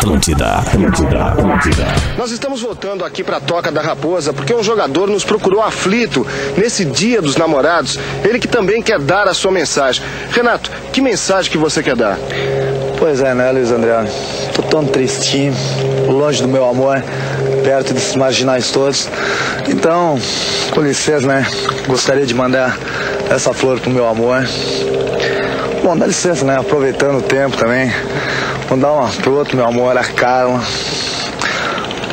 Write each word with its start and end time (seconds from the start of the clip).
Atlântida, 0.00 0.46
Atlântida, 0.46 1.24
Atlântida. 1.24 1.86
Nós 2.16 2.30
estamos 2.30 2.62
voltando 2.62 3.04
aqui 3.04 3.22
para 3.22 3.36
a 3.36 3.40
Toca 3.40 3.70
da 3.70 3.82
Raposa 3.82 4.32
porque 4.32 4.54
um 4.54 4.62
jogador 4.62 5.06
nos 5.06 5.24
procurou 5.24 5.62
aflito 5.62 6.26
nesse 6.56 6.86
dia 6.86 7.20
dos 7.20 7.36
namorados. 7.36 7.98
Ele 8.24 8.38
que 8.38 8.48
também 8.48 8.80
quer 8.80 8.98
dar 8.98 9.28
a 9.28 9.34
sua 9.34 9.50
mensagem. 9.50 10.02
Renato, 10.30 10.70
que 10.90 11.02
mensagem 11.02 11.52
que 11.52 11.58
você 11.58 11.82
quer 11.82 11.96
dar? 11.96 12.18
Pois 12.98 13.20
é, 13.20 13.34
né, 13.34 13.52
Luiz 13.52 13.70
André? 13.70 14.06
Tô 14.54 14.62
tão 14.62 14.86
tristinho, 14.86 15.54
longe 16.06 16.40
do 16.40 16.48
meu 16.48 16.66
amor, 16.66 17.04
perto 17.62 17.92
desses 17.92 18.16
marginais 18.16 18.70
todos. 18.70 19.06
Então, 19.68 20.18
com 20.70 20.80
licença, 20.80 21.26
né? 21.26 21.46
Gostaria 21.86 22.24
de 22.24 22.32
mandar 22.32 22.74
essa 23.28 23.52
flor 23.52 23.78
pro 23.78 23.90
meu 23.90 24.08
amor. 24.08 24.48
Bom, 25.84 25.94
dá 25.94 26.06
licença, 26.06 26.42
né? 26.42 26.56
Aproveitando 26.56 27.18
o 27.18 27.22
tempo 27.22 27.54
também. 27.58 27.92
Mandar 28.70 28.92
uma 28.92 29.08
pro 29.08 29.34
outro 29.34 29.56
meu 29.56 29.66
amor, 29.66 29.98
a 29.98 30.04
Carla. 30.04 30.62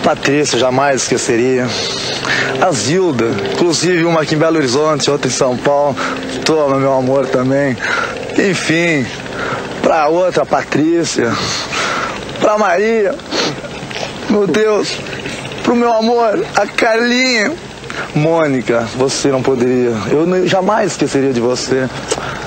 Patrícia, 0.03 0.57
jamais 0.57 1.03
esqueceria. 1.03 1.67
A 2.59 2.71
Zilda, 2.71 3.25
inclusive 3.53 4.03
uma 4.05 4.21
aqui 4.21 4.33
em 4.33 4.39
Belo 4.39 4.57
Horizonte, 4.57 5.11
outra 5.11 5.27
em 5.27 5.31
São 5.31 5.55
Paulo. 5.55 5.95
Toma, 6.43 6.79
meu 6.79 6.93
amor, 6.93 7.27
também. 7.27 7.77
Enfim, 8.39 9.05
pra 9.83 10.07
outra, 10.07 10.47
Patrícia. 10.47 11.31
Pra 12.39 12.57
Maria. 12.57 13.13
Meu 14.27 14.47
Deus. 14.47 14.97
Pro 15.61 15.75
meu 15.75 15.93
amor, 15.93 16.43
a 16.55 16.65
Carlinha. 16.65 17.53
Mônica, 18.15 18.87
você 18.95 19.27
não 19.27 19.43
poderia. 19.43 19.93
Eu 20.09 20.47
jamais 20.47 20.93
esqueceria 20.93 21.31
de 21.31 21.39
você. 21.39 21.87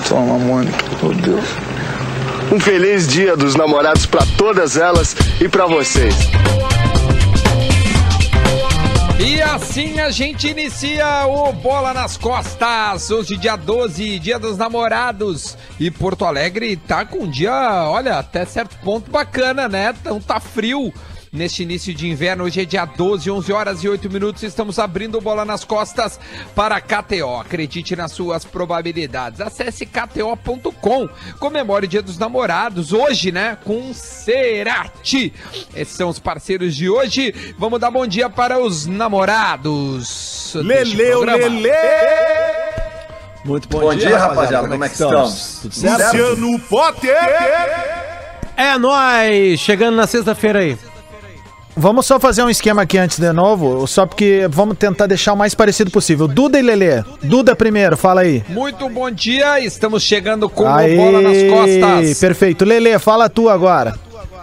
Toma, 0.09 0.37
Mônica. 0.37 0.83
Meu 1.01 1.13
Deus. 1.13 1.70
Um 2.51 2.59
feliz 2.59 3.07
dia 3.07 3.37
dos 3.37 3.55
namorados 3.55 4.05
para 4.05 4.25
todas 4.37 4.75
elas 4.75 5.15
e 5.39 5.47
para 5.47 5.65
vocês. 5.67 6.13
E 9.17 9.41
assim 9.41 10.01
a 10.01 10.09
gente 10.09 10.49
inicia 10.49 11.25
o 11.27 11.53
Bola 11.53 11.93
nas 11.93 12.17
Costas. 12.17 13.09
Hoje, 13.09 13.37
dia 13.37 13.55
12, 13.55 14.19
dia 14.19 14.37
dos 14.37 14.57
namorados. 14.57 15.57
E 15.79 15.89
Porto 15.89 16.25
Alegre 16.25 16.75
tá 16.75 17.05
com 17.05 17.19
um 17.19 17.29
dia, 17.29 17.85
olha, 17.87 18.19
até 18.19 18.43
certo 18.43 18.75
ponto 18.83 19.09
bacana, 19.09 19.69
né? 19.69 19.95
Então 20.01 20.19
tá 20.19 20.41
frio. 20.41 20.93
Neste 21.33 21.63
início 21.63 21.93
de 21.93 22.09
inverno, 22.09 22.43
hoje 22.43 22.61
é 22.61 22.65
dia 22.65 22.83
12, 22.83 23.31
11 23.31 23.53
horas 23.53 23.83
e 23.85 23.87
8 23.87 24.09
minutos. 24.11 24.43
Estamos 24.43 24.77
abrindo 24.77 25.21
Bola 25.21 25.45
nas 25.45 25.63
Costas 25.63 26.19
para 26.53 26.75
a 26.75 26.81
KTO. 26.81 27.39
Acredite 27.39 27.95
nas 27.95 28.11
suas 28.11 28.43
probabilidades. 28.43 29.39
Acesse 29.39 29.85
kto.com. 29.85 31.07
Comemore 31.39 31.85
o 31.85 31.87
Dia 31.87 32.01
dos 32.01 32.17
Namorados 32.17 32.91
hoje, 32.91 33.31
né? 33.31 33.57
Com 33.63 33.93
Cerati. 33.93 35.33
Esses 35.73 35.95
são 35.95 36.09
os 36.09 36.19
parceiros 36.19 36.75
de 36.75 36.89
hoje. 36.89 37.33
Vamos 37.57 37.79
dar 37.79 37.91
bom 37.91 38.05
dia 38.05 38.29
para 38.29 38.59
os 38.59 38.85
namorados. 38.85 40.51
Leleu. 40.53 41.23
Lele! 41.23 41.71
Muito 43.45 43.69
bom, 43.69 43.95
dia, 43.95 44.17
rapaziada. 44.17 44.67
Como 44.67 44.83
é 44.83 44.89
que 44.89 44.95
estamos? 44.95 45.59
Tudo 45.61 45.75
certo? 45.75 46.17
Luciano 46.17 46.59
Potter! 46.59 47.15
É 48.57 48.77
nóis! 48.77 49.61
Chegando 49.61 49.95
na 49.95 50.05
sexta-feira 50.05 50.59
aí. 50.59 50.90
Vamos 51.75 52.05
só 52.05 52.19
fazer 52.19 52.43
um 52.43 52.49
esquema 52.49 52.81
aqui 52.81 52.97
antes 52.97 53.17
de 53.17 53.31
novo, 53.31 53.87
só 53.87 54.05
porque 54.05 54.47
vamos 54.49 54.77
tentar 54.77 55.07
deixar 55.07 55.33
o 55.33 55.37
mais 55.37 55.55
parecido 55.55 55.89
possível. 55.89 56.27
Duda 56.27 56.59
e 56.59 56.61
Lelê. 56.61 57.03
Duda 57.23 57.55
primeiro, 57.55 57.95
fala 57.95 58.21
aí. 58.21 58.43
Muito 58.49 58.87
bom 58.89 59.09
dia. 59.09 59.59
Estamos 59.59 60.03
chegando 60.03 60.49
com 60.49 60.63
o 60.63 60.95
Bola 60.95 61.21
nas 61.21 61.43
Costas. 61.49 62.19
Perfeito. 62.19 62.65
Lelê, 62.65 62.99
fala 62.99 63.29
tu 63.29 63.49
agora. 63.49 63.95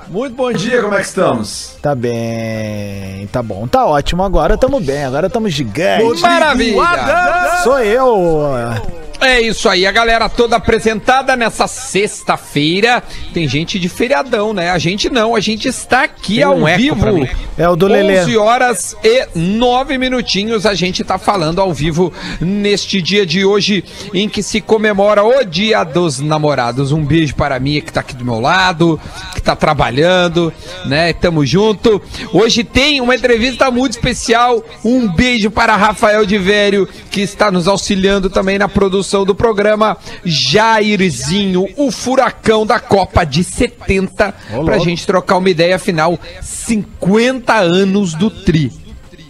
Muito 0.08 0.34
bom 0.34 0.50
dia, 0.50 0.80
como 0.80 0.94
é 0.94 1.00
que 1.00 1.06
estamos? 1.06 1.76
Tá 1.82 1.94
bem, 1.94 3.26
tá 3.30 3.42
bom, 3.42 3.66
tá 3.68 3.84
ótimo. 3.84 4.24
Agora 4.24 4.56
tamo 4.56 4.80
bem, 4.80 5.04
agora 5.04 5.28
tamo 5.28 5.50
gigante. 5.50 6.22
Maravilha! 6.22 7.60
Sou 7.62 7.78
eu. 7.78 8.97
É 9.20 9.40
isso 9.40 9.68
aí, 9.68 9.84
a 9.84 9.90
galera 9.90 10.28
toda 10.28 10.56
apresentada 10.56 11.34
nessa 11.34 11.66
sexta-feira. 11.66 13.02
Tem 13.34 13.48
gente 13.48 13.76
de 13.76 13.88
feriadão, 13.88 14.52
né? 14.54 14.70
A 14.70 14.78
gente 14.78 15.10
não, 15.10 15.34
a 15.34 15.40
gente 15.40 15.66
está 15.66 16.04
aqui 16.04 16.36
Tem 16.36 16.44
ao 16.44 16.56
um 16.56 16.64
vivo. 16.64 17.12
mim. 17.12 17.28
É 17.56 17.68
o 17.68 17.74
do 17.74 17.88
Lelê. 17.88 18.20
11 18.22 18.36
horas 18.36 18.96
e 19.02 19.26
9 19.34 19.98
minutinhos 19.98 20.64
a 20.64 20.72
gente 20.72 21.02
tá 21.02 21.18
falando 21.18 21.60
ao 21.60 21.74
vivo 21.74 22.12
neste 22.40 23.02
dia 23.02 23.26
de 23.26 23.44
hoje 23.44 23.84
em 24.14 24.28
que 24.28 24.40
se 24.40 24.60
comemora 24.60 25.24
o 25.24 25.44
Dia 25.44 25.82
dos 25.82 26.20
Namorados. 26.20 26.92
Um 26.92 27.04
beijo 27.04 27.34
para 27.34 27.56
a 27.56 27.60
Mia 27.60 27.80
que 27.80 27.92
tá 27.92 28.00
aqui 28.00 28.14
do 28.14 28.24
meu 28.24 28.38
lado, 28.38 29.00
que 29.34 29.42
tá 29.42 29.56
trabalhando, 29.56 30.52
né? 30.86 31.12
Tamo 31.12 31.44
junto. 31.44 32.00
Hoje 32.32 32.62
tem 32.62 33.00
uma 33.00 33.16
entrevista 33.16 33.68
muito 33.68 33.94
especial. 33.94 34.62
Um 34.84 35.08
beijo 35.08 35.50
para 35.50 35.74
Rafael 35.74 36.24
de 36.24 36.38
Vério, 36.38 36.88
que 37.10 37.20
está 37.20 37.50
nos 37.50 37.66
auxiliando 37.66 38.30
também 38.30 38.58
na 38.58 38.68
produção 38.68 39.07
do 39.24 39.34
programa. 39.34 39.96
Jairzinho, 40.24 41.66
o 41.76 41.90
furacão 41.90 42.66
da 42.66 42.78
Copa 42.80 43.24
de 43.24 43.42
70, 43.44 44.34
pra 44.64 44.78
gente 44.78 45.06
trocar 45.06 45.36
uma 45.38 45.50
ideia 45.50 45.78
final. 45.78 46.18
50 46.42 47.54
anos 47.54 48.14
do 48.14 48.30
Tri. 48.30 48.72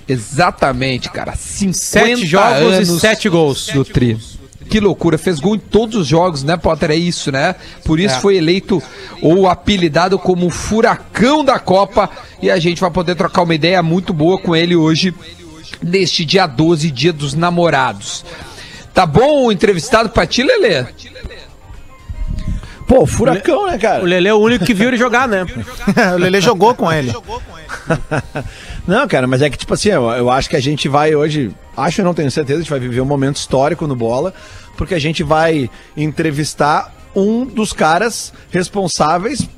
Exatamente, 0.08 1.10
cara. 1.10 1.34
50 1.36 1.76
Sete 1.78 2.26
jogos 2.26 2.72
anos 2.74 2.88
e 2.88 3.00
sete 3.00 3.28
gols. 3.28 3.66
do 3.68 3.84
Tri. 3.84 4.18
Que 4.70 4.80
loucura, 4.80 5.16
fez 5.16 5.40
gol 5.40 5.54
em 5.54 5.58
todos 5.58 5.96
os 5.96 6.06
jogos, 6.06 6.42
né, 6.42 6.56
Potter? 6.56 6.90
É 6.90 6.94
isso, 6.96 7.32
né? 7.32 7.54
Por 7.84 7.98
isso 7.98 8.16
É. 8.16 8.20
foi 8.20 8.36
eleito 8.36 8.82
ou 9.22 9.48
apelidado 9.48 10.18
como 10.18 10.46
o 10.46 10.50
furacão 10.50 11.42
da 11.44 11.58
Copa. 11.58 12.10
E 12.42 12.50
a 12.50 12.58
gente 12.58 12.80
vai 12.80 12.90
poder 12.90 13.14
trocar 13.14 13.42
uma 13.42 13.54
ideia 13.54 13.82
muito 13.82 14.12
boa 14.12 14.38
com 14.38 14.54
ele 14.54 14.76
hoje, 14.76 15.14
neste 15.82 16.22
dia 16.24 16.46
12, 16.46 16.90
dia 16.90 17.12
dos 17.14 17.32
namorados. 17.34 18.24
Tá 18.98 19.06
bom 19.06 19.44
o 19.44 19.53
entrevistado 19.53 20.09
pra 20.09 20.26
ti, 20.26 20.42
Lelê? 20.42 20.84
Pô, 22.84 23.06
furacão, 23.06 23.69
né, 23.69 23.78
cara? 23.78 24.03
O 24.03 24.04
Lele 24.04 24.26
é 24.26 24.34
o 24.34 24.38
único 24.38 24.64
que 24.64 24.75
viu 24.75 24.88
ele 24.88 24.97
jogar, 24.97 25.28
né? 25.28 25.47
o 26.16 26.19
Lelê 26.19 26.41
jogou 26.41 26.75
com 26.75 26.91
ele. 26.91 27.12
Não, 28.88 29.06
cara, 29.06 29.28
mas 29.28 29.41
é 29.41 29.48
que, 29.48 29.56
tipo 29.56 29.72
assim, 29.72 29.91
eu, 29.91 30.03
eu 30.10 30.28
acho 30.28 30.50
que 30.50 30.56
a 30.56 30.60
gente 30.60 30.88
vai 30.88 31.14
hoje, 31.14 31.54
acho 31.76 32.00
e 32.00 32.04
não 32.04 32.12
tenho 32.12 32.28
certeza, 32.28 32.58
a 32.58 32.62
gente 32.62 32.70
vai 32.70 32.81
viver 32.81 33.00
um 33.00 33.04
momento 33.04 33.37
histórico 33.37 33.87
no 33.87 33.94
bola, 33.94 34.34
porque 34.76 34.94
a 34.97 34.98
gente 34.98 35.22
vai 35.22 35.70
entrevistar 35.97 36.92
um 37.14 37.44
dos 37.44 37.72
caras 37.72 38.32
responsáveis 38.50 39.48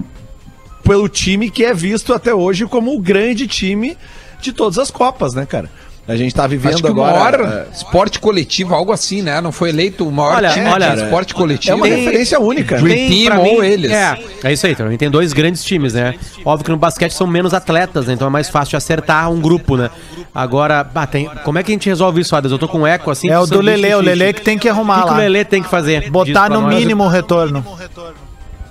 pelo 0.84 1.08
time 1.08 1.50
que 1.50 1.64
é 1.64 1.72
visto 1.72 2.12
até 2.12 2.34
hoje 2.34 2.66
como 2.66 2.94
o 2.94 3.00
grande 3.00 3.46
time 3.46 3.96
de 4.38 4.52
todas 4.52 4.78
as 4.78 4.90
Copas, 4.90 5.32
né, 5.32 5.46
cara? 5.46 5.70
A 6.10 6.16
gente 6.16 6.34
tá 6.34 6.46
vivendo 6.46 6.74
Acho 6.74 6.82
que 6.82 6.88
o 6.88 6.92
agora. 6.92 7.38
maior 7.46 7.52
é, 7.52 7.66
esporte 7.72 8.18
coletivo, 8.18 8.74
algo 8.74 8.90
assim, 8.92 9.22
né? 9.22 9.40
Não 9.40 9.52
foi 9.52 9.68
eleito 9.68 10.06
o 10.08 10.10
maior 10.10 10.34
Olha, 10.36 10.50
time 10.50 10.66
olha, 10.68 10.90
de 10.96 11.02
esporte 11.04 11.32
coletivo. 11.34 11.72
é 11.72 11.74
uma 11.76 11.86
Tem- 11.86 11.96
referência 11.96 12.40
única. 12.40 12.78
Dream 12.78 13.08
Team 13.08 13.40
ou 13.40 13.62
eles. 13.62 13.92
É, 13.92 14.18
é 14.42 14.52
isso 14.52 14.66
aí. 14.66 14.74
Também 14.74 14.98
tem 14.98 15.08
dois 15.08 15.32
grandes 15.32 15.62
times, 15.62 15.94
né? 15.94 16.14
Óbvio 16.44 16.64
que 16.64 16.70
no 16.72 16.76
basquete 16.76 17.12
são 17.12 17.26
menos 17.26 17.54
atletas, 17.54 18.06
né? 18.06 18.14
Então 18.14 18.26
é 18.26 18.30
mais 18.30 18.48
fácil 18.48 18.70
de 18.70 18.76
acertar 18.76 19.30
um 19.30 19.40
grupo, 19.40 19.76
né? 19.76 19.88
Agora, 20.34 20.84
ah, 20.94 21.06
tem, 21.06 21.30
como 21.44 21.58
é 21.58 21.62
que 21.62 21.70
a 21.70 21.74
gente 21.74 21.88
resolve 21.88 22.20
isso, 22.20 22.34
Adas? 22.34 22.50
Eu 22.50 22.58
tô 22.58 22.66
com 22.68 22.86
eco 22.86 23.10
assim. 23.10 23.30
É 23.30 23.38
o 23.38 23.42
do 23.42 23.56
sanduíche 23.58 23.80
Lelê, 23.80 23.94
o. 23.94 24.00
Lelê 24.00 24.32
que 24.32 24.42
tem 24.42 24.58
que 24.58 24.68
O 24.68 24.70
arrumar 24.72 24.96
que, 24.96 25.02
que 25.02 25.08
o 25.08 25.12
lá. 25.12 25.18
Lelê 25.18 25.44
tem 25.44 25.62
que 25.62 25.68
fazer? 25.68 26.10
Botar 26.10 26.50
no 26.50 26.60
nós. 26.62 26.74
mínimo 26.74 27.04
o 27.04 27.08
retorno. 27.08 27.64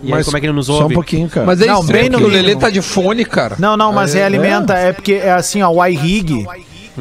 E 0.02 0.14
aí, 0.14 0.24
como 0.24 0.38
é 0.38 0.40
que 0.40 0.46
ele 0.46 0.54
nos 0.54 0.68
Só 0.68 0.74
ouve? 0.84 0.94
um 0.94 0.96
pouquinho, 0.96 1.28
cara. 1.28 1.46
Mas 1.46 1.62
é 1.62 1.66
Não, 1.66 1.84
bem 1.84 2.10
no 2.10 2.20
o 2.20 2.28
Lelê 2.28 2.56
tá 2.56 2.70
de 2.70 2.82
fone, 2.82 3.26
cara. 3.26 3.56
Não, 3.60 3.76
não, 3.76 3.92
mas 3.92 4.14
realimenta, 4.14 4.74
é 4.74 4.94
porque 4.94 5.14
é 5.16 5.32
assim, 5.32 5.62
ó, 5.62 5.70
o 5.70 5.86
iRig, 5.86 6.46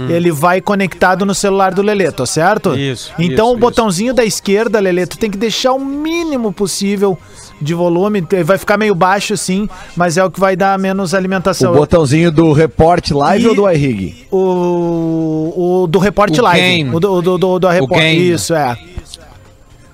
ele 0.09 0.31
vai 0.33 0.61
conectado 0.61 1.25
no 1.27 1.35
celular 1.35 1.73
do 1.75 1.83
Lelê, 1.83 2.11
tá 2.13 2.25
certo? 2.27 2.75
Isso, 2.77 3.13
Então 3.19 3.49
isso, 3.49 3.57
o 3.57 3.59
botãozinho 3.59 4.15
da 4.15 4.25
esquerda, 4.25 4.79
Lelê, 4.81 5.07
tu 5.07 5.19
tem 5.19 5.31
que 5.31 5.39
deixar 5.39 5.73
o 5.73 5.85
mínimo 5.85 6.53
possível 6.53 7.19
de 7.61 7.75
volume, 7.75 8.25
vai 8.45 8.57
ficar 8.57 8.77
meio 8.79 8.95
baixo 8.95 9.37
sim, 9.37 9.69
mas 9.97 10.17
é 10.17 10.25
o 10.25 10.31
que 10.31 10.39
vai 10.39 10.55
dar 10.55 10.79
menos 10.79 11.13
O 11.13 11.17
alimentação. 11.17 11.73
botãozinho 11.75 12.31
do 12.31 12.53
Report 12.53 13.11
Live 13.11 13.45
E- 13.45 13.49
ou 13.49 13.55
do 13.57 13.69
iRig? 13.71 14.27
O, 14.31 15.83
o 15.83 15.87
do 15.87 15.99
Report 15.99 16.37
O 16.39 16.43
Live. 16.43 16.61
gain. 16.61 16.95
O 16.95 17.01
do, 17.01 17.21
do, 17.23 17.39
do, 17.39 17.59
do 17.59 17.69
Report. 17.69 18.03
Isso, 18.03 18.55
é. 18.55 18.77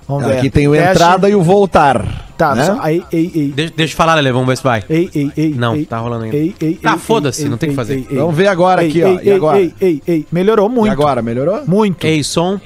Vamos 0.07 0.25
ver. 0.25 0.37
Aqui 0.37 0.49
tem 0.49 0.67
o 0.67 0.71
Teste. 0.73 0.91
entrada 0.91 1.29
e 1.29 1.35
o 1.35 1.41
voltar. 1.41 2.23
Tá, 2.37 2.53
né? 2.53 2.65
só, 2.65 2.77
aí, 2.81 3.01
ei, 3.13 3.31
ei. 3.33 3.53
Deixa, 3.55 3.73
deixa 3.77 3.93
eu 3.93 3.97
falar, 3.97 4.15
Lelê, 4.15 4.31
vamos 4.31 4.47
ver 4.47 4.57
se 4.57 4.63
vai. 4.63 4.83
Ei, 4.89 5.09
ei, 5.15 5.31
ei. 5.37 5.49
Não, 5.57 5.73
ei, 5.75 5.85
tá 5.85 5.97
rolando 5.99 6.25
ainda. 6.25 6.35
Ei, 6.35 6.53
ei, 6.61 6.77
Ah, 6.83 6.97
foda-se, 6.97 7.47
não 7.47 7.57
tem 7.57 7.67
ei, 7.69 7.71
que 7.71 7.75
fazer. 7.77 8.05
Vamos 8.11 8.35
ver 8.35 8.47
agora 8.49 8.83
Ei, 8.83 8.89
aqui, 8.89 9.03
ó. 9.03 9.07
ei, 9.07 9.19
E 9.23 9.31
agora? 9.31 9.59
Ei, 9.59 9.73
ei, 9.79 10.01
ei, 10.05 10.25
melhorou 10.31 10.67
muito. 10.67 10.87
E 10.89 10.91
agora, 10.91 11.21
melhorou? 11.21 11.63
Muito. 11.65 12.05
Ei, 12.05 12.23
som. 12.23 12.59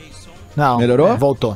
Não, 0.55 0.77
Melhorou? 0.79 1.09
é, 1.13 1.15
voltou. 1.17 1.55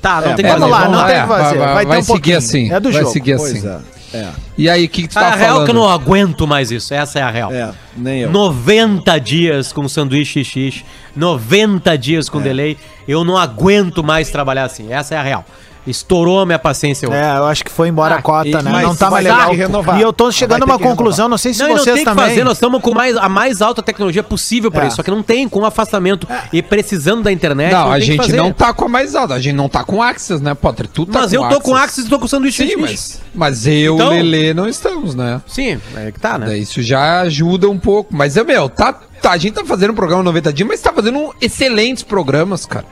Tá, 0.00 0.20
não 0.22 0.30
É, 0.30 0.34
tem 0.34 0.44
que 0.44 0.50
Vamos 0.52 0.70
fazer. 0.70 0.84
lá, 0.86 0.88
não 0.88 1.06
tem 1.06 1.16
é, 1.16 1.18
o 1.18 1.22
que 1.22 1.28
fazer. 1.28 1.58
vai- 1.58 1.74
Vai, 1.74 1.74
vai 1.74 1.86
ter 1.86 1.90
um 1.90 2.02
seguir 2.02 2.06
pouquinho. 2.12 2.38
assim, 2.38 2.72
É 2.72 2.80
do 2.80 2.90
vai 2.92 3.00
jogo. 3.02 3.12
seguir 3.12 3.32
assim. 3.34 3.68
É. 4.14 4.18
É, 4.18 4.30
E 4.56 4.68
aí, 4.70 4.84
o 4.84 4.88
que, 4.88 5.02
que 5.02 5.08
tu 5.08 5.18
A 5.18 5.22
tá 5.22 5.30
real 5.34 5.40
é 5.40 5.52
falando? 5.52 5.64
que 5.66 5.70
eu 5.70 5.74
não 5.74 5.88
aguento 5.88 6.46
mais 6.46 6.70
isso. 6.70 6.94
Essa 6.94 7.18
é 7.18 7.22
a 7.22 7.30
real. 7.30 7.52
é, 7.52 7.70
nem 7.96 8.20
eu. 8.22 8.30
90 8.30 9.18
dias 9.18 9.72
com 9.72 9.88
sanduíche 9.88 10.44
xixi, 10.44 10.84
90 11.16 11.96
dias 11.98 12.28
É. 12.28 12.30
com 12.30 12.40
delay. 12.40 12.76
Eu 13.06 13.24
não 13.24 13.36
aguento 13.36 14.02
mais 14.04 14.30
trabalhar 14.30 14.64
assim. 14.64 14.92
Essa 14.92 15.14
é 15.14 15.18
a 15.18 15.22
real. 15.22 15.44
Estourou 15.86 16.40
a 16.40 16.46
minha 16.46 16.58
paciência 16.58 17.06
hoje. 17.08 17.18
É, 17.18 17.36
eu 17.36 17.44
acho 17.44 17.62
que 17.64 17.70
foi 17.70 17.88
embora 17.88 18.14
Ah, 18.14 18.18
a 18.18 18.22
cota, 18.22 18.48
e- 18.48 18.52
né? 18.54 18.70
mas 18.72 18.82
não 18.84 18.96
tá 18.96 19.10
mais 19.10 19.24
legal. 19.24 19.50
que 19.50 19.56
renovar. 19.56 19.98
E 19.98 20.02
eu 20.02 20.12
tô 20.14 20.32
chegando 20.32 20.62
a 20.62 20.66
uma 20.66 20.78
que 20.78 20.82
conclusão, 20.84 21.28
não 21.28 21.36
sei 21.36 21.52
se 21.52 21.60
Não, 21.60 21.66
e 21.66 21.70
não 21.74 21.78
vocês 21.78 21.96
tem 21.96 22.04
que 22.04 22.10
também. 22.10 22.24
fazer, 22.30 22.42
nós 22.44 22.54
estamos 22.54 22.80
com 22.80 22.94
mais, 22.94 23.16
a 23.16 23.28
mais 23.28 23.60
alta 23.60 23.82
tecnologia 23.82 24.22
possível 24.22 24.70
pra 24.70 24.84
É. 24.84 24.86
isso. 24.86 24.96
Só 24.96 25.02
que 25.02 25.10
não 25.10 25.22
tem, 25.22 25.46
com 25.48 25.64
afastamento 25.64 26.26
e 26.52 26.62
precisando 26.62 27.22
da 27.22 27.30
internet. 27.30 27.72
Não, 27.72 27.88
a 27.92 27.98
tem 27.98 28.00
que 28.00 28.06
gente 28.06 28.32
não 28.32 28.50
tá 28.52 28.72
com 28.72 28.86
a 28.86 28.88
mais 28.88 29.14
alta, 29.14 29.34
a 29.34 29.38
gente 29.38 29.54
não 29.54 29.68
tá 29.68 29.84
com 29.84 30.02
Axis, 30.02 30.40
né, 30.40 30.54
Potter? 30.54 30.86
Tu 30.88 31.04
tá 31.04 31.20
Mas 31.20 31.32
eu 31.34 31.46
tô 31.48 31.60
com 31.60 31.76
Axis 31.76 32.06
e 32.06 32.08
tô 32.08 32.18
com 32.18 32.26
sanduíche. 32.26 32.66
Sim, 32.66 32.76
mas, 32.76 33.20
mas 33.34 33.66
eu 33.66 33.72
e 33.72 33.84
Então- 33.96 34.08
o 34.08 34.10
Lelê 34.10 34.54
não 34.54 34.66
estamos, 34.66 35.14
né? 35.14 35.42
Sim, 35.46 35.78
é 35.96 36.10
que 36.10 36.18
tá, 36.18 36.38
né? 36.38 36.56
Isso 36.56 36.80
já 36.82 37.20
ajuda 37.20 37.68
um 37.68 37.78
pouco. 37.78 38.14
Mas, 38.16 38.36
é, 38.38 38.42
meu, 38.44 38.70
tá, 38.70 38.92
tá, 39.20 39.32
a 39.32 39.36
gente 39.36 39.52
tá 39.54 39.64
fazendo 39.66 39.90
um 39.90 39.94
programa 39.94 40.22
90 40.22 40.50
dias, 40.52 40.66
mas 40.66 40.80
tá 40.80 40.92
fazendo 40.92 41.18
um 41.18 41.30
excelentes 41.42 42.02
programas, 42.02 42.64
cara. 42.64 42.86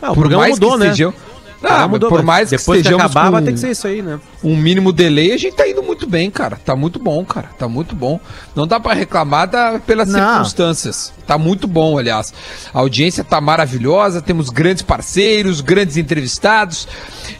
Ah, 0.00 0.12
o 0.12 0.14
programa 0.14 0.46
mudou, 0.46 0.76
né? 0.78 0.86
estejam- 0.86 1.12
Ah, 1.62 1.88
mudou, 1.88 2.08
por 2.10 2.22
mais 2.22 2.50
que 2.50 2.56
depois 2.56 2.76
que 2.76 2.80
estejamos 2.82 3.06
acabar, 3.06 3.26
com 3.26 3.32
vai 3.32 3.42
ter 3.42 3.52
que 3.52 3.58
ser 3.58 3.70
isso 3.70 3.86
aí, 3.86 4.02
né? 4.02 4.20
um 4.44 4.54
mínimo 4.56 4.92
delay, 4.92 5.32
a 5.32 5.36
gente 5.38 5.54
tá 5.56 5.66
indo 5.66 5.82
muito 5.82 6.06
bem, 6.06 6.30
cara. 6.30 6.58
Tá 6.64 6.76
muito 6.76 6.98
bom, 6.98 7.24
cara. 7.24 7.48
Tá 7.58 7.66
muito 7.66 7.94
bom. 7.96 8.20
Não 8.54 8.66
dá 8.66 8.78
pra 8.78 8.92
reclamar 8.92 9.48
da, 9.48 9.78
pelas 9.80 10.08
Não. 10.08 10.20
circunstâncias. 10.34 11.12
Tá 11.26 11.36
muito 11.38 11.66
bom, 11.66 11.98
aliás. 11.98 12.32
A 12.72 12.78
audiência 12.80 13.24
tá 13.24 13.40
maravilhosa, 13.40 14.20
temos 14.22 14.50
grandes 14.50 14.82
parceiros, 14.82 15.60
grandes 15.60 15.96
entrevistados 15.96 16.86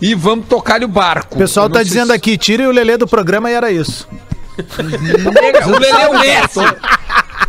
e 0.01 0.15
vamos 0.15 0.47
tocar-lhe 0.49 0.85
o 0.85 0.89
barco. 0.89 1.35
O 1.37 1.39
pessoal 1.39 1.69
tá 1.69 1.83
dizendo 1.83 2.09
se- 2.09 2.13
aqui, 2.15 2.37
tire 2.39 2.67
o 2.67 2.73
Lelê 2.73 2.97
do 2.97 3.07
programa 3.07 3.51
e 3.51 3.55
era 3.55 3.71
isso. 3.71 4.09
Nega, 5.35 5.69
o 5.69 5.73
Lelê 5.79 5.89
é 6.03 6.09
o 6.09 6.19
Messi. 6.19 6.61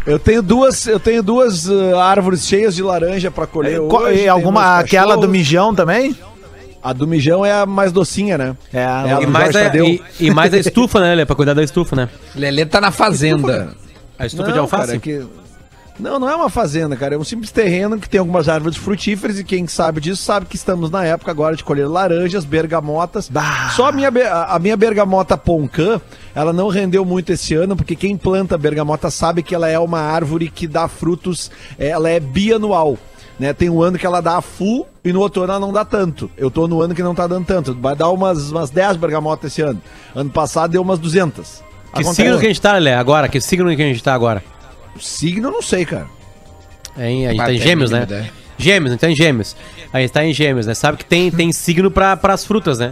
Eu 0.05 0.17
tenho 0.17 0.41
duas, 0.41 0.87
eu 0.87 1.01
tenho 1.01 1.21
duas 1.21 1.69
ah, 1.69 2.01
árvores 2.05 2.47
cheias 2.47 2.73
de 2.73 2.81
laranja 2.81 3.29
pra 3.29 3.45
colher 3.45 3.81
Qual- 3.81 4.03
hoje. 4.03 4.21
e 4.23 4.27
alguma, 4.29 4.79
aquela 4.79 5.17
do 5.17 5.27
mijão 5.27 5.75
também? 5.75 6.17
A 6.89 6.93
do 6.93 7.05
mijão 7.07 7.45
é 7.45 7.51
a 7.51 7.65
mais 7.65 7.91
docinha, 7.91 8.37
né? 8.37 8.55
É, 8.71 8.85
a- 8.85 9.03
É 9.07 9.13
a 9.15 9.21
E 9.21 9.25
mais, 9.27 9.55
a, 9.55 9.75
e, 9.77 10.01
e 10.21 10.31
mais 10.31 10.53
a 10.53 10.57
estufa, 10.57 10.99
né, 11.01 11.09
Lelê? 11.09 11.25
Pra 11.25 11.35
cuidar 11.35 11.53
da 11.53 11.63
estufa, 11.63 11.95
né? 11.95 12.09
Lelê 12.35 12.65
tá 12.65 12.79
na 12.79 12.91
fazenda. 12.91 13.75
A 14.17 14.25
estufa 14.25 14.51
de 14.51 14.57
alface? 14.59 14.85
cara, 14.85 14.95
é 14.97 14.99
que- 14.99 15.25
Não, 15.99 16.19
não 16.19 16.29
é 16.29 16.35
uma 16.35 16.49
fazenda, 16.49 16.95
cara. 16.95 17.15
É 17.15 17.17
um 17.17 17.23
simples 17.23 17.49
terreno 17.51 17.97
que 17.99 18.07
tem 18.07 18.19
algumas 18.19 18.47
árvores 18.47 18.77
frutíferas 18.77 19.39
e 19.39 19.43
quem 19.43 19.65
sabe 19.67 19.99
disso 19.99 20.21
sabe 20.23 20.45
que 20.45 20.55
estamos 20.55 20.91
na 20.91 21.03
época 21.03 21.31
agora 21.31 21.55
de 21.55 21.63
colher 21.63 21.87
laranjas, 21.89 22.45
bergamotas. 22.45 23.27
Bah. 23.29 23.71
Só 23.75 23.87
a 23.89 23.91
minha, 23.91 24.09
a 24.09 24.55
a 24.55 24.59
minha 24.59 24.77
bergamota 24.77 25.35
poncã, 25.35 25.99
ela 26.35 26.53
não 26.53 26.67
rendeu 26.69 27.03
muito 27.03 27.31
esse 27.33 27.53
ano, 27.55 27.75
porque 27.75 27.95
quem 27.95 28.15
planta 28.15 28.57
bergamota 28.59 29.09
sabe 29.09 29.41
que 29.43 29.55
ela 29.55 29.67
é 29.67 29.79
uma 29.79 29.99
árvore 29.99 30.49
que 30.49 30.67
dá 30.67 30.87
frutos, 30.87 31.49
ela 31.79 32.09
é 32.09 32.19
bianual. 32.19 32.95
Né, 33.39 33.53
tem 33.53 33.69
um 33.69 33.81
ano 33.83 33.99
que 33.99 34.05
ela 34.05 34.19
dá 34.19 34.41
full 34.41 34.87
e 35.05 35.13
no 35.13 35.19
outro 35.19 35.43
ano 35.43 35.51
ela 35.53 35.59
não 35.59 35.71
dá 35.71 35.85
tanto. 35.85 36.29
Eu 36.35 36.49
tô 36.49 36.67
no 36.67 36.81
ano 36.81 36.95
que 36.95 37.03
não 37.03 37.13
tá 37.13 37.27
dando 37.27 37.45
tanto. 37.45 37.75
Vai 37.75 37.95
dar 37.95 38.09
umas, 38.09 38.49
umas 38.49 38.71
10 38.71 38.97
bergamotas 38.97 39.51
esse 39.51 39.61
ano. 39.61 39.79
Ano 40.15 40.29
passado 40.31 40.71
deu 40.71 40.81
umas 40.81 40.97
200. 40.97 41.63
Que 41.93 42.01
Acontece. 42.01 42.15
signo 42.15 42.39
que 42.39 42.45
a 42.45 42.49
gente 42.49 42.61
tá, 42.61 42.73
Lelê, 42.73 42.93
agora? 42.93 43.29
Que 43.29 43.39
signo 43.39 43.75
que 43.75 43.81
a 43.81 43.85
gente 43.85 44.01
tá 44.01 44.13
agora? 44.13 44.43
Signo 44.99 45.49
eu 45.49 45.51
não 45.51 45.61
sei, 45.61 45.85
cara. 45.85 46.07
É 46.97 47.05
a 47.05 47.09
gente 47.09 47.37
tá 47.37 47.43
em 47.43 47.57
tem 47.57 47.57
gêmeos, 47.59 47.93
a 47.93 47.97
né? 47.97 48.03
ideia. 48.03 48.31
Gêmeos, 48.57 48.93
então 48.93 49.07
em 49.09 49.15
gêmeos. 49.15 49.55
A 49.93 49.99
gente 49.99 50.11
tá 50.11 50.25
em 50.25 50.33
gêmeos, 50.33 50.65
né? 50.65 50.73
Sabe 50.73 50.97
que 50.97 51.05
tem, 51.05 51.29
tem 51.29 51.51
signo 51.51 51.91
pra, 51.91 52.17
pras 52.17 52.43
frutas, 52.43 52.79
né? 52.79 52.91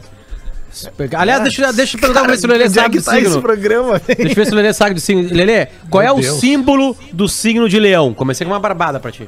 Aliás, 1.17 1.41
deixa, 1.41 1.71
deixa 1.73 1.95
eu 1.95 2.01
perguntar 2.01 2.21
pra 2.21 2.31
ver 2.31 2.37
se 2.37 2.45
o 2.45 2.49
Lelê 2.49 2.65
é 2.65 2.69
sabe 2.69 2.97
que 2.97 2.99
do 2.99 3.05
tá 3.05 3.17
esse 3.17 3.25
signo. 3.27 3.41
programa? 3.41 3.99
Deixa 4.05 4.21
eu 4.31 4.35
ver 4.35 4.45
se 4.45 4.51
o 4.51 4.55
Lelê 4.55 4.73
sabe 4.73 4.93
do 4.93 4.99
signo. 4.99 5.27
Lelê, 5.33 5.67
qual 5.89 6.03
Meu 6.03 6.11
é 6.13 6.15
o 6.15 6.21
Deus. 6.21 6.39
símbolo 6.39 6.95
do 7.11 7.27
signo 7.27 7.67
de 7.67 7.79
leão? 7.79 8.13
Comecei 8.13 8.45
com 8.45 8.53
uma 8.53 8.59
barbada 8.59 8.99
pra 8.99 9.11
ti. 9.11 9.27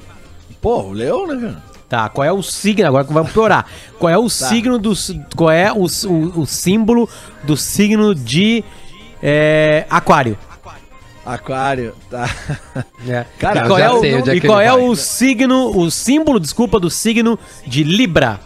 Pô, 0.67 0.81
o 0.81 0.91
leão, 0.91 1.25
né, 1.25 1.37
cara? 1.39 1.63
Tá, 1.87 2.09
qual 2.09 2.25
é 2.25 2.31
o 2.33 2.43
signo? 2.43 2.85
Agora 2.85 3.05
que 3.05 3.13
vamos 3.13 3.31
piorar. 3.31 3.65
Qual 3.97 4.09
é 4.09 4.17
o 4.17 4.27
signo 4.27 4.77
do. 4.77 4.91
Qual 5.33 5.49
é 5.49 5.71
o, 5.71 5.85
o, 5.85 6.41
o 6.41 6.45
símbolo 6.45 7.07
do 7.45 7.55
signo 7.55 8.13
de 8.13 8.65
é, 9.23 9.85
Aquário? 9.89 10.37
Aquário, 11.25 11.95
tá. 12.09 12.29
É. 13.07 13.25
Cara, 13.39 13.61
e 13.61 13.67
qual 13.67 13.79
é, 13.79 13.89
o, 13.89 13.99
sei 14.01 14.13
é 14.13 14.35
e 14.35 14.41
qual 14.41 14.59
ele 14.59 14.67
é 14.67 14.71
vai. 14.73 14.81
o 14.81 14.93
signo, 14.93 15.77
o 15.77 15.89
símbolo, 15.89 16.37
desculpa, 16.37 16.81
do 16.81 16.89
signo 16.89 17.39
de 17.65 17.85
Libra? 17.85 18.37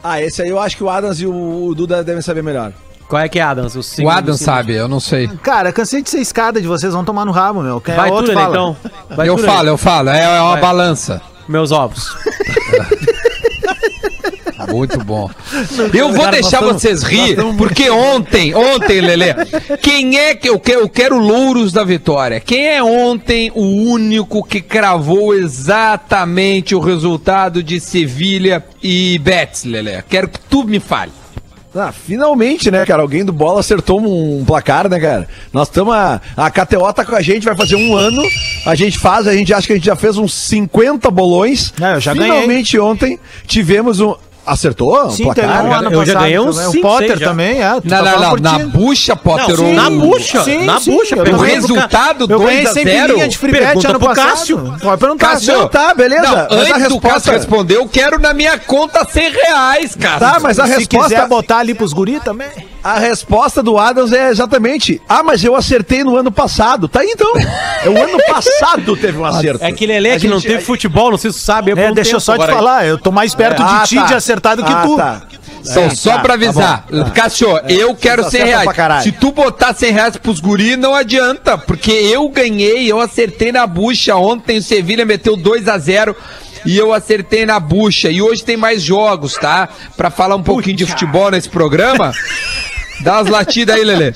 Ah, 0.00 0.22
esse 0.22 0.42
aí 0.42 0.48
eu 0.48 0.60
acho 0.60 0.76
que 0.76 0.84
o 0.84 0.90
Adams 0.90 1.20
e 1.20 1.26
o, 1.26 1.66
o 1.66 1.74
Duda 1.74 2.04
devem 2.04 2.22
saber 2.22 2.44
melhor. 2.44 2.72
Qual 3.08 3.20
é 3.20 3.28
que 3.28 3.40
é, 3.40 3.42
Adams? 3.42 3.74
O 3.74 3.82
signo 3.82 4.08
Adam 4.08 4.34
do 4.34 4.38
signo 4.38 4.54
sabe, 4.54 4.74
eu 4.74 4.86
não 4.86 5.00
sei. 5.00 5.26
Cara, 5.42 5.72
cansei 5.72 6.02
de 6.02 6.08
ser 6.08 6.20
escada 6.20 6.60
de 6.60 6.68
vocês, 6.68 6.92
vão 6.92 7.04
tomar 7.04 7.24
no 7.24 7.32
rabo, 7.32 7.62
meu. 7.62 7.82
Vai 7.84 8.06
é 8.06 8.10
tu, 8.10 8.14
outro 8.14 8.28
Lelê, 8.28 8.40
fala. 8.40 8.54
então. 8.54 8.76
Vai 9.16 9.28
eu 9.28 9.34
tu, 9.34 9.42
Lelê. 9.42 9.52
falo, 9.52 9.68
eu 9.68 9.76
falo. 9.76 10.08
É, 10.08 10.22
é 10.22 10.40
uma 10.40 10.52
Vai. 10.52 10.60
balança. 10.60 11.31
Meus 11.48 11.72
ovos. 11.72 12.08
Muito 14.70 14.98
bom. 15.04 15.28
Eu 15.92 16.12
vou 16.12 16.30
deixar 16.30 16.60
vocês 16.60 17.02
rir, 17.02 17.36
porque 17.58 17.90
ontem, 17.90 18.54
ontem, 18.54 19.00
Lelê, 19.00 19.34
quem 19.82 20.18
é 20.18 20.34
que 20.34 20.48
eu 20.48 20.58
quero, 20.58 20.80
eu 20.80 20.88
quero 20.88 21.18
louros 21.18 21.72
da 21.72 21.84
vitória? 21.84 22.40
Quem 22.40 22.68
é 22.68 22.82
ontem 22.82 23.50
o 23.54 23.64
único 23.64 24.42
que 24.42 24.60
cravou 24.60 25.34
exatamente 25.34 26.74
o 26.74 26.80
resultado 26.80 27.62
de 27.62 27.80
Sevilha 27.80 28.64
e 28.82 29.18
Betis, 29.18 29.64
Lelê? 29.64 30.02
Quero 30.08 30.28
que 30.28 30.40
tu 30.40 30.64
me 30.64 30.80
fale. 30.80 31.21
Ah, 31.74 31.90
finalmente, 31.90 32.70
né, 32.70 32.84
cara? 32.84 33.00
Alguém 33.00 33.24
do 33.24 33.32
bola 33.32 33.60
acertou 33.60 33.98
um 34.00 34.44
placar, 34.44 34.88
né, 34.88 35.00
cara? 35.00 35.28
Nós 35.52 35.68
estamos. 35.68 35.94
A, 35.94 36.20
a 36.36 36.50
KTO 36.50 36.92
tá 36.92 37.04
com 37.04 37.16
a 37.16 37.22
gente, 37.22 37.44
vai 37.44 37.56
fazer 37.56 37.76
um 37.76 37.96
ano. 37.96 38.22
A 38.66 38.74
gente 38.74 38.98
faz, 38.98 39.26
a 39.26 39.32
gente 39.34 39.54
acha 39.54 39.66
que 39.66 39.72
a 39.72 39.76
gente 39.76 39.86
já 39.86 39.96
fez 39.96 40.18
uns 40.18 40.34
50 40.34 41.10
bolões. 41.10 41.72
É, 41.80 41.94
eu 41.94 42.00
já 42.00 42.12
ganhei. 42.12 42.30
finalmente 42.30 42.78
ontem 42.78 43.18
tivemos 43.46 44.00
um. 44.00 44.14
Acertou? 44.44 45.08
Sim, 45.10 45.26
um 45.26 45.72
ano 45.72 45.92
Eu 45.92 46.04
já 46.04 46.14
ganhei 46.14 46.38
uns 46.38 46.56
também. 46.56 46.68
O 46.68 46.72
cinco, 46.72 46.88
Potter 46.88 47.18
também, 47.20 47.62
é. 47.62 47.80
tu 47.80 47.88
Não, 47.88 48.04
tá 48.04 48.10
não, 48.12 48.20
não, 48.20 48.36
na 48.36 48.58
bucha, 48.58 49.14
Potter. 49.14 49.56
Não, 49.56 49.70
o- 49.70 49.74
na 49.74 49.90
bucha. 49.90 50.42
Sim, 50.42 50.64
na 50.64 50.80
sim, 50.80 50.90
bucha. 50.96 51.14
O 51.16 51.36
resultado 51.40 52.26
Eu 52.28 52.38
ganhei 52.40 52.64
2 52.64 52.66
a 52.68 52.72
100 52.72 52.84
0 52.84 53.06
pilinha 53.08 53.28
de 53.28 53.38
free 53.38 53.52
bet 53.52 53.62
Pergunta 53.62 53.88
ano 53.90 53.98
pro 54.00 54.08
passado. 54.08 54.28
Cássio. 54.30 54.74
Pode 54.82 55.00
perguntar. 55.00 55.28
Cássio, 55.30 55.58
Não, 55.58 55.68
tá, 55.68 55.94
beleza. 55.94 56.22
Não, 56.22 56.32
mas 56.34 56.50
a 56.50 56.54
antes 56.56 56.72
do 56.72 56.78
resposta. 56.94 57.10
Cássio 57.10 57.32
responder, 57.32 57.76
eu 57.76 57.86
quero 57.88 58.18
na 58.18 58.34
minha 58.34 58.58
conta 58.58 59.04
100 59.08 59.30
reais, 59.30 59.94
cara. 59.94 60.18
Tá, 60.18 60.38
mas 60.40 60.58
a 60.58 60.66
Se 60.66 60.72
resposta. 60.78 61.08
quiser 61.10 61.28
botar 61.28 61.58
ali 61.58 61.74
pros 61.74 61.92
guri 61.92 62.18
também. 62.18 62.48
A 62.82 62.98
resposta 62.98 63.62
do 63.62 63.78
Adams 63.78 64.12
é 64.12 64.28
exatamente. 64.30 65.00
Ah, 65.08 65.22
mas 65.22 65.44
eu 65.44 65.54
acertei 65.54 66.02
no 66.02 66.16
ano 66.16 66.32
passado. 66.32 66.88
Tá 66.88 67.00
aí 67.00 67.12
então. 67.14 67.32
É 67.84 67.88
o 67.88 68.02
ano 68.02 68.18
passado 68.26 68.96
teve 68.96 69.18
um 69.18 69.24
acerto. 69.24 69.64
É 69.64 69.70
que 69.72 69.86
Lelê 69.86 70.18
que 70.18 70.26
não 70.26 70.38
gente- 70.40 70.50
teve 70.50 70.64
futebol, 70.64 71.10
não 71.10 71.18
sei 71.18 71.30
se 71.32 71.38
tu 71.38 71.42
sabe. 71.44 71.70
É, 71.70 71.90
um 71.90 71.94
deixa 71.94 72.16
eu 72.16 72.20
só 72.20 72.32
te 72.32 72.42
agora. 72.42 72.52
falar, 72.54 72.86
eu 72.86 72.98
tô 72.98 73.12
mais 73.12 73.34
perto 73.34 73.62
Ah, 73.62 73.82
de 73.82 73.88
ti 73.90 73.94
tá. 73.96 74.06
de 74.06 74.14
acertar 74.14 74.56
do 74.56 74.64
que 74.64 74.72
Ah, 74.72 74.82
tu. 74.82 74.96
tá. 74.96 75.22
Então, 75.64 75.90
só 75.94 76.14
tá, 76.14 76.18
pra 76.18 76.34
avisar, 76.34 76.84
tá 76.90 77.04
tá. 77.04 77.10
Cássio, 77.10 77.56
eu 77.68 77.94
quero 77.94 78.24
tu 78.24 78.30
100 78.30 78.42
acerta 78.52 78.72
reais. 78.72 79.04
Se 79.04 79.12
tu 79.12 79.30
botar 79.30 79.72
100 79.72 79.92
reais 79.92 80.16
pros 80.16 80.40
guri, 80.40 80.76
não 80.76 80.92
adianta, 80.92 81.56
porque 81.56 81.92
eu 81.92 82.28
ganhei, 82.30 82.90
eu 82.90 83.00
acertei 83.00 83.52
na 83.52 83.64
bucha. 83.64 84.16
Ontem 84.16 84.58
o 84.58 84.62
Sevilha 84.62 85.04
meteu 85.06 85.36
2 85.36 85.68
a 85.68 85.78
0 85.78 86.16
e 86.64 86.76
eu 86.76 86.92
acertei 86.92 87.44
na 87.46 87.58
bucha. 87.60 88.10
E 88.10 88.20
hoje 88.22 88.42
tem 88.44 88.56
mais 88.56 88.82
jogos, 88.82 89.34
tá? 89.34 89.68
Pra 89.96 90.10
falar 90.10 90.36
um 90.36 90.42
pouquinho 90.42 90.76
de 90.76 90.86
futebol 90.86 91.30
nesse 91.30 91.48
programa. 91.48 92.12
Dá 93.00 93.14
umas 93.18 93.28
latidas 93.28 93.76
aí, 93.76 93.84
Lelê. 93.84 94.12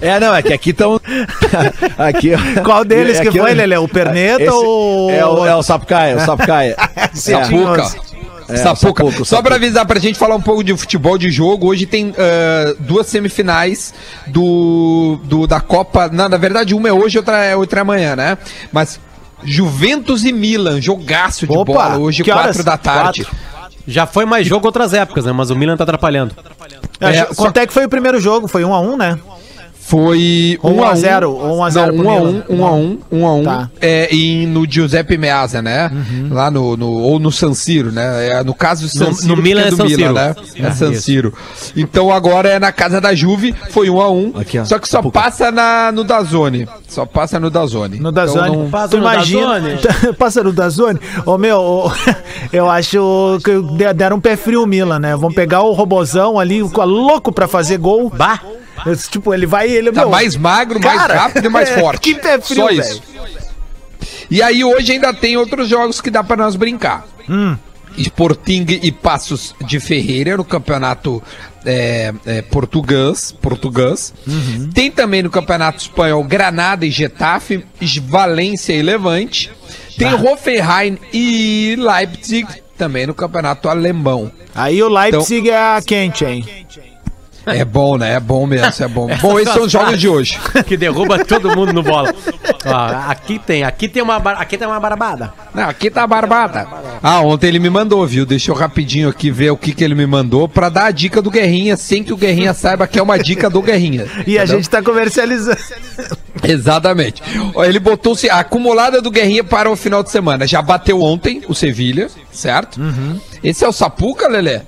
É, 0.00 0.18
não, 0.18 0.34
é 0.34 0.42
que 0.42 0.52
aqui 0.52 0.70
estão. 0.70 1.00
aqui, 1.96 2.32
Qual 2.64 2.84
deles 2.84 3.20
que 3.20 3.28
aqui- 3.28 3.38
foi, 3.38 3.54
Lelê? 3.54 3.76
O 3.76 3.88
Perneta 3.88 4.42
Esse- 4.42 4.52
ou... 4.52 5.10
É 5.10 5.24
o, 5.24 5.46
é 5.46 5.54
o 5.54 5.62
Sapucaia, 5.62 6.16
o 6.16 6.20
Sapucaia. 6.20 6.76
Sapuca. 7.14 7.82
É, 8.46 8.56
Sapuca. 8.56 9.04
Sapuca, 9.04 9.24
Só 9.24 9.40
pra 9.40 9.52
Sapuca. 9.52 9.54
avisar 9.54 9.86
pra 9.86 9.98
gente 9.98 10.18
falar 10.18 10.34
um 10.34 10.40
pouco 10.42 10.62
de 10.62 10.76
futebol 10.76 11.16
de 11.16 11.30
jogo, 11.30 11.66
hoje 11.68 11.86
tem 11.86 12.12
ah, 12.18 12.74
duas 12.78 13.06
semifinais 13.06 13.94
do, 14.26 15.18
do 15.24 15.46
da 15.46 15.60
Copa. 15.60 16.10
Não, 16.12 16.28
na 16.28 16.36
verdade, 16.36 16.74
uma 16.74 16.88
é 16.88 16.92
hoje, 16.92 17.16
outra 17.16 17.42
é, 17.42 17.56
outra 17.56 17.80
é 17.80 17.82
amanhã, 17.82 18.14
né? 18.14 18.36
Mas 18.70 19.00
Juventus 19.42 20.24
e 20.24 20.32
Milan, 20.32 20.80
jogaço 20.80 21.46
de 21.46 21.52
Opa, 21.52 21.72
bola, 21.72 21.98
hoje, 21.98 22.22
que 22.22 22.30
quatro 22.30 22.50
horas? 22.50 22.64
da 22.64 22.76
tarde. 22.76 23.26
Já 23.86 24.06
foi 24.06 24.24
mais 24.24 24.46
jogo 24.46 24.66
outras 24.66 24.94
épocas, 24.94 25.24
né? 25.26 25.32
Mas 25.32 25.50
o 25.50 25.56
Milan 25.56 25.76
tá 25.76 25.84
atrapalhando. 25.84 26.34
É, 27.00 27.18
É, 27.18 27.24
Quanto 27.34 27.56
é 27.58 27.66
que 27.66 27.72
foi 27.72 27.84
o 27.84 27.88
primeiro 27.88 28.18
jogo? 28.20 28.48
Foi 28.48 28.64
1 28.64 28.72
a 28.72 28.80
1 28.80 28.96
né? 28.96 29.18
Foi 29.86 30.58
1 30.64 30.70
1 30.70 30.82
a 30.82 30.88
a 30.88 30.92
1 30.92 30.96
0, 30.96 31.36
1 31.56 31.64
a 31.64 31.70
0 31.70 31.92
Não, 31.92 31.98
pro 32.02 32.08
1 32.08 32.10
a 32.10 32.16
1 32.16 32.24
Milan. 32.24 32.44
1 32.48 32.64
a 32.66 32.72
1 32.72 32.98
1 33.12 33.26
a 33.26 33.34
1 33.34 33.44
Tá. 33.44 33.70
é, 33.82 34.14
e 34.14 34.46
no 34.46 34.64
Giuseppe 34.68 35.18
Meazza, 35.18 35.60
né? 35.60 35.90
Lá 36.30 36.50
no, 36.50 36.74
no 36.76 36.88
ou 36.90 37.18
no 37.18 37.30
San 37.30 37.52
Siro, 37.52 37.92
né? 37.92 38.28
É, 38.28 38.42
no 38.42 38.54
caso 38.54 38.88
San 38.88 39.06
No- 39.08 39.12
Siro, 39.14 39.36
no 39.36 39.42
Milan 39.42 39.62
porque 39.68 39.74
é 39.74 39.76
San 39.76 39.84
do 39.84 39.90
Siro. 39.90 40.12
né? 40.14 40.34
É 40.56 40.66
É, 40.66 40.70
San. 40.70 40.94
Siro. 40.94 41.34
Então 41.76 42.10
agora 42.10 42.48
é 42.48 42.58
na 42.58 42.72
casa 42.72 42.98
da 43.00 43.14
Juve, 43.14 43.54
foi 43.70 43.90
1 43.90 44.00
a 44.00 44.10
1. 44.10 44.32
Aqui, 44.38 44.58
ó. 44.58 44.64
só 44.64 44.78
que 44.78 44.88
só 44.88 45.02
passa 45.02 45.50
na 45.52 45.92
no 45.92 46.02
Dazone. 46.02 46.66
Só 46.88 47.04
passa 47.04 47.38
no 47.38 47.50
Dazone. 47.50 47.96
No 48.00 48.08
Então 48.08 48.12
Dazone. 48.12 48.56
não- 48.56 48.70
Passa 48.70 48.88
tu 48.88 48.96
no 48.96 49.02
imagina. 49.02 49.60
Passa 50.18 50.42
no 50.42 50.52
Dazone. 50.52 50.98
Ô, 51.26 51.36
meu, 51.36 51.58
ô, 51.60 51.92
eu 52.52 52.70
acho 52.70 53.38
que 53.44 53.60
de- 53.76 53.92
deram 53.92 54.16
um 54.16 54.20
pé 54.20 54.34
frio 54.36 54.62
o 54.62 54.66
Milan, 54.66 54.98
né? 54.98 55.14
Vão 55.14 55.30
pegar 55.30 55.62
o 55.62 55.72
robozão 55.72 56.38
ali, 56.38 56.62
louco 56.62 57.30
pra 57.30 57.46
fazer 57.46 57.76
gol. 57.78 58.08
Bah! 58.10 58.40
Tipo, 59.10 59.32
ele 59.32 59.46
vai 59.46 59.70
ele 59.70 59.90
Tá 59.92 60.02
meu, 60.02 60.10
mais 60.10 60.36
magro, 60.36 60.80
mais 60.80 60.98
cara, 60.98 61.14
rápido 61.14 61.46
e 61.46 61.48
mais 61.48 61.70
é, 61.72 61.80
forte. 61.80 62.00
que 62.00 62.14
pé 62.14 62.40
frio, 62.40 62.64
Só 62.64 62.70
isso. 62.70 63.02
E 64.30 64.42
aí 64.42 64.64
hoje 64.64 64.92
ainda 64.92 65.12
tem 65.12 65.36
outros 65.36 65.68
jogos 65.68 66.00
que 66.00 66.10
dá 66.10 66.22
pra 66.22 66.36
nós 66.36 66.56
brincar. 66.56 67.06
Sporting 67.96 68.66
e 68.82 68.90
Passos 68.90 69.54
de 69.64 69.78
Ferreira 69.78 70.36
no 70.36 70.44
campeonato 70.44 71.22
é, 71.64 72.12
é, 72.26 72.42
português. 72.42 73.32
português. 73.32 74.12
Tem 74.72 74.90
também 74.90 75.22
no 75.22 75.30
campeonato 75.30 75.78
espanhol 75.78 76.22
Granada 76.24 76.84
e 76.84 76.90
Getafe, 76.90 77.64
Valência 78.08 78.72
e 78.72 78.82
Levante. 78.82 79.50
Tem 79.96 80.12
Hoffenheim 80.12 80.98
e 81.12 81.76
Leipzig 81.78 82.48
também 82.76 83.06
no 83.06 83.14
campeonato 83.14 83.68
alemão. 83.68 84.30
Aí 84.54 84.82
o 84.82 84.88
Leipzig 84.88 85.48
é 85.48 85.56
a 85.56 85.82
quente, 85.84 86.24
hein? 86.24 86.44
É 87.46 87.64
bom, 87.64 87.96
né? 87.96 88.14
É 88.14 88.20
bom 88.20 88.46
mesmo, 88.46 88.84
é 88.84 88.88
bom. 88.88 89.08
bom, 89.20 89.38
esses 89.38 89.52
são 89.52 89.64
os 89.64 89.72
jogos 89.72 90.00
de 90.00 90.08
hoje. 90.08 90.38
que 90.66 90.76
derruba 90.76 91.24
todo 91.24 91.54
mundo 91.54 91.72
no 91.72 91.82
bola. 91.82 92.14
Ó, 92.64 93.10
aqui 93.10 93.38
tem, 93.38 93.62
aqui 93.62 93.88
tem 93.88 94.02
uma, 94.02 94.16
aqui 94.16 94.56
tem 94.56 94.66
uma 94.66 94.80
barbada. 94.80 95.32
Não, 95.54 95.68
aqui 95.68 95.90
tá 95.90 96.02
a 96.02 96.06
barbada. 96.06 96.66
Ah, 97.02 97.20
ontem 97.20 97.48
ele 97.48 97.58
me 97.58 97.70
mandou, 97.70 98.06
viu? 98.06 98.24
Deixa 98.24 98.50
eu 98.50 98.54
rapidinho 98.54 99.08
aqui 99.08 99.30
ver 99.30 99.50
o 99.50 99.56
que, 99.56 99.72
que 99.72 99.84
ele 99.84 99.94
me 99.94 100.06
mandou 100.06 100.48
pra 100.48 100.68
dar 100.68 100.86
a 100.86 100.90
dica 100.90 101.20
do 101.20 101.30
Guerrinha, 101.30 101.76
sem 101.76 102.02
que 102.02 102.12
o 102.12 102.16
Guerrinha 102.16 102.54
saiba 102.54 102.86
que 102.86 102.98
é 102.98 103.02
uma 103.02 103.18
dica 103.18 103.50
do 103.50 103.60
Guerrinha. 103.60 104.06
E 104.26 104.38
a 104.38 104.46
gente 104.46 104.68
tá 104.68 104.82
comercializando. 104.82 105.58
Exatamente. 106.42 107.22
Ele 107.56 107.78
botou-se 107.78 108.28
a 108.28 108.38
acumulada 108.40 109.00
do 109.00 109.10
Guerrinha 109.10 109.44
para 109.44 109.70
o 109.70 109.76
final 109.76 110.02
de 110.02 110.10
semana. 110.10 110.46
Já 110.46 110.60
bateu 110.62 111.00
ontem 111.02 111.42
o 111.48 111.54
Sevilha, 111.54 112.08
certo? 112.32 112.80
Esse 113.42 113.64
é 113.64 113.68
o 113.68 113.72
Sapuca, 113.72 114.28
Lelê? 114.28 114.62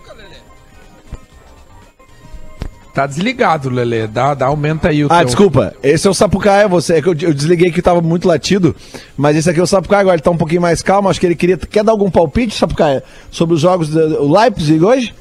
Tá 2.97 3.07
desligado, 3.07 3.69
Lelê. 3.69 4.07
Dá, 4.07 4.33
dá 4.33 4.47
aumenta 4.47 4.89
aí 4.89 5.05
o 5.05 5.09
Ah, 5.11 5.17
teu- 5.19 5.27
desculpa. 5.27 5.75
Esse 5.83 6.07
é 6.07 6.11
o 6.11 6.15
Sapucaia, 6.15 6.67
você. 6.67 6.95
É 6.95 7.03
que 7.03 7.09
eu, 7.09 7.15
eu 7.21 7.35
desliguei 7.35 7.71
que 7.71 7.83
tava 7.83 8.01
muito 8.01 8.27
latido. 8.27 8.75
Mas 9.15 9.37
esse 9.37 9.51
aqui 9.51 9.61
é 9.61 9.63
o 9.63 9.67
Sapucaia, 9.67 10.01
agora 10.01 10.15
ele 10.17 10.23
tá 10.23 10.31
um 10.31 10.37
pouquinho 10.39 10.63
mais 10.63 10.81
calmo. 10.81 11.11
Acho 11.11 11.21
que 11.21 11.27
ele 11.27 11.35
queria. 11.37 11.59
Quer 11.59 11.85
dar 11.85 11.93
algum 11.93 12.11
palpite, 12.11 12.55
Sapucaia, 12.57 13.05
sobre 13.31 13.55
os 13.55 13.61
jogos 13.61 13.91
do 13.91 14.23
o 14.25 14.33
Leipzig 14.33 14.83
hoje? 14.83 15.15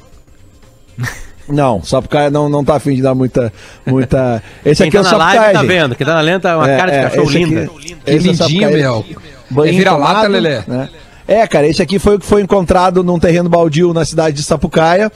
Não, 1.50 1.78
o 1.80 1.86
Sapucaia 1.86 2.32
não, 2.32 2.50
não 2.50 2.64
tá 2.64 2.76
afim 2.78 2.96
de 2.96 3.04
dar 3.04 3.14
muita. 3.14 3.54
muita... 3.86 4.42
Esse 4.66 4.82
Quem 4.82 4.88
aqui 4.88 4.98
tá 4.98 4.98
é 4.98 5.02
o 5.02 5.04
na 5.04 5.10
Sapucaia. 5.12 5.40
live 5.42 5.54
tá 5.54 5.60
gente. 5.60 5.68
vendo. 5.68 5.96
Quem 5.96 6.08
tá 6.08 6.14
na 6.16 6.22
lenta 6.22 6.50
é 6.50 6.56
uma 6.56 6.72
É, 6.72 6.78
cara 6.78 6.92
de 6.92 6.98
é, 6.98 7.04
cachorro 7.04 7.28
esse 7.30 7.38
aqui- 7.38 7.46
linda. 7.46 7.70
Que 8.04 8.10
é 8.10 8.14
lindinho, 8.14 8.36
Sapucaia. 8.36 8.70
meu. 8.72 9.06
É 9.12 9.54
Banho 9.54 9.74
vira-lata, 9.76 10.28
Lelê? 10.28 10.62
né? 10.68 10.90
É, 11.28 11.46
cara, 11.46 11.68
esse 11.68 11.82
aqui 11.84 12.00
foi 12.00 12.16
o 12.16 12.20
que 12.20 12.26
foi 12.26 12.42
encontrado 12.42 13.04
num 13.04 13.20
terreno 13.20 13.48
baldio 13.48 13.94
na 13.94 14.04
cidade 14.06 14.38
de 14.38 14.44
Sapucaia. 14.44 15.12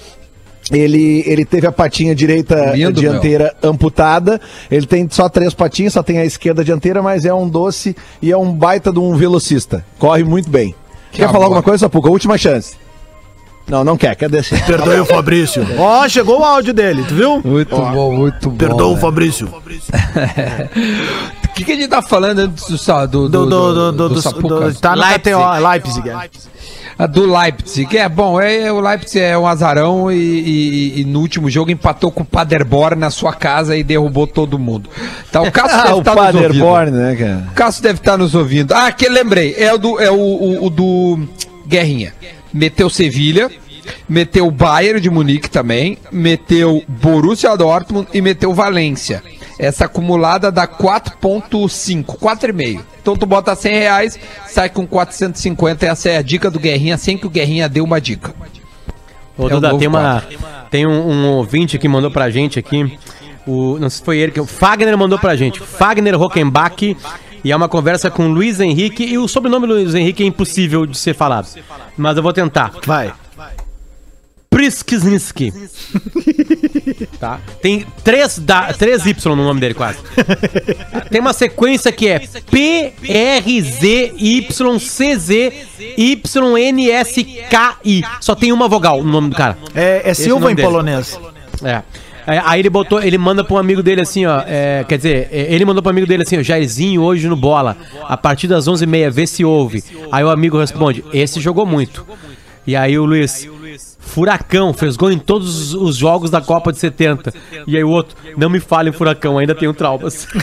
Ele, 0.71 1.23
ele 1.25 1.45
teve 1.45 1.65
a 1.65 1.71
patinha 1.71 2.13
direita 2.13 2.73
Lindo, 2.75 2.99
dianteira 2.99 3.55
amputada. 3.63 4.39
Ele 4.69 4.85
tem 4.85 5.07
só 5.09 5.27
três 5.27 5.53
patinhas, 5.53 5.93
só 5.93 6.03
tem 6.03 6.19
a 6.19 6.25
esquerda 6.25 6.63
dianteira, 6.63 7.01
mas 7.01 7.25
é 7.25 7.33
um 7.33 7.47
doce 7.49 7.95
e 8.21 8.31
é 8.31 8.37
um 8.37 8.51
baita 8.53 8.91
de 8.91 8.99
um 8.99 9.15
velocista. 9.15 9.83
Corre 9.97 10.23
muito 10.23 10.49
bem. 10.49 10.75
quer 11.11 11.23
amor. 11.23 11.33
falar 11.33 11.45
alguma 11.45 11.63
coisa, 11.63 11.79
Sapuca? 11.79 12.09
Última 12.09 12.37
chance. 12.37 12.75
Não, 13.67 13.83
não 13.83 13.95
quer, 13.97 14.15
quer 14.15 14.29
descer. 14.29 14.63
Perdoe 14.65 14.99
o 14.99 15.05
Fabrício. 15.05 15.65
Ó, 15.77 16.07
chegou 16.09 16.39
o 16.39 16.43
áudio 16.43 16.73
dele, 16.73 17.03
tu 17.07 17.13
viu? 17.15 17.41
Muito 17.43 17.75
bom, 17.75 18.15
muito 18.15 18.49
bom. 18.49 18.57
Perdoa 18.57 18.87
o 18.89 18.95
né? 18.95 19.01
Fabrício. 19.01 19.49
O 21.49 21.53
que, 21.59 21.65
que 21.65 21.71
a 21.73 21.75
gente 21.75 21.89
tá 21.89 22.01
falando 22.01 22.39
antes 22.39 22.65
do, 22.69 22.77
sa- 22.77 23.05
do, 23.05 23.27
Do, 23.27 23.45
do, 23.45 23.73
do, 23.73 23.91
do, 23.91 24.09
do, 24.15 24.21
Sapuca? 24.21 24.71
do- 24.71 24.79
tá 24.79 24.93
Leipzig. 24.93 25.35
Leipzig. 25.61 26.09
é. 26.09 26.13
Do 26.13 26.19
Leipzig. 27.07 27.97
É, 27.97 28.09
bom, 28.09 28.39
é, 28.41 28.71
o 28.71 28.81
Leipzig 28.81 29.19
é 29.19 29.37
um 29.37 29.47
azarão 29.47 30.11
e, 30.11 30.15
e- 30.17 31.01
e 31.01 31.05
no 31.05 31.19
último 31.21 31.49
jogo 31.49 31.71
empatou 31.71 32.11
com 32.11 32.23
o 32.23 32.25
Paderborn 32.25 32.99
na 32.99 33.09
sua 33.09 33.31
casa 33.33 33.75
e 33.77 33.83
derrubou 33.83 34.27
todo 34.27 34.59
mundo. 34.59 34.89
Tá, 35.31 35.41
o 35.41 35.49
Cássio 35.51 35.77
Ah, 35.79 35.83
deve 35.87 35.99
estar 35.99 36.15
nos 36.15 36.35
ouvindo. 36.35 36.41
Paderborn, 36.47 36.91
né, 36.91 37.15
cara? 37.15 37.47
O 37.49 37.53
Cássio 37.53 37.83
deve 37.83 37.99
estar 37.99 38.17
nos 38.17 38.35
ouvindo. 38.35 38.73
Ah, 38.73 38.91
que 38.91 39.07
lembrei. 39.07 39.55
É 39.57 39.73
o 39.73 39.77
do, 39.77 39.99
é 39.99 40.11
o, 40.11 40.15
o- 40.15 40.65
o 40.65 40.69
do 40.69 41.19
Guerrinha. 41.65 42.13
Meteu 42.53 42.89
Sevilha, 42.89 43.49
meteu 44.07 44.47
o 44.47 44.51
Bayern 44.51 44.99
de 44.99 45.09
Munique 45.09 45.49
também, 45.49 45.97
meteu 46.11 46.83
Borussia 46.87 47.55
Dortmund 47.55 48.07
e 48.13 48.21
meteu 48.21 48.53
Valência. 48.53 49.23
Essa 49.59 49.85
acumulada 49.85 50.49
dá 50.49 50.65
4.5, 50.65 52.05
4,5. 52.17 52.81
Então 53.01 53.17
tu 53.17 53.25
bota 53.25 53.53
100 53.53 53.73
reais, 53.73 54.19
sai 54.47 54.69
com 54.69 54.87
450. 54.87 55.85
Essa 55.85 56.09
é 56.09 56.17
a 56.17 56.21
dica 56.21 56.49
do 56.49 56.59
Guerrinha, 56.59 56.97
sem 56.97 57.17
que 57.17 57.27
o 57.27 57.29
Guerrinha 57.29 57.67
dê 57.67 57.81
uma 57.81 57.99
dica. 57.99 58.33
Ô, 59.37 59.47
É 59.47 59.49
Duda, 59.49 59.67
novo 59.67 59.79
tem, 59.79 59.87
uma, 59.87 60.23
tem 60.71 60.87
um, 60.87 61.09
um 61.11 61.27
ouvinte 61.33 61.77
que 61.77 61.89
mandou 61.89 62.09
pra 62.09 62.29
gente 62.29 62.57
aqui. 62.57 62.97
O, 63.45 63.77
não 63.79 63.89
sei 63.89 63.99
se 63.99 64.05
foi 64.05 64.17
ele 64.17 64.31
que. 64.31 64.39
O 64.39 64.45
Fagner 64.45 64.97
mandou 64.97 65.19
pra 65.19 65.35
gente. 65.35 65.59
Fagner 65.59 66.17
Rockenbach. 66.17 66.95
E 67.43 67.51
é 67.51 67.55
uma 67.55 67.69
conversa 67.69 68.09
com 68.11 68.27
Luiz 68.27 68.59
Henrique. 68.59 69.03
E 69.03 69.17
o 69.17 69.27
sobrenome 69.27 69.67
do 69.67 69.73
Luiz 69.73 69.95
Henrique 69.95 70.23
é 70.23 70.25
impossível 70.25 70.85
de 70.85 70.97
ser 70.97 71.13
falado. 71.13 71.47
Mas 71.97 72.15
eu 72.17 72.23
vou 72.23 72.33
tentar. 72.33 72.73
Vai. 72.85 73.13
Priskzinski. 74.59 75.53
tá? 77.17 77.39
Tem 77.61 77.85
três, 78.03 78.37
da, 78.39 78.73
três 78.73 79.05
Y 79.05 79.35
no 79.35 79.43
nome 79.43 79.61
dele, 79.61 79.73
quase. 79.73 79.99
Tem 81.09 81.21
uma 81.21 81.31
sequência 81.31 81.93
que 81.93 82.09
é 82.09 82.19
P, 82.19 82.91
R, 83.07 83.61
Z, 83.61 84.13
Y, 84.17 84.79
C, 84.79 85.15
Z, 85.15 85.53
Y, 85.97 86.57
N, 86.57 86.91
S, 86.91 87.23
K, 87.23 87.77
I. 87.85 88.03
Só 88.19 88.35
tem 88.35 88.51
uma 88.51 88.67
vogal 88.67 89.01
no 89.01 89.09
nome 89.09 89.29
do 89.29 89.35
cara. 89.37 89.57
É, 89.73 90.01
é 90.03 90.09
é 90.09 90.13
Silva 90.13 90.51
em 90.51 90.55
dele. 90.55 90.67
polonês. 90.67 91.17
É. 91.63 91.81
É, 92.27 92.41
Aí 92.43 92.59
ele 92.59 92.69
botou, 92.69 93.01
ele 93.01 93.17
manda 93.17 93.45
pra 93.45 93.55
um 93.55 93.59
amigo 93.59 93.81
dele 93.81 94.01
assim, 94.01 94.25
ó. 94.25 94.43
é, 94.45 94.83
quer 94.87 94.97
dizer, 94.97 95.29
é, 95.31 95.53
ele 95.53 95.63
mandou 95.63 95.81
pro 95.81 95.89
amigo 95.89 96.05
dele 96.05 96.23
assim, 96.23 96.37
ó, 96.37 96.43
Jairzinho 96.43 97.01
hoje 97.01 97.29
no 97.29 97.35
bola, 97.37 97.77
a 98.03 98.17
partir 98.17 98.47
das 98.47 98.67
11h30, 98.67 99.09
vê 99.09 99.25
se 99.25 99.45
ouve. 99.45 99.81
Aí 100.11 100.23
o 100.23 100.29
amigo 100.29 100.59
responde, 100.59 101.03
esse 101.13 101.39
jogou 101.39 101.65
muito. 101.65 102.05
E 102.67 102.75
aí 102.75 102.99
o 102.99 103.05
Luiz, 103.05 103.47
Furacão, 103.99 104.73
fez 104.73 104.95
gol 104.95 105.11
em 105.11 105.19
todos 105.19 105.73
os 105.73 105.95
jogos 105.95 106.31
da 106.31 106.41
Copa 106.41 106.71
de 106.71 106.79
70. 106.79 107.33
E 107.67 107.75
aí 107.77 107.83
o 107.83 107.89
outro, 107.89 108.15
não 108.37 108.49
me 108.49 108.59
fale 108.59 108.89
em 108.89 108.93
Furacão, 108.93 109.37
ainda 109.37 109.53
tenho 109.53 109.73
traumas. 109.73 110.25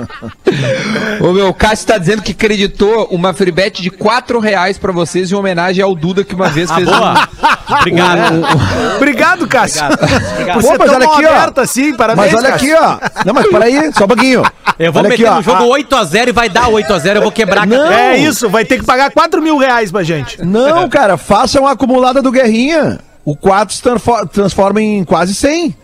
O 1.20 1.32
meu 1.32 1.52
Cássio 1.54 1.86
tá 1.86 1.98
dizendo 1.98 2.22
que 2.22 2.32
acreditou 2.32 3.06
uma 3.10 3.32
free 3.32 3.50
bet 3.52 3.80
de 3.82 3.90
4 3.90 4.38
reais 4.40 4.78
pra 4.78 4.92
vocês 4.92 5.30
em 5.30 5.34
homenagem 5.34 5.82
ao 5.82 5.94
Duda 5.94 6.24
que 6.24 6.34
uma 6.34 6.48
vez 6.48 6.70
Ah, 6.70 6.74
fez 6.74 6.88
boa! 6.88 7.28
Obrigado. 7.80 8.42
Obrigado, 8.96 9.46
Cássio. 9.46 9.82
Obrigado. 9.84 10.60
Você 10.62 10.68
Pô, 10.72 10.76
mas 10.78 10.92
olha 10.92 11.06
aqui, 11.06 11.24
ó. 11.24 11.28
aberto 11.28 11.58
assim, 11.60 11.94
parabéns, 11.94 12.32
Mas 12.32 12.42
olha 12.42 12.52
Cássio. 12.52 12.76
aqui, 12.76 12.84
ó. 12.84 13.24
Não, 13.24 13.34
mas 13.34 13.46
peraí, 13.48 13.92
só 13.92 14.04
um 14.04 14.08
pouquinho. 14.08 14.42
Eu 14.78 14.92
vou 14.92 15.00
Olha 15.02 15.10
meter 15.10 15.26
aqui, 15.26 15.32
ó, 15.32 15.36
no 15.36 15.42
jogo 15.42 15.62
a- 15.74 15.78
8x0 15.78 16.28
e 16.28 16.32
vai 16.32 16.48
dar 16.48 16.68
8x0, 16.70 17.16
eu 17.16 17.22
vou 17.22 17.32
quebrar 17.32 17.62
a 17.62 17.66
Não. 17.66 17.76
cabeça. 17.84 18.00
É 18.00 18.18
isso, 18.18 18.48
vai 18.48 18.64
ter 18.64 18.78
que 18.78 18.84
pagar 18.84 19.10
4 19.10 19.40
mil 19.42 19.56
reais 19.58 19.92
pra 19.92 20.02
gente. 20.02 20.42
Não, 20.44 20.88
cara, 20.88 21.16
faça 21.16 21.60
uma 21.60 21.72
acumulada 21.72 22.20
do 22.22 22.30
Guerrinha. 22.32 22.98
O 23.24 23.36
4 23.36 23.74
se 23.76 23.82
transfor- 23.82 24.26
transforma 24.28 24.80
em 24.80 25.04
quase 25.04 25.34
100. 25.34 25.76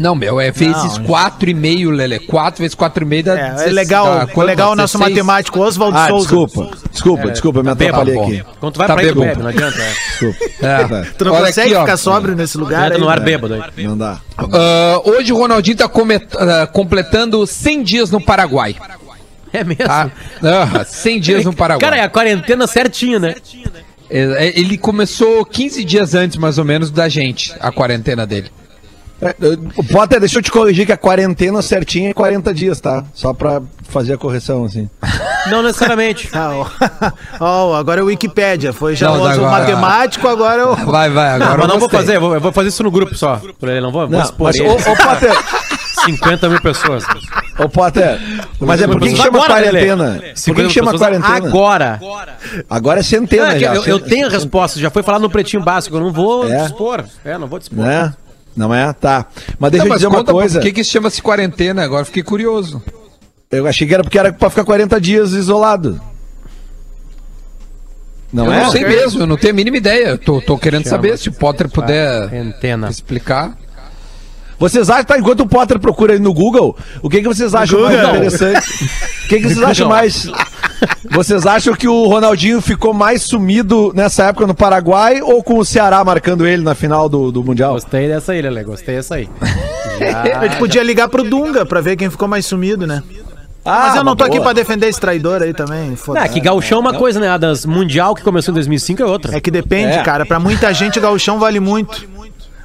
Não, 0.00 0.14
meu, 0.14 0.40
é 0.40 0.50
vezes 0.50 0.96
4,5, 0.98 1.90
Lele. 1.90 2.20
4 2.20 2.62
vezes 2.62 2.74
4,5 2.74 3.22
dá. 3.22 3.38
É, 3.38 3.40
é 3.40 3.50
16, 3.50 3.72
legal, 3.74 4.06
dá 4.06 4.22
é 4.22 4.26
quanto? 4.28 4.46
legal 4.46 4.72
o 4.72 4.74
nosso 4.74 4.96
16? 4.96 5.10
matemático 5.14 5.60
Oswaldo 5.60 5.98
Ah, 5.98 6.08
Souza. 6.08 6.22
desculpa. 6.22 6.76
Desculpa, 6.90 7.30
desculpa, 7.30 7.62
me 7.62 7.68
atrapalhei 7.68 8.14
bom. 8.14 8.24
aqui. 8.24 8.42
Quando 8.58 8.72
tu 8.72 8.78
vai 8.78 8.86
Tá 8.86 8.94
pra 8.94 9.02
bêbado. 9.02 9.20
bebe, 9.20 9.42
não 9.42 9.48
adianta. 9.50 9.76
é. 9.78 9.92
Desculpa. 9.92 10.44
É. 10.66 11.02
Tu 11.18 11.24
não 11.26 11.32
Olha 11.34 11.46
consegue 11.46 11.68
aqui, 11.68 11.76
ó. 11.76 11.80
ficar 11.82 11.96
sóbrio 11.98 12.34
nesse 12.34 12.56
lugar 12.56 12.92
aí? 12.92 12.98
no 12.98 13.10
ar 13.10 13.20
bêbado 13.20 13.52
aí. 13.52 13.84
Não 13.86 13.98
dá. 13.98 14.20
Ah, 14.38 15.02
hoje 15.04 15.34
o 15.34 15.36
Ronaldinho 15.36 15.76
tá 15.76 15.84
ah, 15.84 16.66
completando 16.66 17.46
100 17.46 17.82
dias 17.82 18.10
no 18.10 18.22
Paraguai. 18.22 18.76
É 19.52 19.62
mesmo? 19.64 19.84
Tá? 19.84 20.10
Ah, 20.42 20.82
100 20.82 21.20
dias 21.20 21.44
no 21.44 21.52
Paraguai. 21.52 21.90
Cara, 21.90 22.00
é 22.00 22.04
a 22.04 22.08
quarentena 22.08 22.66
certinha, 22.66 23.18
né? 23.18 23.34
É, 24.08 24.46
é, 24.46 24.58
Ele 24.58 24.78
começou 24.78 25.44
15 25.44 25.84
dias 25.84 26.14
antes, 26.14 26.38
mais 26.38 26.56
ou 26.56 26.64
menos, 26.64 26.90
da 26.90 27.06
gente, 27.06 27.52
a 27.60 27.70
quarentena 27.70 28.26
dele. 28.26 28.50
É, 29.22 29.34
eu- 29.40 29.58
Potter, 29.92 30.18
deixa 30.20 30.38
eu 30.38 30.42
te 30.42 30.50
corrigir 30.50 30.86
que 30.86 30.92
a 30.92 30.96
quarentena 30.96 31.60
certinha 31.62 32.10
é 32.10 32.14
40 32.14 32.54
dias, 32.54 32.80
tá? 32.80 33.04
Só 33.12 33.34
pra 33.34 33.60
fazer 33.88 34.14
a 34.14 34.16
correção, 34.18 34.64
assim. 34.64 34.88
Não 35.50 35.62
necessariamente. 35.62 36.28
Ah, 36.34 36.52
ó. 36.54 36.66
Ó, 37.40 37.74
agora 37.76 38.00
é 38.00 38.02
o 38.02 38.06
Wikipédia. 38.06 38.72
Foi 38.72 38.94
já 38.96 39.08
Não, 39.08 39.16
agora- 39.26 39.50
matemático, 39.50 40.26
agora 40.28 40.62
é 40.62 40.64
o. 40.64 40.74
Vai, 40.86 41.10
vai, 41.10 41.30
agora 41.34 41.58
Mas 41.58 41.66
não 41.68 41.74
eu 41.74 41.80
vou 41.80 41.88
fazer, 41.88 42.16
eu 42.16 42.20
vou, 42.20 42.34
eu 42.34 42.40
vou 42.40 42.52
fazer 42.52 42.68
isso 42.68 42.82
no 42.82 42.90
grupo 42.90 43.14
só. 43.14 43.40
Por 43.58 43.68
ele, 43.68 43.80
não 43.80 43.90
vou, 43.92 44.02
vou 44.08 44.16
Não, 44.16 44.24
expor 44.24 44.46
mas, 44.46 44.56
ele. 44.56 44.68
ô, 44.68 44.72
ô, 44.74 44.96
Potter, 44.96 45.32
50 46.06 46.48
mil 46.48 46.60
pessoas. 46.62 47.04
ô, 47.58 47.68
Potter, 47.68 48.18
mas 48.60 48.80
é 48.80 48.86
por 48.86 49.00
que, 49.00 49.10
que 49.10 49.16
chama 49.16 49.38
Agora, 49.38 49.54
Lelê. 49.60 49.70
quarentena? 49.86 50.12
Por 50.14 50.22
que, 50.22 50.40
50 50.40 50.68
que 50.68 50.74
chama 50.74 50.98
quarentena? 50.98 51.36
Agora. 51.36 52.00
Agora 52.70 53.00
é 53.00 53.02
Não, 53.02 53.08
centena 53.08 53.54
é 53.54 53.58
já. 53.58 53.74
eu, 53.74 53.84
eu 53.84 53.98
tenho 54.00 54.26
a 54.28 54.30
resposta, 54.30 54.78
já 54.80 54.88
foi 54.90 55.02
falado 55.02 55.22
no 55.22 55.30
pretinho 55.30 55.62
básico, 55.62 55.96
eu 55.96 56.00
não 56.00 56.12
vou 56.12 56.50
É? 56.50 56.62
dispor. 56.62 57.04
É, 57.24 57.36
não 57.36 57.46
vou 57.48 57.58
dispor. 57.58 57.84
Né? 57.84 58.14
Não 58.60 58.74
é? 58.74 58.92
Tá. 58.92 59.24
Mas 59.58 59.70
deixa 59.72 59.86
Não, 59.86 59.92
eu 59.94 59.96
dizer 59.96 60.06
uma 60.08 60.22
coisa. 60.22 60.58
por 60.58 60.66
que, 60.66 60.72
que 60.74 60.80
isso 60.82 60.90
chama-se 60.92 61.22
quarentena? 61.22 61.82
Agora 61.82 62.04
fiquei 62.04 62.22
curioso. 62.22 62.82
Eu 63.50 63.66
achei 63.66 63.88
que 63.88 63.94
era 63.94 64.02
porque 64.02 64.18
era 64.18 64.30
pra 64.34 64.50
ficar 64.50 64.64
40 64.64 65.00
dias 65.00 65.32
isolado. 65.32 65.98
Não 68.30 68.44
eu 68.44 68.52
é? 68.52 68.62
não 68.64 68.70
sei 68.70 68.84
mesmo, 68.84 69.22
eu 69.22 69.26
não 69.26 69.38
tenho 69.38 69.54
a 69.54 69.56
mínima 69.56 69.78
ideia. 69.78 70.08
Eu 70.08 70.18
tô, 70.18 70.42
tô 70.42 70.58
querendo 70.58 70.84
Chama. 70.84 70.96
saber 70.96 71.16
se 71.18 71.30
o 71.30 71.32
Potter 71.32 71.70
puder 71.70 72.28
Quarentena. 72.28 72.90
explicar. 72.90 73.56
Vocês 74.58 74.90
acham, 74.90 75.04
tá, 75.04 75.18
enquanto 75.18 75.40
o 75.40 75.48
Potter 75.48 75.78
procura 75.78 76.12
aí 76.12 76.18
no 76.18 76.34
Google, 76.34 76.76
o 77.00 77.08
que, 77.08 77.22
que 77.22 77.26
vocês 77.28 77.54
acham 77.54 77.80
mais 77.80 77.96
Google. 77.96 78.10
interessante? 78.16 78.84
O 79.24 79.28
que, 79.28 79.36
que 79.40 79.42
vocês 79.48 79.62
acham 79.64 79.88
mais. 79.88 80.26
Vocês 81.10 81.46
acham 81.46 81.74
que 81.74 81.88
o 81.88 82.06
Ronaldinho 82.06 82.60
ficou 82.60 82.92
mais 82.94 83.22
sumido 83.22 83.92
nessa 83.94 84.24
época 84.24 84.46
no 84.46 84.54
Paraguai 84.54 85.20
ou 85.22 85.42
com 85.42 85.58
o 85.58 85.64
Ceará 85.64 86.02
marcando 86.04 86.46
ele 86.46 86.62
na 86.62 86.74
final 86.74 87.08
do, 87.08 87.30
do 87.32 87.42
Mundial? 87.44 87.74
Gostei 87.74 88.08
dessa 88.08 88.32
aí, 88.32 88.42
Lele. 88.42 88.62
Gostei 88.64 88.96
dessa 88.96 89.16
aí. 89.16 89.28
A 90.40 90.46
gente 90.46 90.58
podia 90.58 90.82
ligar 90.82 91.08
pro 91.08 91.22
Dunga 91.22 91.66
pra 91.66 91.80
ver 91.80 91.96
quem 91.96 92.08
ficou 92.08 92.26
mais 92.28 92.46
sumido, 92.46 92.86
né? 92.86 93.02
Ah, 93.62 93.88
Mas 93.88 93.96
eu 93.96 94.04
não 94.04 94.16
tô 94.16 94.24
uma 94.24 94.28
aqui 94.28 94.38
boa. 94.38 94.44
pra 94.44 94.52
defender 94.54 94.88
esse 94.88 94.98
traidor 94.98 95.42
aí 95.42 95.52
também. 95.52 95.94
Foda-se. 95.94 96.24
é 96.24 96.28
que 96.30 96.40
gauchão 96.40 96.78
é 96.78 96.80
uma 96.80 96.94
coisa, 96.94 97.20
né? 97.20 97.28
A 97.28 97.36
das 97.36 97.66
Mundial 97.66 98.14
que 98.14 98.22
começou 98.22 98.52
em 98.52 98.54
2005 98.54 99.02
é 99.02 99.04
outra. 99.04 99.36
É 99.36 99.40
que 99.40 99.50
depende, 99.50 99.98
É. 99.98 100.02
cara. 100.02 100.24
Pra 100.24 100.40
muita 100.40 100.72
gente, 100.72 100.98
gauchão 100.98 101.38
vale 101.38 101.60
muito. 101.60 102.08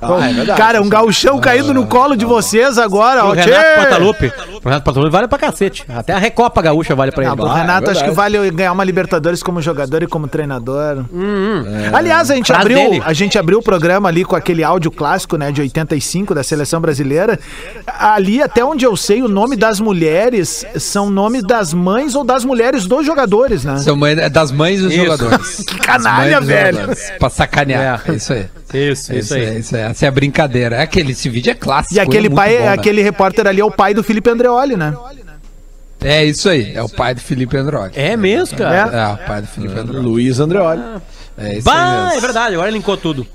Ah, 0.02 0.30
é 0.30 0.34
verdade. 0.34 0.58
cara, 0.60 0.82
um 0.82 0.90
gauchão 0.90 1.40
caindo 1.40 1.74
no 1.74 1.86
colo 1.88 2.16
de 2.16 2.26
vocês 2.26 2.78
agora, 2.78 3.24
o 3.26 3.30
ó. 3.30 3.32
Renato 3.34 3.50
tchê! 3.52 3.76
Portaluppi. 3.80 4.34
O 4.64 4.68
Renato 4.68 4.84
Portaluppi 4.84 5.12
vale 5.12 5.28
pra 5.28 5.38
cacete. 5.38 5.86
Até 5.90 6.14
a 6.14 6.18
Recopa 6.18 6.62
Gaúcha 6.62 6.96
vale 6.96 7.12
pra 7.12 7.24
Ah, 7.30 7.32
ele. 7.34 7.42
Ah, 7.42 7.58
é 7.58 7.62
Renato, 7.62 7.90
acho 7.92 8.04
que 8.04 8.12
vale 8.12 8.52
ganhar 8.52 8.72
uma 8.72 8.84
Libertadores 8.84 9.42
como 9.44 9.62
jogador 9.62 10.04
e 10.04 10.08
como 10.08 10.28
treinador. 10.28 11.06
Aliás, 11.94 12.30
a 12.32 12.36
gente, 12.36 12.52
abriu, 12.54 12.78
dele. 12.78 13.02
a 13.06 13.14
gente 13.14 13.38
abriu 13.38 13.60
o 13.60 13.64
programa 13.64 14.10
ali 14.10 14.24
com 14.26 14.36
aquele 14.36 14.64
áudio 14.64 14.92
clássico, 14.92 15.38
né, 15.38 15.52
de 15.52 15.62
85 15.62 16.34
da 16.36 16.44
seleção 16.44 16.80
brasileira. 16.82 17.40
Ali, 17.88 18.42
até 18.42 18.64
onde 18.64 18.86
eu 18.86 18.96
sei, 18.96 19.22
o 19.22 19.28
nome 19.28 19.56
das 19.56 19.80
mulheres 19.80 20.66
são 20.78 21.10
nomes 21.10 21.44
das 21.44 21.74
mães 21.74 22.16
ou 22.16 22.24
das 22.24 22.44
mulheres 22.46 22.86
dos 22.88 23.06
jogadores, 23.06 23.64
né? 23.64 23.78
São 23.78 23.96
mãe, 23.96 24.14
é 24.14 24.30
das 24.30 24.52
mães 24.52 24.82
dos 24.82 24.92
Isso. 24.94 25.04
jogadores. 25.04 25.64
Que 25.66 25.80
canalha, 25.80 26.40
velho. 26.42 26.80
Pra 27.20 27.30
sacanear. 27.30 28.02
É. 28.08 28.14
Isso 28.14 28.34
aí. 28.34 28.46
Isso, 28.74 29.14
É 29.14 29.18
isso 29.18 29.34
aí. 29.34 29.60
Isso 29.60 29.76
aí. 29.76 29.82
Essa 29.84 30.06
é 30.06 30.08
a 30.08 30.12
brincadeira. 30.12 30.78
É 30.78 30.82
aquele, 30.82 31.12
esse 31.12 31.30
vídeo 31.30 31.52
é 31.52 31.56
clássico. 31.56 31.96
E 31.96 32.00
aquele 32.00 32.28
é 32.28 32.30
pai, 32.30 32.58
bom, 32.58 32.64
né? 32.64 32.70
aquele 32.70 33.02
repórter 33.02 33.48
ali 33.48 33.62
é 33.62 33.66
o 33.66 33.72
pai 33.72 33.94
do 33.94 34.04
Felipe 34.04 34.30
Andreoli, 34.30 34.76
né? 34.76 34.94
É 36.02 36.24
isso 36.24 36.50
aí. 36.50 36.74
É 36.76 36.84
o 36.84 36.90
pai 36.90 37.16
do 37.16 37.22
Felipe 37.22 37.58
Android. 37.58 37.98
É 37.98 38.16
mesmo, 38.16 38.58
cara. 38.58 38.96
É, 38.96 39.08
o 39.24 39.28
pai 39.28 39.42
do 39.42 39.48
Felipe 39.48 39.80
Android. 39.80 40.06
Luiz 40.06 40.40
Andreoli. 40.40 40.82
É 41.38 41.54
isso 41.56 41.64
Bah, 41.64 41.74
aí 41.74 42.02
é 42.02 42.06
mesmo. 42.10 42.22
verdade, 42.22 42.54
agora 42.56 42.70
linkou 42.70 42.96
tudo. 42.98 43.26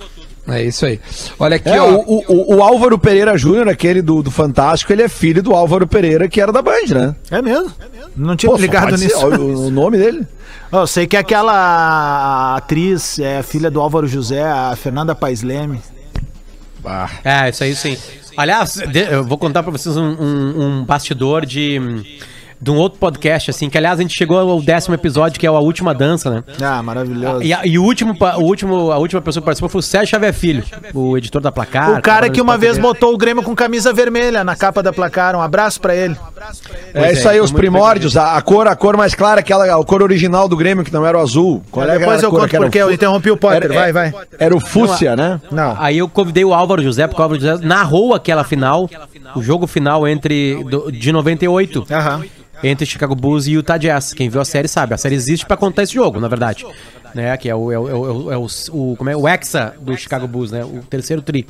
É 0.50 0.62
isso 0.64 0.84
aí. 0.86 1.00
Olha 1.38 1.56
aqui, 1.56 1.68
É, 1.68 1.80
ó. 1.80 1.90
o, 1.94 2.24
o, 2.28 2.56
o 2.56 2.62
Álvaro 2.62 2.98
Pereira 2.98 3.36
Júnior, 3.38 3.68
aquele 3.68 4.02
do, 4.02 4.22
do 4.22 4.30
Fantástico, 4.30 4.92
ele 4.92 5.02
é 5.02 5.08
filho 5.08 5.42
do 5.42 5.52
Álvaro 5.54 5.86
Pereira, 5.86 6.28
que 6.28 6.40
era 6.40 6.52
da 6.52 6.60
Band, 6.62 6.86
né? 6.94 7.14
É 7.30 7.40
mesmo? 7.40 7.72
Não 8.16 8.34
tinha 8.36 8.50
Pô, 8.50 8.58
ligado 8.58 8.96
ser, 8.98 9.04
nisso. 9.04 9.18
ó, 9.18 9.28
o, 9.28 9.66
o 9.66 9.70
nome 9.70 9.96
dele. 9.98 10.26
Eu 10.72 10.86
sei 10.86 11.06
que 11.06 11.16
aquela 11.16 12.56
atriz 12.56 13.18
é 13.18 13.42
filha 13.42 13.70
do 13.70 13.80
Álvaro 13.80 14.06
José, 14.06 14.42
a 14.44 14.74
Fernanda 14.76 15.14
Paes 15.16 15.42
Leme. 15.42 15.80
É, 17.24 17.50
isso 17.50 17.64
aí 17.64 17.74
sim. 17.74 17.96
Aliás, 18.36 18.80
eu 19.10 19.24
vou 19.24 19.36
contar 19.36 19.62
pra 19.62 19.72
vocês 19.72 19.96
um, 19.96 20.02
um- 20.12 20.62
um 20.80 20.84
bastidor 20.84 21.44
de, 21.44 21.78
de 22.60 22.70
um 22.70 22.76
outro 22.76 22.98
podcast, 22.98 23.50
assim, 23.50 23.70
que 23.70 23.78
aliás 23.78 23.98
a 23.98 24.02
gente 24.02 24.14
chegou 24.16 24.38
ao 24.38 24.60
décimo 24.60 24.94
episódio, 24.94 25.40
que 25.40 25.46
é 25.46 25.48
a 25.48 25.52
última 25.52 25.94
dança, 25.94 26.30
né? 26.30 26.44
Ah, 26.62 26.82
maravilhoso. 26.82 27.42
E, 27.42 27.54
a, 27.54 27.64
e 27.64 27.78
o 27.78 27.82
último, 27.82 28.14
o 28.20 28.42
último, 28.42 28.90
a 28.90 28.98
última 28.98 29.20
pessoa 29.22 29.40
que 29.40 29.46
participou 29.46 29.68
foi 29.70 29.78
o 29.78 29.82
Sérgio 29.82 30.08
Xavier 30.10 30.34
Filho, 30.34 30.62
o 30.92 31.16
editor 31.16 31.40
da 31.40 31.50
Placar. 31.50 31.98
O 31.98 32.02
cara 32.02 32.28
que 32.28 32.40
uma 32.40 32.58
vez 32.58 32.76
botou 32.76 33.14
o 33.14 33.16
Grêmio 33.16 33.42
com 33.42 33.54
camisa 33.54 33.92
vermelha 33.92 34.44
na 34.44 34.54
capa 34.54 34.82
da 34.82 34.92
placar. 34.92 35.34
Um 35.34 35.40
abraço 35.40 35.80
pra 35.80 35.94
ele. 35.94 36.16
É 36.92 37.04
é, 37.04 37.12
isso 37.12 37.28
aí, 37.28 37.36
foi 37.38 37.44
os 37.44 37.52
primórdios, 37.52 38.16
a, 38.16 38.36
a 38.36 38.42
cor, 38.42 38.66
a 38.68 38.76
cor 38.76 38.96
mais 38.96 39.14
clara, 39.14 39.40
aquela, 39.40 39.64
a 39.80 39.84
cor 39.84 40.02
original 40.02 40.48
do 40.48 40.56
Grêmio, 40.56 40.84
que 40.84 40.92
não 40.92 41.06
era 41.06 41.16
o 41.16 41.20
azul. 41.20 41.62
Qual 41.70 41.84
era 41.84 41.98
Depois 41.98 42.18
aquela 42.18 42.26
eu 42.26 42.30
cor 42.30 42.40
conto 42.48 42.60
porque 42.60 42.78
o 42.78 42.88
eu 42.88 42.92
interrompi 42.92 43.30
o 43.30 43.36
Potter. 43.36 43.70
Era- 43.70 43.74
vai, 43.74 43.92
vai. 43.92 44.12
Era 44.38 44.54
o 44.54 44.60
Fúcia, 44.60 45.16
né? 45.16 45.40
Não. 45.50 45.76
Aí 45.78 45.98
eu 45.98 46.08
convidei 46.08 46.44
o 46.44 46.52
Álvaro 46.52 46.82
José, 46.82 47.06
porque 47.06 47.20
o 47.20 47.24
Álvaro 47.24 47.40
José 47.40 47.64
narrou 47.66 48.14
aquela 48.14 48.44
final, 48.44 48.88
o 49.34 49.42
jogo 49.42 49.66
final 49.66 50.06
entre 50.06 50.62
do- 50.64 50.90
de 50.92 51.10
98. 51.12 51.86
Aham. 51.90 52.22
Entre 52.62 52.84
Chicago 52.86 53.14
Bulls 53.14 53.46
e 53.46 53.52
Utah 53.52 53.78
Jazz. 53.78 54.12
Quem 54.12 54.28
viu 54.28 54.40
a 54.40 54.44
série 54.44 54.68
sabe. 54.68 54.94
A 54.94 54.98
série 54.98 55.14
existe 55.14 55.46
pra 55.46 55.56
contar 55.56 55.82
esse 55.82 55.94
jogo, 55.94 56.20
na 56.20 56.28
verdade. 56.28 56.66
Né? 57.14 57.36
Que 57.36 57.48
é 57.48 57.54
o, 57.54 57.72
é 57.72 57.78
o, 57.78 57.88
é 57.88 57.94
o, 57.94 58.32
é 58.32 58.36
o, 58.36 58.46
o- 58.72 58.96
como 58.96 59.08
é? 59.10 59.16
o 59.16 59.26
Hexa 59.28 59.74
do 59.80 59.96
Chicago 59.96 60.28
Bulls, 60.28 60.50
né? 60.50 60.64
O 60.64 60.82
terceiro 60.88 61.22
tri. 61.22 61.46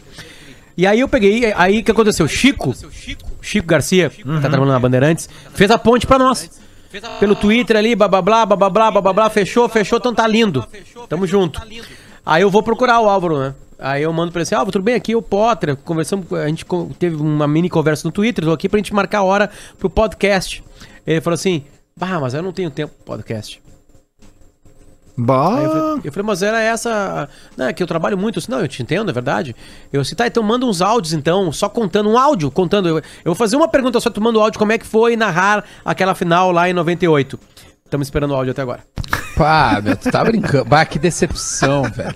E 0.77 0.87
aí 0.87 1.01
eu 1.01 1.09
peguei, 1.09 1.53
aí 1.57 1.81
o 1.81 1.85
que 1.85 1.91
aconteceu? 1.91 2.27
Chico, 2.29 2.75
Chico 3.43 3.67
Garcia, 3.67 4.09
que 4.09 4.23
tá 4.25 4.41
trabalhando 4.41 4.69
na 4.69 4.79
Bandeirantes, 4.79 5.29
fez 5.53 5.71
a 5.71 5.77
ponte 5.79 6.07
pra 6.07 6.19
nós. 6.19 6.49
Pelo 7.19 7.35
Twitter 7.35 7.77
ali, 7.77 7.95
blá 7.95 8.09
blá 8.09 8.23
blá, 8.23 8.47
blá 8.47 8.57
blá 8.57 8.71
blá, 8.71 8.91
blá 8.91 9.01
blá, 9.03 9.13
blá, 9.13 9.31
fechou, 9.31 9.69
fechou, 9.69 9.99
então 9.99 10.15
tá 10.15 10.27
lindo. 10.27 10.65
Tamo 11.09 11.27
junto. 11.27 11.61
Aí 12.25 12.43
eu 12.43 12.51
vou 12.51 12.63
procurar 12.63 13.01
o 13.01 13.09
Álvaro, 13.11 13.39
né? 13.39 13.55
Aí 13.79 14.03
eu 14.03 14.13
mando 14.13 14.33
pra 14.33 14.41
ele 14.41 14.43
assim, 14.45 14.55
Álvaro, 14.55 14.73
tudo 14.73 14.83
bem? 14.85 14.95
Aqui 14.95 15.13
é 15.13 15.17
o 15.17 15.23
Potter, 15.23 15.77
conversamos, 15.77 16.33
a 16.33 16.47
gente 16.49 16.65
teve 16.99 17.17
uma 17.17 17.47
mini 17.49 17.69
conversa 17.69 18.07
no 18.09 18.13
Twitter, 18.13 18.45
tô 18.45 18.53
aqui 18.53 18.69
pra 18.69 18.79
gente 18.79 18.95
marcar 18.95 19.19
a 19.19 19.23
hora 19.23 19.51
pro 19.79 19.89
podcast. 19.91 20.63
Ele 21.07 21.21
falou 21.21 21.35
assim, 21.35 21.65
bah, 21.97 22.21
mas 22.21 22.35
eu 22.35 22.43
não 22.43 22.53
tenho 22.53 22.71
tempo 22.71 22.95
pro 22.95 23.05
podcast. 23.05 23.61
Aí 23.61 25.23
eu 25.23 25.25
Bah. 25.27 25.57
falei, 25.57 26.01
eu 26.05 26.13
falei, 26.13 26.27
mas 26.27 26.43
era 26.43 26.61
essa. 26.61 27.29
Não, 27.57 27.67
é 27.67 27.73
que 27.73 27.83
eu 27.83 27.87
trabalho 27.87 28.17
muito. 28.17 28.37
Eu 28.37 28.41
disse, 28.41 28.51
não, 28.51 28.61
eu 28.61 28.69
te 28.69 28.83
entendo, 28.83 29.11
é 29.11 29.13
verdade. 29.13 29.55
Eu 29.93 30.01
disse, 30.01 30.15
tá, 30.15 30.27
então 30.27 30.43
manda 30.43 30.65
uns 30.65 30.81
áudios, 30.81 31.13
então, 31.13 31.53
só 31.53 31.69
contando 31.69 32.09
um 32.09 32.17
áudio, 32.17 32.51
contando. 32.51 32.89
Eu, 32.89 32.97
eu 32.97 33.03
vou 33.27 33.35
fazer 33.35 33.57
uma 33.57 33.69
pergunta 33.69 34.01
só, 34.01 34.09
tu 34.09 34.21
manda 34.21 34.39
o 34.39 34.43
áudio, 34.43 34.59
como 34.59 34.73
é 34.73 34.79
que 34.79 34.87
foi 34.87 35.17
narrar 35.17 35.65
aquela 35.85 36.15
final 36.15 36.51
lá 36.53 36.71
em 36.71 36.73
98. 36.73 37.39
Estamos 37.85 38.07
esperando 38.07 38.31
o 38.31 38.35
áudio 38.35 38.53
até 38.53 38.63
agora. 38.63 38.83
Pá, 39.41 39.81
meu, 39.83 39.97
tu 39.97 40.11
tá 40.11 40.23
brincando. 40.23 40.67
Bah, 40.67 40.85
que 40.85 40.99
decepção, 40.99 41.85
velho. 41.85 42.15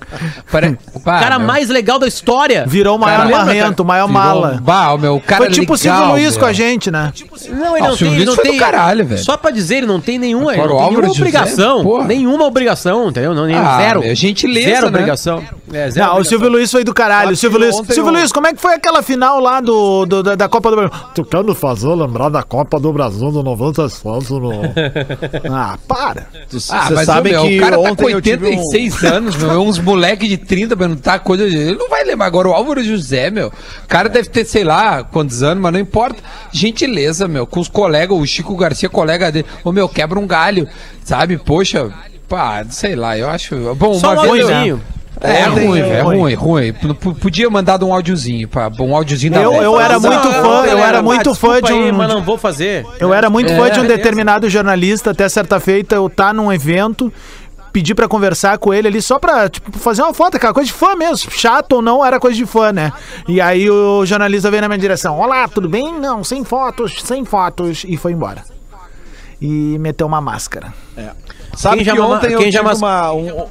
Pare... 0.52 0.78
Pá, 1.02 1.20
cara 1.20 1.38
meu, 1.38 1.46
mais 1.48 1.70
legal 1.70 1.98
da 1.98 2.06
história. 2.06 2.66
Virou 2.66 2.96
o 2.96 3.00
maior 3.00 3.16
Cara, 3.28 3.30
marrento, 3.30 3.80
o 3.82 3.86
maior 3.86 4.06
virou 4.08 4.20
mala. 4.22 4.60
Bah, 4.62 4.94
meu, 4.98 5.16
o 5.16 5.20
cara 5.22 5.44
Foi 5.44 5.50
tipo 5.50 5.72
o 5.72 5.78
Silvio 5.78 6.04
Luiz 6.10 6.32
meu. 6.32 6.40
com 6.40 6.44
a 6.46 6.52
gente, 6.52 6.90
né? 6.90 7.12
Não, 7.48 7.76
ele 7.76 7.86
Ah, 7.86 7.88
não 7.88 7.94
o 7.94 7.96
Silvio 7.96 8.10
tem, 8.10 8.14
ele 8.16 8.24
Luiz 8.26 8.36
não 8.36 8.44
tem. 8.44 8.58
caralho, 8.58 9.06
velho. 9.06 9.22
Só 9.24 9.38
pra 9.38 9.50
dizer, 9.50 9.76
ele 9.78 9.86
não 9.86 10.00
tem 10.00 10.18
nenhuma, 10.18 10.52
Agora, 10.52 10.68
não 10.68 10.78
tem 10.80 10.88
nenhuma 10.90 11.10
obrigação. 11.12 11.82
porra. 11.82 12.04
Nenhuma 12.04 12.44
obrigação, 12.44 13.08
entendeu? 13.08 13.32
Não, 13.34 13.46
nem, 13.46 13.56
Ah, 13.56 13.78
zero. 13.78 14.00
meu, 14.00 14.14
gentileza, 14.14 14.68
Zero 14.68 14.82
né? 14.82 14.88
obrigação. 14.88 15.42
É, 15.72 15.90
zero 15.90 16.06
Não, 16.06 16.18
o. 16.20 16.24
Silvio 16.24 16.48
Luiz 16.50 16.70
foi 16.70 16.84
do 16.84 16.92
caralho. 16.92 17.30
O 17.32 17.36
Silvio 17.36 17.58
Luiz, 17.58 17.74
Silvio 17.88 18.12
Luiz, 18.12 18.30
como 18.30 18.46
é 18.46 18.52
que 18.52 18.60
foi 18.60 18.74
aquela 18.74 19.02
final 19.02 19.40
lá 19.40 19.60
do, 19.60 20.04
do- 20.04 20.22
da, 20.22 20.34
da 20.34 20.48
Copa 20.48 20.70
do 20.70 20.76
Brasil? 20.76 20.92
Tu 21.14 21.24
quer 21.24 21.42
me 21.42 21.54
fazer 21.54 21.88
lembrar 21.88 22.28
da 22.28 22.42
Copa 22.42 22.78
do 22.78 22.92
Brasil 22.92 23.30
do 23.30 23.42
97 23.42 24.32
no... 24.34 24.50
Ah, 25.50 25.78
para. 25.88 26.26
Vocês 26.48 26.70
Ah, 26.70 26.88
mas 26.90 27.06
sabem 27.06 27.34
ô, 27.36 27.42
meu, 27.42 27.48
que 27.50 27.56
o 27.56 27.60
cara 27.60 27.76
tá 27.76 27.82
com 27.82 27.88
ontem 27.92 28.10
eu 28.12 28.20
tive 28.20 28.44
um- 28.46 28.48
86 28.50 29.04
anos, 29.04 29.36
meu, 29.36 29.50
é 29.52 29.58
uns 29.58 29.78
moleque 29.78 30.28
de 30.28 30.36
30 30.36 30.76
perguntar 30.76 31.18
coisa 31.20 31.48
de... 31.48 31.56
Ele 31.56 31.76
não 31.78 31.88
vai 31.88 32.04
lembrar 32.04 32.26
agora 32.26 32.48
o 32.48 32.52
Álvaro 32.52 32.82
José, 32.84 33.30
meu. 33.30 33.48
O 33.48 33.88
cara 33.88 34.08
deve 34.08 34.28
ter, 34.28 34.44
sei 34.44 34.64
lá, 34.64 35.02
quantos 35.02 35.42
anos, 35.42 35.62
mas 35.62 35.72
não 35.72 35.80
importa. 35.80 36.22
Gentileza, 36.52 37.26
meu, 37.26 37.46
com 37.46 37.60
os 37.60 37.68
colegas, 37.68 38.16
o 38.18 38.26
Chico 38.26 38.54
Garcia, 38.56 38.88
colega 38.90 39.32
dele. 39.32 39.46
Ô, 39.64 39.72
meu, 39.72 39.88
quebra 39.88 40.18
um 40.18 40.26
galho, 40.26 40.68
sabe? 41.04 41.38
Poxa, 41.38 41.90
pá, 42.28 42.64
sei 42.68 42.94
lá, 42.94 43.16
eu 43.18 43.28
acho... 43.30 43.74
Bom, 43.76 43.94
Só 43.94 44.12
um 44.14 44.30
vez 44.30 44.46
É 45.20 45.48
Ontem, 45.48 45.66
ruim, 45.68 45.80
velho, 45.80 45.92
é 45.94 46.00
ruim. 46.02 46.18
ruim, 46.18 46.34
ruim. 46.34 46.72
P- 46.72 47.14
Podia 47.20 47.48
mandar 47.48 47.82
um 47.82 47.92
áudiozinho, 47.94 48.48
pá, 48.48 48.70
um 48.80 48.94
áudiozinho 48.96 49.32
da 49.32 49.42
Eu- 49.42 49.54
eu 49.54 49.80
era 49.80 49.98
muito 49.98 50.28
fã, 50.30 50.42
não, 50.42 50.64
eu 50.66 50.78
era 50.78 51.00
muito 51.02 51.34
fã 51.34 51.60
de 51.62 51.72
aí, 51.72 51.90
um- 51.90 51.94
mas 51.94 52.08
não 52.08 52.22
vou 52.22 52.36
fazer. 52.36 52.84
Eu 52.98 53.14
era 53.14 53.30
muito 53.30 53.48
fã 53.54 53.70
de 53.70 53.78
um 53.78 53.82
beleza. 53.82 53.96
determinado 53.96 54.50
jornalista, 54.50 55.12
até 55.12 55.28
certa 55.28 55.58
feita 55.60 55.94
eu 55.94 56.10
tá 56.10 56.32
num 56.32 56.52
evento, 56.52 57.12
pedi 57.72 57.94
pra 57.94 58.06
conversar 58.08 58.58
com 58.58 58.74
ele 58.74 58.88
ali 58.88 59.00
só 59.00 59.18
pra 59.18 59.48
tipo, 59.48 59.78
fazer 59.78 60.02
uma 60.02 60.12
foto, 60.12 60.36
aquela 60.36 60.52
coisa 60.52 60.66
de 60.66 60.72
fã 60.74 60.94
mesmo, 60.94 61.30
chato 61.30 61.72
ou 61.74 61.82
não, 61.82 62.04
era 62.04 62.18
coisa 62.20 62.36
de 62.36 62.44
fã, 62.44 62.72
né? 62.72 62.92
E 63.28 63.40
aí 63.40 63.70
o 63.70 64.04
jornalista 64.04 64.50
veio 64.50 64.62
na 64.62 64.68
minha 64.68 64.78
direção: 64.78 65.18
Olá, 65.18 65.46
tudo 65.48 65.68
bem? 65.68 65.92
Não, 65.98 66.22
sem 66.24 66.44
fotos, 66.44 67.02
sem 67.04 67.24
fotos, 67.24 67.84
e 67.88 67.96
foi 67.96 68.12
embora. 68.12 68.42
E 69.40 69.78
meteu 69.78 70.06
uma 70.06 70.20
máscara. 70.20 70.72
Sabe 71.56 71.76
Quem 71.76 71.84
já 71.84 71.92
que 71.92 71.98
mama- 72.00 72.16
ontem 72.16 72.32
eu 72.32 72.38
quem 72.40 72.50
já 72.50 72.58
tive 72.60 72.70
mas- 72.70 72.78
uma... 72.78 73.12
um- 73.12 73.46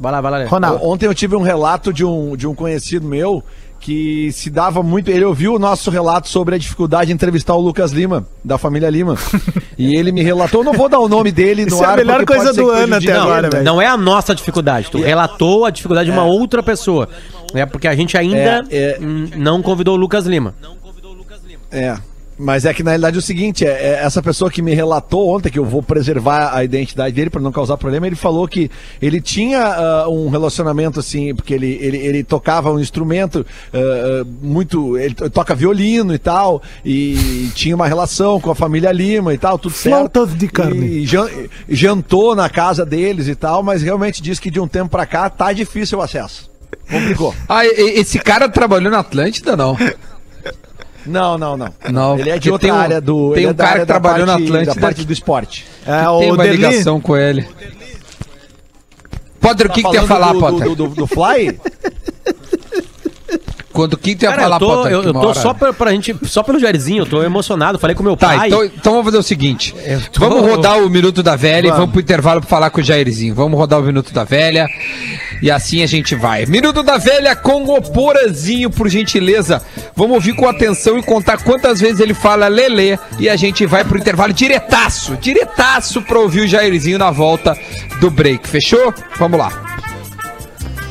Vai 0.00 0.12
lá, 0.12 0.20
vai 0.20 0.30
lá. 0.30 0.44
Ronaldo. 0.46 0.84
Ontem 0.84 1.06
eu 1.06 1.14
tive 1.14 1.34
um 1.34 1.42
relato 1.42 1.92
de 1.92 2.04
um, 2.04 2.36
de 2.36 2.46
um 2.46 2.54
conhecido 2.54 3.06
meu 3.06 3.42
que 3.80 4.30
se 4.32 4.50
dava 4.50 4.82
muito. 4.82 5.08
Ele 5.10 5.24
ouviu 5.24 5.54
o 5.54 5.58
nosso 5.58 5.90
relato 5.90 6.28
sobre 6.28 6.54
a 6.54 6.58
dificuldade 6.58 7.06
de 7.06 7.12
entrevistar 7.12 7.54
o 7.54 7.60
Lucas 7.60 7.92
Lima, 7.92 8.26
da 8.44 8.58
família 8.58 8.90
Lima. 8.90 9.16
e 9.78 9.96
ele 9.96 10.12
me 10.12 10.22
relatou, 10.22 10.62
não 10.64 10.72
vou 10.72 10.88
dar 10.88 10.98
o 10.98 11.08
nome 11.08 11.30
dele 11.32 11.62
no 11.62 11.68
Isso 11.74 11.82
é 11.82 11.86
a 11.86 11.90
ar. 11.90 11.96
melhor 11.96 12.18
porque 12.18 12.34
coisa 12.34 12.46
pode 12.46 12.56
ser 12.56 12.62
do 12.62 12.70
ano 12.70 12.94
até 12.96 13.12
agora, 13.12 13.50
velho. 13.50 13.64
Não 13.64 13.80
é 13.80 13.86
a 13.86 13.96
nossa 13.96 14.34
dificuldade, 14.34 14.90
tu 14.90 14.98
relatou 15.00 15.64
a 15.64 15.70
dificuldade 15.70 16.10
de 16.10 16.16
uma 16.16 16.24
outra 16.24 16.62
pessoa. 16.62 17.08
É 17.54 17.64
porque 17.64 17.88
a 17.88 17.94
gente 17.94 18.16
ainda 18.16 18.64
É, 18.70 18.98
é. 18.98 18.98
hum, 19.00 19.30
não 19.36 19.62
convidou 19.62 19.94
o 19.94 19.98
Lucas 19.98 20.26
Lima. 20.26 20.54
É. 21.70 21.96
Mas 22.38 22.64
é 22.64 22.72
que 22.72 22.82
na 22.84 22.92
realidade 22.92 23.16
é 23.16 23.18
o 23.18 23.22
seguinte, 23.22 23.64
é, 23.66 23.70
é 23.70 23.92
essa 24.04 24.22
pessoa 24.22 24.48
que 24.50 24.62
me 24.62 24.72
relatou 24.74 25.28
ontem, 25.34 25.50
que 25.50 25.58
eu 25.58 25.64
vou 25.64 25.82
preservar 25.82 26.54
a 26.54 26.62
identidade 26.62 27.12
dele 27.14 27.30
para 27.30 27.40
não 27.40 27.50
causar 27.50 27.76
problema, 27.76 28.06
ele 28.06 28.14
falou 28.14 28.46
que 28.46 28.70
ele 29.02 29.20
tinha 29.20 29.60
ah, 29.60 30.08
um 30.08 30.28
relacionamento 30.28 31.00
assim, 31.00 31.34
porque 31.34 31.52
ele, 31.52 31.78
ele, 31.80 31.96
ele 31.98 32.22
tocava 32.24 32.70
um 32.70 32.78
instrumento 32.78 33.44
ah, 33.74 34.24
muito. 34.40 34.96
Ele 34.96 35.14
to- 35.14 35.28
toca 35.30 35.54
violino 35.54 36.14
e 36.14 36.18
tal, 36.18 36.62
e 36.84 37.50
tinha 37.54 37.74
uma 37.74 37.88
relação 37.88 38.40
com 38.40 38.50
a 38.50 38.54
família 38.54 38.92
Lima 38.92 39.34
e 39.34 39.38
tal, 39.38 39.58
tudo 39.58 39.74
certo. 39.74 39.96
Flautas 39.96 40.36
de 40.38 40.46
carne. 40.48 40.86
E 40.86 41.06
jan- 41.06 41.28
jantou 41.68 42.36
na 42.36 42.48
casa 42.48 42.86
deles 42.86 43.26
e 43.26 43.34
tal, 43.34 43.62
mas 43.62 43.82
realmente 43.82 44.22
diz 44.22 44.38
que 44.38 44.50
de 44.50 44.60
um 44.60 44.68
tempo 44.68 44.90
pra 44.90 45.06
cá 45.06 45.28
tá 45.28 45.52
difícil 45.52 45.98
o 45.98 46.02
acesso. 46.02 46.48
Complicou. 46.90 47.34
Ah, 47.48 47.66
esse 47.66 48.18
cara 48.18 48.48
trabalhou 48.48 48.90
na 48.92 49.00
Atlântida, 49.00 49.56
não? 49.56 49.76
Não, 51.08 51.38
não, 51.38 51.56
não. 51.56 51.74
Não, 51.90 52.18
ele 52.18 52.30
é 52.30 52.38
de 52.38 52.50
outra 52.50 52.68
tem 52.68 52.76
um- 52.76 52.80
área 52.80 53.00
do. 53.00 53.30
tem 53.34 53.38
ele 53.38 53.46
um 53.46 53.50
é 53.50 53.52
da 53.54 53.64
cara 53.64 53.70
área 53.74 53.86
que 53.86 53.86
trabalhou 53.92 54.26
na 54.26 54.32
parte- 54.34 54.44
Atlântida 54.46 54.74
Da 54.74 54.80
parte 54.80 55.00
que- 55.00 55.06
do 55.06 55.12
esporte. 55.12 55.66
É, 55.86 56.00
Tem 56.18 56.30
o 56.30 56.34
uma 56.34 56.42
Derli, 56.44 56.56
ligação 56.56 57.00
com 57.00 57.16
ele. 57.16 57.48
Potter, 59.40 59.66
o 59.66 59.70
que, 59.70 59.82
que 59.82 59.88
tu 59.88 59.94
ia 59.94 60.00
Tá 60.02 60.06
falar, 60.06 60.32
do, 60.32 60.40
Potter? 60.40 60.68
Do, 60.68 60.74
do, 60.74 60.88
do 60.94 61.06
Fly? 61.06 61.58
Quando, 63.78 63.92
o 63.92 63.96
tu 63.96 64.08
ia 64.08 64.16
Cara, 64.16 64.42
falar, 64.42 64.56
eu 64.56 64.58
tô, 64.58 64.86
eu, 64.88 65.02
eu 65.04 65.12
tô 65.12 65.18
hora- 65.28 65.40
só 65.40 65.54
pra, 65.54 65.72
pra 65.72 65.92
gente, 65.92 66.12
só 66.24 66.42
pelo 66.42 66.58
Jairzinho, 66.58 67.02
eu 67.02 67.06
tô 67.06 67.22
emocionado. 67.22 67.78
Falei 67.78 67.94
com 67.94 68.02
meu 68.02 68.16
Tá, 68.16 68.26
pai. 68.36 68.48
então, 68.48 68.64
então 68.64 68.92
vamos 68.94 69.04
fazer 69.04 69.18
o 69.18 69.22
seguinte. 69.22 69.72
tô- 70.12 70.18
Vamos 70.28 70.40
rodar 70.50 70.78
o 70.82 70.90
Minuto 70.90 71.22
da 71.22 71.36
Velha 71.36 71.68
e 71.68 71.70
vamos 71.70 71.90
pro 71.92 72.00
intervalo 72.00 72.40
pra 72.40 72.50
falar 72.50 72.70
com 72.70 72.80
o 72.80 72.82
Jairzinho. 72.82 73.36
Vamos 73.36 73.56
rodar 73.56 73.78
o 73.78 73.82
Minuto 73.84 74.12
da 74.12 74.24
Velha 74.24 74.66
e 75.40 75.48
assim 75.48 75.80
a 75.80 75.86
gente 75.86 76.16
vai. 76.16 76.44
Minuto 76.44 76.82
da 76.82 76.98
Velha 76.98 77.36
com 77.36 77.62
o 77.62 77.80
Porazinho, 77.80 78.68
por 78.68 78.88
gentileza. 78.88 79.62
Vamos 79.94 80.14
ouvir 80.16 80.32
com 80.34 80.48
atenção 80.48 80.98
e 80.98 81.02
contar 81.02 81.38
quantas 81.44 81.78
vezes 81.80 82.00
ele 82.00 82.14
fala 82.14 82.48
Lelê 82.48 82.98
e 83.20 83.28
a 83.28 83.36
gente 83.36 83.64
vai 83.64 83.84
pro 83.84 83.96
intervalo 83.96 84.32
diretaço, 84.32 85.16
diretaço 85.20 86.02
pra 86.02 86.18
ouvir 86.18 86.40
o 86.40 86.48
Jairzinho 86.48 86.98
na 86.98 87.12
volta 87.12 87.56
do 88.00 88.10
break. 88.10 88.48
Fechou? 88.48 88.92
Vamos 89.20 89.38
lá. 89.38 89.52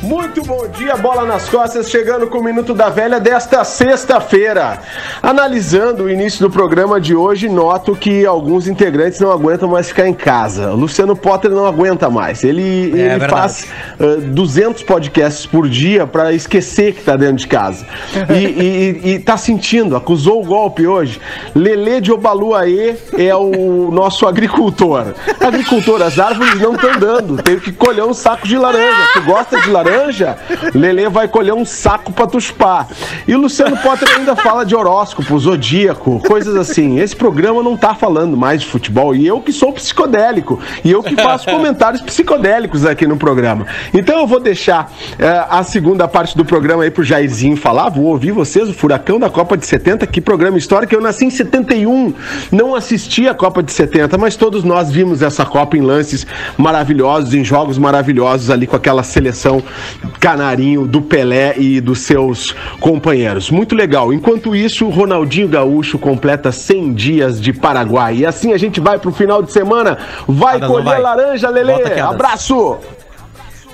Muito 0.04 0.44
bom 0.44 0.68
dia, 0.68 0.96
bola 0.96 1.26
nas 1.26 1.50
costas, 1.50 1.90
chegando 1.90 2.28
com 2.28 2.38
o 2.38 2.44
Minuto 2.44 2.72
da 2.74 2.88
Velha 2.88 3.20
desta 3.20 3.64
sexta-feira. 3.64 4.80
Analisando 5.24 6.04
o 6.04 6.10
início 6.10 6.40
do 6.48 6.52
programa 6.52 7.02
de 7.02 7.16
hoje, 7.16 7.50
noto 7.50 7.96
que 7.96 8.24
alguns 8.24 8.68
integrantes 8.68 9.20
não 9.20 9.32
aguentam 9.32 9.68
mais 9.68 9.88
ficar 9.90 10.08
em 10.08 10.14
casa. 10.14 10.70
O 10.72 10.76
Luciano 10.76 11.16
Potter 11.16 11.50
não 11.50 11.66
aguenta 11.66 12.12
mais. 12.12 12.44
Ele, 12.44 12.62
ele 12.62 12.92
verdade. 13.10 13.32
faz 13.32 13.68
uh, 14.00 14.22
200 14.22 14.84
podcasts 14.84 15.48
por 15.48 15.68
dia 15.68 16.06
para 16.06 16.32
esquecer 16.32 16.94
que 16.94 17.02
tá 17.04 17.16
dentro 17.16 17.38
de 17.38 17.48
casa. 17.48 17.84
E, 18.30 18.34
e, 18.46 19.02
e- 19.04 19.14
e 19.16 19.20
tá 19.20 19.36
sentindo, 19.36 19.96
acusou 19.96 20.42
o 20.44 20.46
golpe 20.46 20.86
hoje. 20.86 21.20
Lelê 21.56 22.00
de 22.00 22.12
Obaluaê 22.12 22.96
é 23.18 23.36
o 23.36 23.90
nosso 23.92 24.28
agricultor. 24.28 25.08
Agricultor, 25.42 26.04
as 26.04 26.20
árvores 26.20 26.60
não 26.62 26.76
estão 26.76 27.00
dando. 27.00 27.42
Tenho 27.42 27.60
que 27.60 27.72
colher 27.72 28.04
um 28.06 28.14
saco 28.14 28.48
de 28.48 28.58
laranja. 28.58 29.08
Tu 29.14 29.22
gosta 29.24 29.60
de 29.60 29.70
laranja? 29.72 29.87
Lelê 30.74 31.10
vai 31.10 31.28
colher 31.28 31.54
um 31.54 31.66
saco 31.66 32.12
pra 32.12 32.28
tu 32.28 32.40
chupar. 32.40 32.88
E 33.28 33.36
o 33.36 33.40
Luciano 33.40 33.78
Potter 33.78 34.08
ainda 34.16 34.36
fala 34.36 34.66
de 34.66 34.76
horóscopo, 34.76 35.38
zodíaco, 35.40 36.20
coisas 36.26 36.56
assim. 36.56 37.00
Esse 37.00 37.16
programa 37.16 37.64
não 37.64 37.78
tá 37.78 37.96
falando 37.96 38.36
mais 38.36 38.62
de 38.62 38.68
futebol. 38.68 39.16
E 39.16 39.26
eu 39.26 39.42
que 39.42 39.52
sou 39.52 39.72
psicodélico. 39.74 40.60
E 40.84 40.92
eu 40.92 41.04
que 41.04 41.16
faço 41.16 41.46
comentários 41.52 42.02
psicodélicos 42.02 42.86
aqui 42.86 43.08
no 43.08 43.18
programa. 43.18 43.66
Então 43.94 44.20
eu 44.20 44.28
vou 44.28 44.40
deixar 44.40 44.92
eh, 45.18 45.46
a 45.50 45.64
segunda 45.64 46.08
parte 46.08 46.38
do 46.38 46.46
programa 46.46 46.84
aí 46.84 46.92
pro 46.92 47.04
Jairzinho 47.04 47.58
falar. 47.58 47.90
Vou 47.90 48.06
ouvir 48.06 48.32
vocês, 48.32 48.70
o 48.70 48.74
Furacão 48.74 49.20
da 49.20 49.30
Copa 49.30 49.58
de 49.58 49.66
70. 49.66 50.06
Que 50.08 50.22
programa 50.22 50.58
histórico. 50.58 50.94
Eu 50.94 51.02
nasci 51.02 51.26
em 51.26 51.30
71. 51.30 52.14
Não 52.52 52.76
assisti 52.76 53.28
a 53.28 53.34
Copa 53.34 53.62
de 53.64 53.72
70, 53.72 54.18
mas 54.18 54.36
todos 54.36 54.64
nós 54.64 54.92
vimos 54.92 55.22
essa 55.22 55.46
Copa 55.46 55.78
em 55.78 55.82
lances 55.82 56.26
maravilhosos, 56.58 57.34
em 57.34 57.44
jogos 57.44 57.78
maravilhosos 57.78 58.50
ali 58.50 58.68
com 58.68 58.76
aquela 58.76 59.04
seleção 59.04 59.64
canarinho 60.20 60.88
do 60.88 61.02
Pelé 61.02 61.56
e 61.58 61.80
dos 61.80 62.00
seus 62.00 62.56
companheiros. 62.80 63.50
Muito 63.50 63.76
legal. 63.76 64.12
Enquanto 64.12 64.56
isso, 64.56 64.86
o 64.86 64.90
Ronaldinho 64.90 65.48
Gaúcho 65.48 65.98
completa 65.98 66.52
100 66.52 66.94
dias 66.94 67.42
de 67.42 67.54
Paraguai. 67.54 68.18
E 68.18 68.26
assim 68.26 68.54
a 68.54 68.58
gente 68.58 68.80
vai 68.80 68.98
pro 68.98 69.12
final 69.12 69.42
de 69.42 69.52
semana. 69.52 69.98
Vai 70.28 70.56
Adams, 70.56 70.62
não 70.62 70.70
colher 70.70 70.86
vai. 70.86 71.02
laranja, 71.02 71.48
Adams. 71.50 72.02
Abraço. 72.02 72.78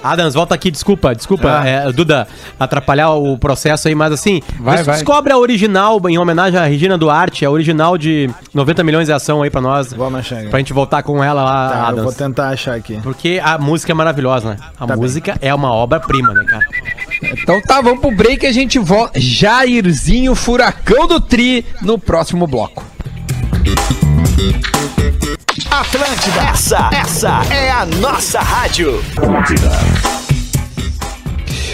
Adams, 0.04 0.34
volta 0.34 0.54
aqui, 0.54 0.70
desculpa, 0.70 1.16
desculpa, 1.16 1.62
Ah. 1.62 1.68
é, 1.68 1.92
Duda, 1.92 2.28
atrapalhar 2.60 3.12
o 3.12 3.38
processo 3.38 3.88
aí, 3.88 3.96
mas 3.96 4.12
assim, 4.12 4.42
Vai, 4.60 4.84
vai. 4.84 4.96
descobre 4.96 5.32
a 5.32 5.38
original, 5.38 6.00
em 6.10 6.18
homenagem 6.18 6.60
à 6.60 6.66
Regina 6.66 6.98
Duarte, 6.98 7.46
a 7.46 7.50
original 7.50 7.98
de 7.98 8.30
90 8.54 8.84
milhões 8.84 9.08
de 9.08 9.14
ação 9.14 9.42
aí 9.42 9.50
pra 9.50 9.62
nós, 9.62 9.94
Vamos 9.94 10.20
achar 10.20 10.40
aqui. 10.40 10.50
pra 10.50 10.60
gente 10.60 10.74
voltar 10.74 11.02
com 11.04 11.24
ela 11.24 11.44
lá, 11.44 11.70
Tá, 11.70 11.76
eu 11.78 11.86
Adams. 11.86 12.04
vou 12.04 12.14
tentar 12.14 12.50
achar 12.50 12.76
aqui. 12.76 13.00
Porque 13.02 13.40
a 13.44 13.58
música 13.58 13.92
é 13.92 13.96
maravilhosa, 13.96 14.50
né? 14.52 14.58
A 14.80 14.86
Tá 14.86 14.96
música 14.96 15.38
é 15.42 15.54
uma 15.54 15.72
obra-prima, 15.72 16.34
né, 16.34 16.44
cara? 16.44 16.64
Então 17.42 17.62
tá, 17.62 17.80
vamos 17.80 18.00
pro 18.02 18.12
break 18.12 18.44
e 18.46 18.50
a 18.50 18.52
gente 18.52 18.78
volta. 18.80 19.20
Jairzinho 19.20 20.36
Furacão 20.36 21.08
do 21.08 21.20
Tri 21.22 21.66
no 21.82 21.98
próximo 21.98 22.46
bloco. 22.46 22.84
Atlântida, 25.54 26.42
essa, 26.50 26.90
essa 26.92 27.42
é 27.54 27.70
a 27.70 27.86
nossa 27.86 28.40
rádio. 28.40 29.00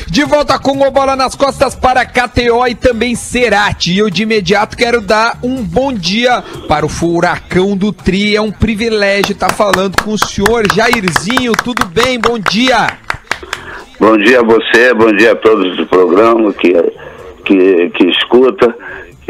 De 0.08 0.26
volta 0.26 0.60
com 0.60 0.86
o 0.86 0.92
Bola 0.92 1.16
nas 1.16 1.34
Costas 1.34 1.76
para 1.76 2.06
KTO 2.06 2.68
e 2.68 2.76
também 2.76 3.16
Cerati. 3.16 3.94
E 3.94 4.00
eu 4.00 4.10
de 4.10 4.24
imediato 4.24 4.76
quero 4.76 5.00
dar 5.00 5.40
um 5.42 5.64
bom 5.64 5.94
dia 5.94 6.44
para 6.68 6.86
o 6.86 6.90
Furacão 6.90 7.78
do 7.78 7.94
Tri. 7.94 8.36
É 8.36 8.42
um 8.42 8.52
privilégio 8.52 9.32
estar 9.32 9.54
falando 9.54 10.04
com 10.04 10.12
o 10.12 10.18
senhor 10.18 10.66
Jairzinho. 10.74 11.54
Tudo 11.64 11.86
bem? 11.86 12.20
Bom 12.20 12.38
dia. 12.38 12.98
Bom 13.98 14.18
dia 14.18 14.42
a 14.42 14.44
você, 14.44 14.94
bom 14.94 15.14
dia 15.14 15.32
a 15.32 15.36
todos 15.38 15.78
do 15.78 15.88
programa 15.88 16.52
que, 16.52 16.74
que, 17.46 17.90
que 17.92 18.08
escuta. 18.10 18.76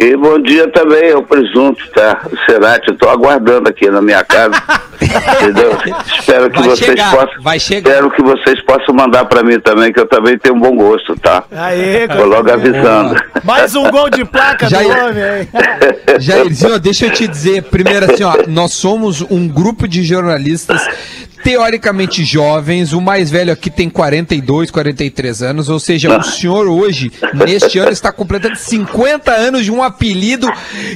E 0.01 0.15
bom 0.15 0.39
dia 0.41 0.65
também 0.71 1.11
ao 1.11 1.21
presunto, 1.21 1.85
tá? 1.93 2.21
O 2.31 2.37
Cerati, 2.49 2.87
eu 2.87 2.95
tô 2.97 3.09
aguardando 3.09 3.67
aqui 3.67 3.89
na 3.91 4.01
minha 4.01 4.23
casa. 4.23 4.55
entendeu? 5.41 5.77
Espero 6.17 6.49
que 6.49 6.59
Vai 6.59 6.69
vocês 6.69 6.89
chegar, 6.89 7.11
possam. 7.11 7.41
vai 7.41 7.59
chegar. 7.59 7.89
Espero 7.89 8.11
que 8.11 8.21
vocês 8.21 8.61
possam 8.63 8.95
mandar 8.95 9.25
pra 9.25 9.43
mim 9.43 9.59
também, 9.59 9.91
que 9.91 9.99
eu 9.99 10.07
também 10.07 10.37
tenho 10.37 10.55
um 10.55 10.59
bom 10.59 10.73
gosto, 10.75 11.15
tá? 11.19 11.43
Aê, 11.51 12.07
Vou 12.07 12.25
logo 12.25 12.49
avisando. 12.49 13.15
Mais 13.43 13.75
um 13.75 13.89
gol 13.91 14.09
de 14.09 14.23
placa 14.23 14.69
Já- 14.69 14.81
do 14.81 14.87
homem 14.89 15.23
aí. 15.23 15.47
Jairzinho, 16.19 16.79
deixa 16.79 17.07
eu 17.07 17.11
te 17.11 17.27
dizer, 17.27 17.63
primeiro 17.63 18.09
assim, 18.11 18.23
ó, 18.23 18.35
nós 18.47 18.71
somos 18.73 19.21
um 19.29 19.47
grupo 19.49 19.85
de 19.87 20.03
jornalistas 20.03 20.81
teoricamente 21.43 22.23
jovens, 22.23 22.93
o 22.93 23.01
mais 23.01 23.29
velho 23.31 23.51
aqui 23.51 23.69
tem 23.69 23.89
42, 23.89 24.69
43 24.71 25.41
anos, 25.43 25.69
ou 25.69 25.79
seja, 25.79 26.17
o 26.17 26.23
senhor 26.23 26.67
hoje, 26.67 27.11
neste 27.33 27.79
ano, 27.79 27.91
está 27.91 28.11
completando 28.11 28.55
50 28.57 29.31
anos 29.31 29.63
de 29.65 29.71
um 29.71 29.81
apelido 29.81 30.47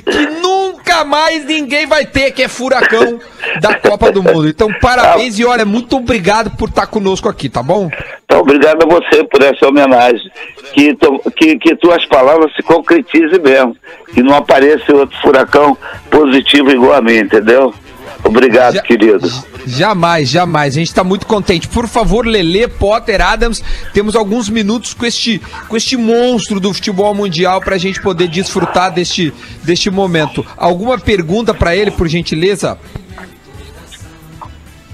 que 0.06 0.26
nunca 0.42 1.04
mais 1.04 1.46
ninguém 1.46 1.86
vai 1.88 2.06
ter, 2.06 2.32
que 2.32 2.44
é 2.44 2.48
Furacão 2.48 3.20
da 3.62 3.76
Copa 3.76 4.12
do 4.12 4.22
Mundo. 4.22 4.48
Então, 4.48 4.70
parabéns 4.82 5.40
e 5.40 5.46
olha, 5.46 5.66
muito 5.66 5.98
obrigado 5.98 6.52
por 6.58 6.70
estar 6.70 6.88
conosco 6.88 7.30
aqui, 7.30 7.50
tá 7.50 7.64
bom? 7.64 7.90
Então, 8.26 8.42
obrigado 8.42 8.84
a 8.84 8.86
você 8.88 9.24
por 9.26 9.42
essa 9.42 9.68
homenagem. 9.68 10.32
Que, 10.74 10.96
tu- 10.96 11.22
que, 11.36 11.58
que 11.58 11.76
tuas 11.76 12.04
palavras 12.08 12.52
se 12.56 12.64
concretizem 12.64 13.40
mesmo. 13.40 13.76
Que 14.14 14.24
não 14.24 14.34
apareça 14.36 14.94
outro 14.94 15.16
furacão 15.22 15.78
positivo 16.10 16.72
igual 16.72 16.94
a 16.94 17.02
mim, 17.02 17.18
entendeu? 17.18 17.74
Obrigado, 18.24 18.76
Já- 18.76 18.82
querido. 18.82 19.30
Jamais, 19.66 20.28
jamais. 20.30 20.76
A 20.76 20.80
gente 20.80 20.88
está 20.88 21.04
muito 21.04 21.26
contente. 21.28 21.68
Por 21.68 21.88
favor, 21.88 22.26
Lele, 22.26 22.68
Potter, 22.68 23.22
Adams, 23.22 23.62
temos 23.94 24.16
alguns 24.16 24.50
minutos 24.50 24.94
com 24.94 25.06
este, 25.06 25.42
com 25.68 25.76
este 25.78 25.96
monstro 25.98 26.60
do 26.60 26.74
futebol 26.74 27.14
mundial 27.14 27.60
para 27.62 27.76
a 27.76 27.78
gente 27.78 28.02
poder 28.02 28.28
desfrutar 28.30 28.92
deste, 28.94 29.34
deste 29.64 29.90
momento. 29.90 30.46
Alguma 30.58 30.98
pergunta 30.98 31.54
para 31.54 31.76
ele, 31.76 31.92
por 31.92 32.08
gentileza? 32.08 32.78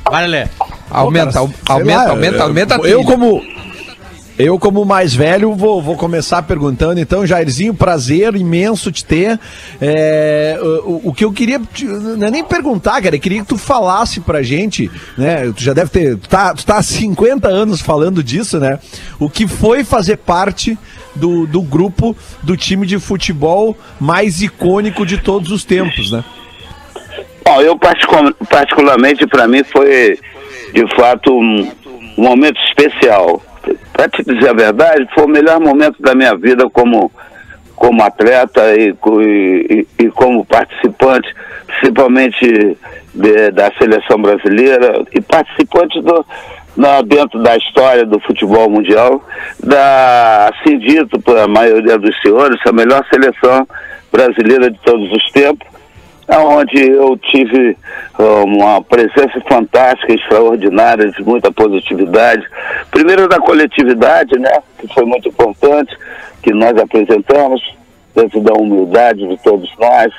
Vai, 0.10 0.28
Lelê. 0.28 0.48
Aumenta, 0.90 1.40
au- 1.40 1.48
Sei 1.48 1.56
aumenta, 1.68 2.04
lá, 2.04 2.10
aumenta, 2.10 2.38
eu- 2.38 2.44
aumenta. 2.44 2.76
a 2.76 2.80
Eu 2.80 3.04
como 3.04 3.44
eu 4.40 4.58
como 4.58 4.86
mais 4.86 5.14
velho 5.14 5.54
vou, 5.54 5.82
vou 5.82 5.98
começar 5.98 6.42
perguntando 6.44 6.98
então, 7.00 7.26
Jairzinho, 7.28 7.74
prazer 7.74 8.34
imenso 8.36 8.90
te 8.90 9.04
ter. 9.04 9.38
É, 9.82 10.58
o, 10.86 11.10
o 11.10 11.14
que 11.14 11.26
eu 11.26 11.32
queria 11.34 11.60
te- 11.60 11.84
não 11.84 12.26
é 12.26 12.32
nem 12.32 12.44
perguntar, 12.44 13.02
cara, 13.02 13.16
eu 13.18 13.20
queria 13.20 13.42
que 13.42 13.48
tu 13.48 13.58
falasse 13.58 14.22
pra 14.22 14.42
gente, 14.42 14.90
né? 15.18 15.52
Tu 15.54 15.62
já 15.62 15.74
deve 15.74 15.90
ter, 15.90 16.16
tu 16.18 16.30
tá, 16.30 16.54
tu 16.54 16.66
tá 16.66 16.78
há 16.78 16.82
50 16.84 17.50
anos 17.50 17.82
falando 17.82 18.24
disso, 18.24 18.60
né? 18.60 18.80
O 19.20 19.30
que 19.30 19.46
foi 19.46 19.84
fazer 19.84 20.16
parte 20.18 20.78
do, 21.14 21.46
do 21.46 21.62
grupo 21.62 22.16
do 22.42 22.56
time 22.56 22.88
de 22.88 22.98
futebol 22.98 23.78
mais 24.00 24.42
icônico 24.42 25.06
de 25.06 25.18
todos 25.18 25.52
os 25.52 25.66
tempos, 25.66 26.12
né? 26.12 26.24
Bom, 27.44 27.60
eu 27.62 27.78
particu- 27.78 28.34
particularmente 28.50 29.28
para 29.28 29.48
mim 29.50 29.64
foi 29.66 30.18
de 30.74 30.96
fato 30.96 31.34
um, 31.34 31.70
um 32.18 32.24
momento 32.24 32.58
especial. 32.70 33.42
Para 33.94 34.10
te 34.10 34.24
dizer 34.24 34.50
a 34.50 34.54
verdade, 34.54 35.08
foi 35.14 35.26
o 35.26 35.30
melhor 35.30 35.60
momento 35.60 36.02
da 36.02 36.16
minha 36.16 36.36
vida 36.36 36.70
como 36.70 37.12
como 37.76 38.04
atleta 38.04 38.76
e, 38.76 38.94
e- 39.22 39.88
e- 40.00 40.10
como 40.10 40.44
participante, 40.44 41.34
principalmente 41.66 42.78
de- 43.16 43.52
da 43.52 43.72
seleção 43.78 44.22
brasileira 44.22 45.02
e 45.14 45.22
participante 45.22 46.02
do, 46.02 46.26
na- 46.76 47.02
dentro 47.02 47.42
da 47.42 47.56
história 47.56 48.06
do 48.06 48.20
futebol 48.20 48.70
mundial, 48.70 49.24
da, 49.64 50.50
assim 50.54 50.78
dito 50.78 51.22
pela 51.22 51.48
maioria 51.48 51.98
dos 51.98 52.14
senhores, 52.22 52.60
a 52.68 52.72
melhor 52.74 53.02
seleção 53.10 53.66
brasileira 54.12 54.70
de 54.70 54.78
todos 54.80 55.10
os 55.14 55.32
tempos 55.32 55.66
onde 56.38 56.80
eu 56.80 57.18
tive 57.18 57.76
uma 58.18 58.82
presença 58.82 59.42
fantástica, 59.48 60.14
extraordinária, 60.14 61.10
de 61.12 61.24
muita 61.24 61.52
positividade. 61.52 62.46
Primeiro 62.92 63.28
da 63.28 63.40
coletividade, 63.40 64.38
né, 64.38 64.52
que 64.78 64.94
foi 64.94 65.06
muito 65.06 65.30
importante, 65.30 65.96
que 66.44 66.54
nós 66.54 66.78
apresentamos, 66.78 67.62
dentro 68.16 68.42
da 68.42 68.54
humildade 68.54 69.28
de 69.28 69.38
todos 69.42 69.70
nós, 69.80 70.12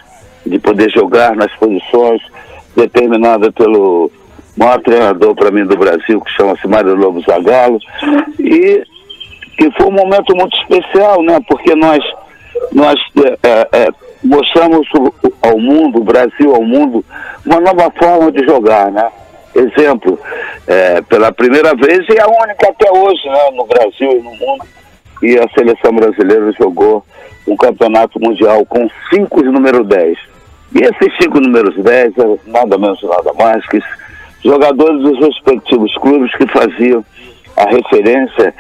de 0.46 0.59
poder 0.59 0.90
jogar 0.90 1.37
nas 1.37 1.53
posições 1.57 2.20
determinadas 2.77 3.53
pelo 3.55 4.11
maior 4.57 4.81
treinador 4.81 5.35
para 5.35 5.51
mim 5.51 5.64
do 5.64 5.77
Brasil, 5.77 6.20
que 6.20 6.31
chama-se 6.33 6.66
Mário 6.66 6.94
Lobo 6.94 7.20
Zagallo, 7.23 7.79
e 8.38 8.83
que 9.57 9.70
foi 9.73 9.87
um 9.87 9.92
momento 9.92 10.35
muito 10.35 10.57
especial, 10.57 11.23
né? 11.23 11.38
Porque 11.46 11.75
nós, 11.75 12.03
nós 12.73 12.94
é, 13.42 13.49
é, 13.49 13.68
é, 13.73 13.88
mostramos 14.23 14.87
ao 15.43 15.59
mundo, 15.59 16.01
o 16.01 16.05
Brasil 16.05 16.55
ao 16.55 16.63
mundo, 16.63 17.05
uma 17.45 17.61
nova 17.61 17.91
forma 17.99 18.31
de 18.33 18.45
jogar, 18.45 18.91
né? 18.91 19.11
Exemplo, 19.55 20.19
é, 20.67 21.03
pela 21.03 21.33
primeira 21.33 21.75
vez 21.75 22.07
e 22.09 22.21
a 22.21 22.27
única 22.27 22.69
até 22.69 22.91
hoje, 22.91 23.29
né? 23.29 23.51
No 23.53 23.67
Brasil 23.67 24.13
e 24.13 24.23
no 24.23 24.31
mundo, 24.37 24.65
e 25.23 25.39
a 25.39 25.49
seleção 25.51 25.93
brasileira 25.95 26.53
jogou 26.53 27.05
um 27.47 27.57
campeonato 27.57 28.21
mundial 28.21 28.65
com 28.67 28.89
cinco 29.13 29.43
de 29.43 29.49
número 29.51 29.85
10. 29.85 30.17
E 30.75 30.79
esses 30.79 31.17
cinco 31.21 31.41
números 31.41 31.75
10 31.83 32.17
eram 32.17 32.39
nada 32.47 32.79
menos 32.79 33.03
nada 33.03 33.33
mais 33.35 33.67
que 33.67 33.81
jogadores 34.45 35.03
dos 35.03 35.19
respectivos 35.19 35.93
clubes 35.99 36.33
que 36.37 36.47
faziam 36.47 37.05
a 37.57 37.65
referência 37.69 38.55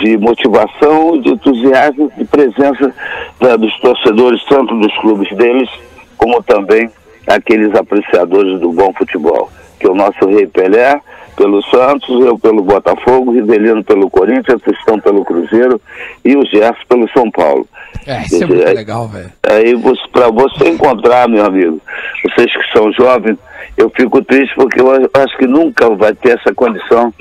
de 0.00 0.16
motivação, 0.18 1.20
de 1.20 1.30
entusiasmo, 1.30 2.10
de 2.16 2.24
presença 2.24 2.94
né, 3.40 3.56
dos 3.56 3.76
torcedores, 3.80 4.42
tanto 4.44 4.78
dos 4.78 4.94
clubes 4.98 5.30
deles, 5.36 5.68
como 6.16 6.42
também 6.42 6.90
aqueles 7.26 7.74
apreciadores 7.74 8.60
do 8.60 8.72
bom 8.72 8.92
futebol, 8.94 9.50
que 9.78 9.88
o 9.88 9.94
nosso 9.94 10.26
Rei 10.26 10.46
Pelé, 10.46 11.00
pelo 11.36 11.62
Santos, 11.64 12.24
eu 12.24 12.38
pelo 12.38 12.62
Botafogo, 12.62 13.32
Rivelino 13.32 13.82
pelo 13.82 14.08
Corinthians, 14.08 14.60
o 14.60 14.72
Tostão 14.72 15.00
pelo 15.00 15.24
Cruzeiro 15.24 15.80
e 16.24 16.36
o 16.36 16.44
Gerson 16.46 16.84
pelo 16.88 17.08
São 17.10 17.30
Paulo. 17.30 17.66
É, 18.06 18.22
isso 18.22 18.44
é 18.44 18.46
muito 18.46 18.64
legal, 18.64 19.08
velho. 19.08 19.32
Aí 19.42 19.74
para 20.12 20.30
você 20.30 20.68
encontrar, 20.68 21.28
meu 21.28 21.44
amigo, 21.44 21.80
vocês 22.22 22.52
que 22.52 22.78
são 22.78 22.92
jovens, 22.92 23.36
eu 23.76 23.90
fico 23.90 24.22
triste 24.22 24.54
porque 24.54 24.80
eu 24.80 24.90
acho 24.92 25.36
que 25.36 25.46
nunca 25.46 25.90
vai 25.90 26.14
ter 26.14 26.38
essa 26.38 26.54
condição 26.54 27.12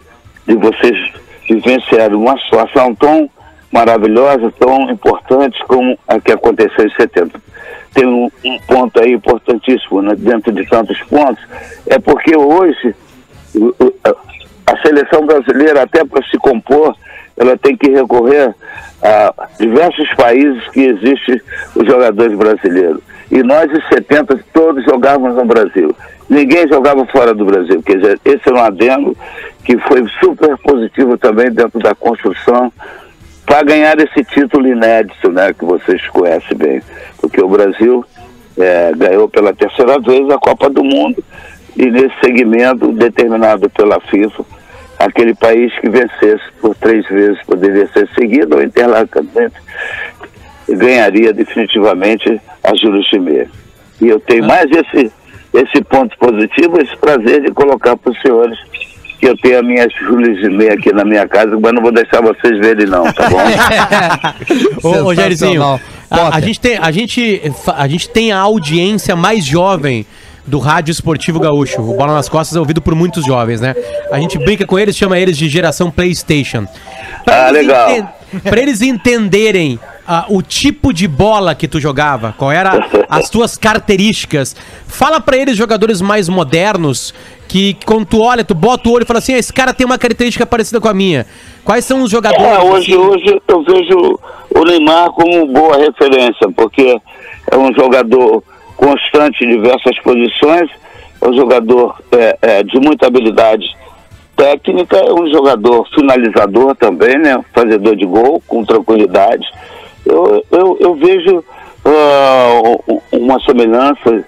de 0.46 0.56
vocês 0.56 1.23
vivenciarem 1.48 2.16
uma 2.16 2.38
situação 2.40 2.94
tão 2.96 3.30
maravilhosa, 3.72 4.54
tão 4.60 4.90
importante 4.92 5.58
como 5.68 5.98
a 6.08 6.20
que 6.20 6.32
aconteceu 6.32 6.86
em 6.86 6.94
70. 6.96 7.42
Tem 7.94 8.06
um, 8.06 8.30
um 8.46 8.60
ponto 8.68 9.02
aí 9.02 9.14
importantíssimo, 9.14 10.02
né, 10.02 10.16
dentro 10.16 10.52
de 10.52 10.66
tantos 10.68 11.00
pontos, 11.04 11.44
é 11.88 12.00
porque 12.00 12.36
hoje 12.36 12.96
a 14.66 14.78
seleção 14.82 15.26
brasileira, 15.26 15.84
até 15.84 16.04
para 16.04 16.24
se 16.28 16.38
compor, 16.38 16.96
ela 17.38 17.58
tem 17.58 17.76
que 17.76 17.90
recorrer 17.90 18.54
a 19.02 19.34
diversos 19.60 20.08
países 20.16 20.68
que 20.70 20.82
existem 20.82 21.42
os 21.76 21.86
jogadores 21.86 22.38
brasileiros. 22.38 23.02
E 23.32 23.42
nós, 23.44 23.70
em 23.72 23.82
70, 23.90 24.40
todos 24.54 24.84
jogávamos 24.86 25.36
no 25.36 25.46
Brasil. 25.46 25.96
Ninguém 26.34 26.68
jogava 26.68 27.06
fora 27.06 27.32
do 27.32 27.46
Brasil. 27.46 27.82
Quer 27.84 27.98
dizer, 27.98 28.20
esse 28.26 28.50
é 28.50 28.52
um 28.52 28.58
adendo 28.58 29.16
que 29.64 29.78
foi 29.78 30.04
super 30.20 30.58
positivo 30.58 31.16
também 31.16 31.52
dentro 31.52 31.80
da 31.80 31.94
construção 31.94 32.74
para 33.46 33.62
ganhar 33.62 33.96
esse 34.00 34.24
título 34.24 34.68
inédito, 34.68 35.32
né, 35.32 35.54
que 35.54 35.64
vocês 35.64 36.02
conhecem 36.10 36.58
bem. 36.58 36.82
Porque 37.22 37.40
o 37.40 37.48
Brasil 37.48 38.04
eh, 38.58 38.92
ganhou 38.96 39.30
pela 39.30 39.54
terceira 39.54 40.00
vez 40.00 40.28
a 40.32 40.40
Copa 40.40 40.72
do 40.72 40.84
Mundo 40.84 41.24
e 41.78 41.86
nesse 41.86 42.16
segmento 42.20 42.92
determinado 42.94 43.70
pela 43.70 44.00
FIFA, 44.00 44.44
aquele 44.98 45.36
país 45.36 45.72
que 45.80 45.90
vencesse 45.90 46.44
por 46.60 46.74
três 46.76 47.08
vezes 47.08 47.40
poderia 47.46 47.88
ser 47.90 48.10
seguido 48.16 48.56
ou 48.56 48.64
interlacamente 48.64 49.56
ganharia 50.68 51.32
definitivamente 51.32 52.42
a 52.64 52.76
Júlio 52.76 53.04
Chimê. 53.04 53.48
E 54.02 54.08
eu 54.08 54.20
tenho 54.20 54.46
mais 54.46 54.66
esse, 54.72 55.12
esse 55.54 55.84
ponto 55.84 56.18
positivo, 56.18 56.80
esse 56.82 56.96
prazer 56.98 57.42
de 57.42 57.52
colocar 57.52 57.96
para 57.96 58.12
os 58.12 58.22
senhores 58.22 58.58
que 59.20 59.28
eu 59.28 59.38
tenho 59.38 59.60
a 59.60 59.64
minha 59.64 59.88
Júlio 59.90 60.38
Chimê 60.40 60.70
aqui 60.70 60.92
na 60.92 61.06
minha 61.06 61.26
casa, 61.28 61.58
mas 61.62 61.72
não 61.72 61.82
vou 61.82 61.94
deixar 61.94 62.22
vocês 62.22 62.60
verem 62.60 62.88
não, 62.88 63.04
tá 63.14 63.30
bom? 63.30 63.40
Ô, 64.84 65.06
ô 65.06 65.16
Jairzinho, 65.16 65.64
a, 65.64 66.36
a 66.36 66.40
gente 66.42 66.60
tem, 66.60 66.78
a, 66.78 66.92
gente, 66.92 67.42
a 67.68 67.88
gente 67.88 68.10
tem 68.10 68.32
a 68.32 68.40
audiência 68.40 69.16
mais 69.16 69.46
jovem 69.46 70.06
do 70.46 70.60
Rádio 70.60 70.92
Esportivo 70.92 71.40
Gaúcho. 71.40 71.82
O 71.82 71.96
Bola 71.96 72.14
nas 72.14 72.28
Costas 72.28 72.58
é 72.58 72.60
ouvido 72.60 72.82
por 72.82 72.94
muitos 72.96 73.26
jovens, 73.26 73.62
né? 73.62 73.74
A 74.12 74.20
gente 74.20 74.38
brinca 74.38 74.66
com 74.66 74.78
eles, 74.78 74.98
chama 74.98 75.18
eles 75.18 75.38
de 75.38 75.48
geração 75.48 75.90
PlayStation. 75.90 76.68
Ah, 77.26 77.50
eles 77.50 77.62
legal. 77.62 78.14
Pra 78.44 78.62
eles 78.62 78.82
entenderem 78.82 79.80
ah, 80.08 80.26
o 80.30 80.42
tipo 80.42 80.94
de 80.94 81.08
bola 81.08 81.56
que 81.56 81.68
tu 81.68 81.80
jogava, 81.80 82.34
qual 82.38 82.52
era 82.52 82.86
as 83.10 83.30
tuas 83.30 83.58
características. 83.58 84.56
Fala 84.88 85.20
pra 85.20 85.38
eles, 85.38 85.56
jogadores 85.56 86.02
mais 86.02 86.28
modernos, 86.28 87.14
que 87.48 87.78
quando 87.86 88.06
tu 88.06 88.22
olha, 88.22 88.44
tu 88.44 88.54
bota 88.54 88.90
o 88.90 88.92
olho 88.92 89.04
e 89.04 89.06
fala 89.06 89.20
assim, 89.20 89.34
"Ah, 89.34 89.38
esse 89.38 89.54
cara 89.54 89.74
tem 89.74 89.86
uma 89.86 89.98
característica 89.98 90.46
parecida 90.46 90.82
com 90.82 90.88
a 90.88 90.94
minha. 90.94 91.26
Quais 91.64 91.86
são 91.86 92.04
os 92.04 92.12
jogadores? 92.12 92.46
É, 92.46 92.60
hoje, 92.60 92.94
assim? 92.94 93.02
hoje 93.02 93.42
eu 93.48 93.64
vejo 93.64 94.20
o 94.56 94.66
Neymar 94.66 95.12
como 95.12 95.48
boa 95.48 95.78
referência, 95.78 96.50
porque 96.56 97.00
é 97.52 97.58
um 97.58 97.74
jogador 97.74 98.44
constante 98.76 99.46
em 99.46 99.50
diversas 99.50 99.98
posições, 100.00 100.70
é 101.22 101.30
um 101.30 101.34
jogador 101.36 101.96
é, 102.12 102.38
é, 102.42 102.64
de 102.64 102.80
muita 102.80 103.08
habilidade 103.08 103.66
técnica, 104.36 104.98
é 104.98 105.14
um 105.14 105.32
jogador 105.32 105.88
finalizador 105.94 106.76
também, 106.76 107.18
né? 107.18 107.40
Fazedor 107.54 107.96
de 107.96 108.06
gol, 108.06 108.42
com 108.48 108.66
tranquilidade. 108.66 109.46
Eu, 110.06 110.44
eu, 110.52 110.78
eu 110.80 110.96
vejo 110.96 111.44
ah, 111.86 112.62
u- 112.88 113.02
uma 113.12 113.40
semelhança 113.42 114.24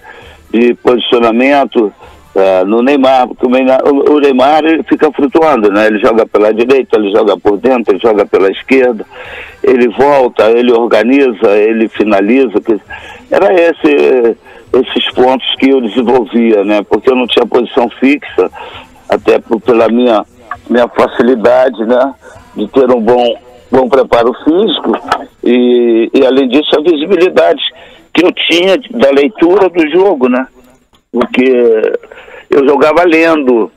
de 0.50 0.74
posicionamento 0.74 1.92
ah, 2.34 2.64
no 2.64 2.82
Neymar, 2.82 3.28
porque 3.28 3.46
o 3.46 3.50
Neymar, 3.50 3.80
o- 3.86 4.20
Neymar 4.20 4.62
fica 4.88 5.10
flutuando, 5.12 5.70
né? 5.70 5.86
Ele 5.86 5.98
joga 5.98 6.26
pela 6.26 6.52
direita, 6.52 6.96
ele 6.98 7.10
joga 7.12 7.36
por 7.36 7.58
dentro, 7.58 7.92
ele 7.94 8.00
joga 8.02 8.24
pela 8.26 8.50
esquerda, 8.50 9.04
ele 9.62 9.88
volta, 9.88 10.50
ele 10.50 10.72
organiza, 10.72 11.48
ele 11.56 11.88
finaliza. 11.88 12.60
Era 13.30 13.52
esse, 13.52 14.36
esses 14.72 15.10
pontos 15.14 15.46
que 15.58 15.68
eu 15.70 15.80
desenvolvia, 15.80 16.64
né? 16.64 16.82
Porque 16.88 17.10
eu 17.10 17.16
não 17.16 17.26
tinha 17.26 17.46
posição 17.46 17.88
fixa, 18.00 18.50
até 19.08 19.38
por- 19.38 19.60
pela 19.60 19.88
minha, 19.88 20.24
minha 20.70 20.88
facilidade, 20.88 21.84
né? 21.84 22.14
De 22.54 22.66
ter 22.68 22.90
um 22.90 23.00
bom, 23.00 23.36
bom 23.76 23.88
preparo 23.88 24.32
físico 24.42 24.92
e, 25.44 26.10
e 26.14 26.26
além 26.26 26.48
disso 26.48 26.70
a 26.78 26.82
visibilidade 26.82 27.62
que 28.14 28.24
eu 28.24 28.32
tinha 28.32 28.78
da 28.90 29.10
leitura 29.10 29.68
do 29.68 29.90
jogo, 29.90 30.28
né? 30.30 30.46
Porque 31.12 31.98
eu 32.48 32.66
jogava 32.66 33.04
lendo, 33.04 33.70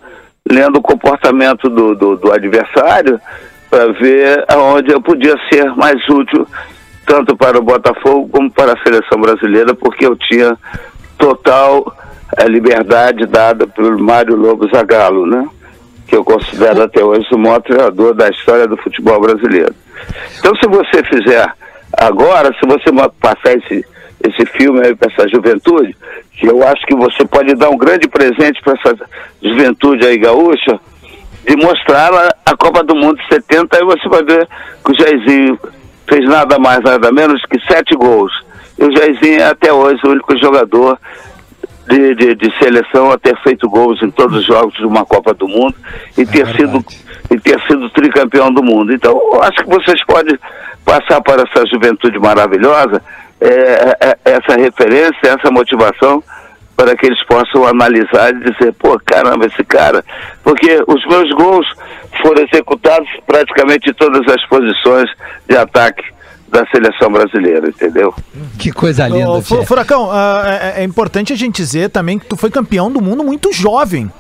lendo 0.50 0.78
o 0.78 0.82
comportamento 0.82 1.70
do, 1.70 1.94
do, 1.96 2.16
do 2.16 2.32
adversário 2.32 3.20
para 3.70 3.92
ver 3.92 4.46
aonde 4.48 4.92
eu 4.94 5.02
podia 5.02 5.36
ser 5.52 5.66
mais 5.76 6.02
útil 6.08 6.48
tanto 7.06 7.36
para 7.36 7.58
o 7.58 7.64
Botafogo 7.64 8.30
como 8.30 8.52
para 8.52 8.74
a 8.74 8.84
seleção 8.84 9.20
brasileira, 9.20 9.74
porque 9.74 10.06
eu 10.06 10.16
tinha 10.16 10.56
total 11.18 11.92
eh, 12.38 12.48
liberdade 12.48 13.26
dada 13.26 13.66
pelo 13.66 14.00
Mário 14.00 14.36
Lobo 14.36 14.70
Zagallo, 14.70 15.26
né? 15.26 15.48
Que 16.08 16.16
eu 16.16 16.24
considero 16.24 16.84
até 16.84 17.04
hoje 17.04 17.28
o 17.32 17.38
maior 17.38 17.62
treinador 17.62 18.14
da 18.14 18.30
história 18.30 18.68
do 18.68 18.78
futebol 18.78 19.20
brasileiro. 19.20 19.74
Então, 20.40 20.54
se 20.56 20.68
você 20.68 21.04
fizer 21.04 21.52
agora, 21.98 22.54
se 22.60 22.68
você 22.68 22.92
passar 23.20 23.58
esse, 23.58 23.86
esse 24.24 24.46
filme 24.58 24.86
aí 24.86 24.96
para 24.96 25.12
essa 25.12 25.28
juventude, 25.28 25.96
que 26.34 26.48
eu 26.48 26.66
acho 26.68 26.86
que 26.86 26.96
você 26.96 27.26
pode 27.26 27.54
dar 27.56 27.70
um 27.70 27.78
grande 27.78 28.08
presente 28.08 28.62
para 28.62 28.74
essa 28.74 28.96
juventude 29.42 30.06
aí 30.06 30.18
gaúcha, 30.18 30.80
de 31.48 31.56
mostrar 31.56 32.14
a, 32.14 32.36
a 32.46 32.58
Copa 32.58 32.84
do 32.84 32.96
Mundo 32.96 33.18
de 33.18 33.28
70, 33.34 33.78
aí 33.78 33.84
você 33.84 34.08
vai 34.08 34.24
ver 34.24 34.48
que 34.84 34.92
o 34.92 34.96
Jairzinho 34.96 35.60
fez 36.08 36.26
nada 36.26 36.58
mais, 36.60 36.82
nada 36.82 37.12
menos 37.12 37.42
que 37.46 37.60
sete 37.72 37.96
gols. 37.96 38.32
E 38.78 38.86
o 38.86 38.92
Jairzinho 38.98 39.42
é 39.42 39.46
até 39.46 39.72
hoje 39.72 40.00
o 40.06 40.10
único 40.10 40.38
jogador 40.38 40.98
de, 41.90 42.14
de, 42.14 42.36
de 42.36 42.58
seleção 42.60 43.12
a 43.12 43.18
ter 43.18 43.36
feito 43.42 43.68
gols 43.68 44.02
em 44.04 44.12
todos 44.12 44.38
os 44.38 44.46
jogos 44.46 44.76
de 44.76 44.86
uma 44.86 45.04
Copa 45.06 45.34
do 45.34 45.48
Mundo 45.48 45.76
e 46.16 46.26
ter 46.26 46.46
sido 46.56 46.86
e 47.32 47.40
ter 47.40 47.60
sido 47.68 47.90
tricampeão 47.92 48.52
do 48.52 48.64
mundo. 48.64 48.94
Então, 48.94 49.12
eu 49.12 49.44
acho 49.44 49.64
que 49.64 49.70
vocês 49.70 50.04
podem 50.06 50.38
passar 50.84 51.22
para 51.22 51.44
essa 51.44 51.66
juventude 51.68 52.18
maravilhosa 52.18 53.02
é, 53.40 53.98
é, 54.02 54.18
essa 54.26 54.56
referência, 54.58 55.20
essa 55.24 55.52
motivação 55.52 56.24
para 56.76 56.96
que 56.96 57.08
eles 57.08 57.22
possam 57.26 57.66
analisar 57.68 58.32
e 58.32 58.52
dizer, 58.52 58.74
pô, 58.80 59.00
caramba, 59.06 59.46
esse 59.46 59.64
cara. 59.64 60.04
Porque 60.44 60.82
os 60.88 61.06
meus 61.08 61.30
gols 61.34 61.68
foram 62.22 62.44
executados 62.44 63.10
praticamente 63.28 63.90
em 63.90 63.94
todas 63.94 64.22
as 64.34 64.44
posições 64.48 65.10
de 65.48 65.58
ataque 65.58 66.04
da 66.52 66.66
seleção 66.68 67.12
brasileira, 67.12 67.70
entendeu? 67.70 68.14
Que 68.58 68.72
coisa 68.72 69.08
linda, 69.08 69.32
Ô. 69.32 69.42
Furacão, 69.42 70.10
ah, 70.12 70.44
é, 70.76 70.82
é 70.82 70.84
importante 70.84 71.32
a 71.34 71.36
gente 71.36 71.56
dizer 71.56 71.90
também 71.90 72.18
que 72.18 72.26
tu 72.26 72.36
foi 72.36 72.50
campeão 72.50 72.92
do 72.92 73.02
mundo 73.02 73.24
muito 73.24 73.52
jovem. 73.54 74.12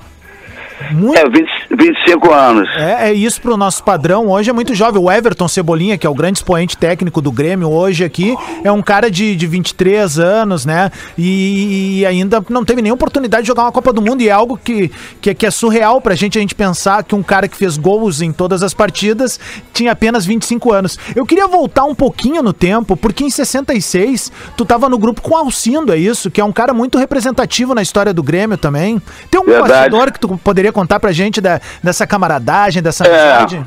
Muito. 0.91 1.17
É, 1.17 1.29
20, 1.29 1.49
25 1.71 2.31
anos. 2.31 2.69
É, 2.77 3.09
é 3.09 3.13
isso 3.13 3.41
pro 3.41 3.57
nosso 3.57 3.83
padrão. 3.83 4.29
Hoje 4.29 4.49
é 4.49 4.53
muito 4.53 4.73
jovem. 4.73 5.01
O 5.01 5.11
Everton 5.11 5.47
Cebolinha, 5.47 5.97
que 5.97 6.07
é 6.07 6.09
o 6.09 6.13
grande 6.13 6.39
expoente 6.39 6.77
técnico 6.77 7.21
do 7.21 7.31
Grêmio 7.31 7.69
hoje 7.69 8.03
aqui, 8.03 8.35
é 8.63 8.71
um 8.71 8.81
cara 8.81 9.11
de, 9.11 9.35
de 9.35 9.47
23 9.47 10.19
anos, 10.19 10.65
né? 10.65 10.91
E, 11.17 11.99
e 11.99 12.05
ainda 12.05 12.43
não 12.49 12.63
teve 12.63 12.81
nenhuma 12.81 12.95
oportunidade 12.95 13.43
de 13.43 13.47
jogar 13.47 13.63
uma 13.63 13.71
Copa 13.71 13.91
do 13.93 14.01
Mundo. 14.01 14.21
E 14.21 14.29
é 14.29 14.31
algo 14.31 14.57
que, 14.57 14.91
que, 15.21 15.33
que 15.33 15.45
é 15.45 15.51
surreal 15.51 16.01
pra 16.01 16.15
gente 16.15 16.37
a 16.37 16.41
gente 16.41 16.55
pensar 16.55 17.03
que 17.03 17.15
um 17.15 17.23
cara 17.23 17.47
que 17.47 17.57
fez 17.57 17.77
gols 17.77 18.21
em 18.21 18.31
todas 18.31 18.63
as 18.63 18.73
partidas 18.73 19.39
tinha 19.73 19.91
apenas 19.91 20.25
25 20.25 20.71
anos. 20.71 20.97
Eu 21.15 21.25
queria 21.25 21.47
voltar 21.47 21.85
um 21.85 21.95
pouquinho 21.95 22.41
no 22.41 22.53
tempo, 22.53 22.95
porque 22.95 23.23
em 23.23 23.29
66 23.29 24.31
tu 24.55 24.65
tava 24.65 24.89
no 24.89 24.97
grupo 24.97 25.21
com 25.21 25.33
o 25.33 25.37
Alcindo, 25.37 25.93
é 25.93 25.97
isso? 25.97 26.31
Que 26.31 26.41
é 26.41 26.45
um 26.45 26.51
cara 26.51 26.73
muito 26.73 26.97
representativo 26.97 27.75
na 27.75 27.81
história 27.81 28.13
do 28.13 28.23
Grêmio 28.23 28.57
também. 28.57 29.01
Tem 29.29 29.39
um 29.39 29.45
Verdade. 29.45 29.69
bastidor 29.69 30.11
que 30.11 30.19
tu 30.19 30.37
poderia 30.37 30.68
contar 30.71 30.99
pra 30.99 31.11
gente 31.11 31.39
da, 31.41 31.59
dessa 31.83 32.05
camaradagem, 32.07 32.81
dessa 32.81 33.05
É. 33.05 33.31
amizade? 33.37 33.65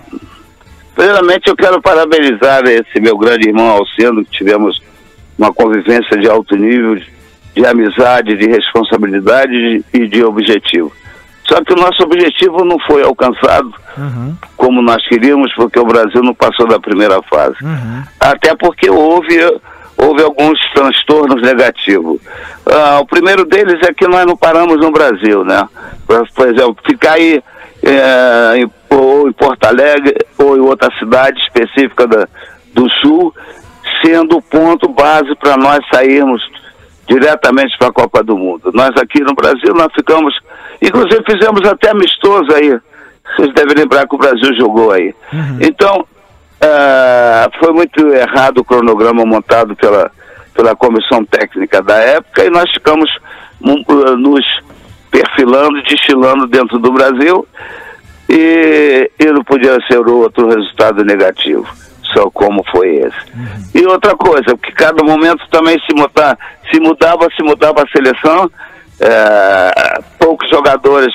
Primeiramente, 0.95 1.49
eu 1.49 1.57
quero 1.57 1.81
parabenizar 1.81 2.62
esse 2.67 3.01
meu 3.01 3.17
grande 3.17 3.49
irmão 3.49 3.71
Alcendo, 3.71 4.25
que 4.25 4.31
tivemos 4.31 4.81
uma 5.38 5.53
convivência 5.53 6.19
de 6.19 6.29
alto 6.29 6.55
nível, 6.55 6.97
de, 6.97 7.11
de 7.55 7.67
amizade, 7.67 8.37
de 8.37 8.47
responsabilidade 8.47 9.53
de- 9.53 9.85
e 9.95 10.07
de 10.07 10.23
objetivo. 10.23 10.93
Só 11.49 11.62
que 11.65 11.73
o 11.73 11.77
nosso 11.77 12.03
objetivo 12.05 12.65
não 12.65 12.79
foi 12.81 13.03
alcançado 13.03 13.73
como 14.57 14.81
nós 14.81 15.07
queríamos, 15.09 15.53
porque 15.55 15.79
o 15.79 15.85
Brasil 15.85 16.23
não 16.23 16.35
passou 16.35 16.67
da 16.69 16.79
primeira 16.79 17.21
fase. 17.23 17.57
Até 18.21 18.55
porque 18.55 18.88
houve, 18.88 19.37
houve 20.03 20.23
alguns 20.23 20.59
transtornos 20.75 21.41
negativos. 21.43 22.21
Ah, 22.67 23.01
o 23.01 23.07
primeiro 23.07 23.45
deles 23.45 23.79
é 23.87 23.93
que 23.93 24.07
nós 24.07 24.27
não 24.27 24.37
paramos 24.37 24.79
no 24.81 24.91
Brasil, 24.91 25.45
né? 25.45 25.69
Por, 26.07 26.49
exemplo, 26.49 26.77
ficar 26.87 27.12
aí 27.15 27.43
é, 27.83 28.59
em, 28.59 28.71
ou 28.91 29.29
em 29.29 29.33
Porto 29.33 29.65
Alegre 29.65 30.15
ou 30.38 30.57
em 30.57 30.61
outra 30.61 30.91
cidade 30.99 31.38
específica 31.41 32.07
da- 32.07 32.29
do 32.75 32.88
Sul, 33.01 33.35
sendo 34.05 34.37
o 34.38 34.43
ponto 34.43 34.88
base 34.88 35.35
para 35.37 35.57
nós 35.57 35.81
sairmos 35.93 36.43
diretamente 37.07 37.77
para 37.79 37.88
a 37.88 37.93
Copa 37.93 38.23
do 38.23 38.37
Mundo. 38.37 38.71
Nós 38.73 38.91
aqui 38.97 39.21
no 39.21 39.35
Brasil, 39.35 39.75
nós 39.75 39.88
ficamos, 39.95 40.35
inclusive 40.81 41.23
fizemos 41.31 41.69
até 41.69 41.91
amistoso 41.91 42.53
aí. 42.55 42.79
Vocês 43.37 43.53
devem 43.55 43.75
lembrar 43.77 44.07
que 44.07 44.15
o 44.15 44.19
Brasil 44.19 44.55
jogou 44.57 44.91
aí. 44.93 45.15
Então, 45.61 46.07
ah, 46.62 47.48
foi 47.59 47.72
muito 47.72 48.07
errado 48.09 48.59
o 48.59 48.64
cronograma 48.64 49.25
montado 49.25 49.75
pela, 49.77 50.11
pela 50.55 50.77
comissão 50.77 51.25
técnica 51.25 51.83
da 51.83 51.96
época 51.96 52.44
e 52.44 52.51
nós 52.51 52.70
ficamos 52.72 53.11
mu- 53.61 53.85
ah, 53.88 54.16
nos 54.16 54.44
perfilando, 55.11 55.83
destilando 55.83 56.46
dentro 56.46 56.79
do 56.79 56.92
Brasil 56.92 57.46
e, 58.29 59.11
e 59.18 59.27
não 59.27 59.44
podia 59.44 59.77
ser 59.87 59.98
outro 60.09 60.48
resultado 60.48 61.05
negativo, 61.05 61.66
só 62.14 62.31
como 62.31 62.64
foi 62.70 62.96
esse. 62.96 63.18
E 63.75 63.85
outra 63.85 64.16
coisa, 64.16 64.57
porque 64.57 64.72
cada 64.72 65.03
momento 65.05 65.46
também 65.51 65.79
se, 65.87 65.94
muda, 65.94 66.38
se 66.72 66.81
mudava, 66.81 67.29
se 67.37 67.42
mudava 67.42 67.83
a 67.83 67.88
seleção, 67.88 68.51
eh, 69.01 70.01
poucos 70.18 70.48
jogadores 70.48 71.12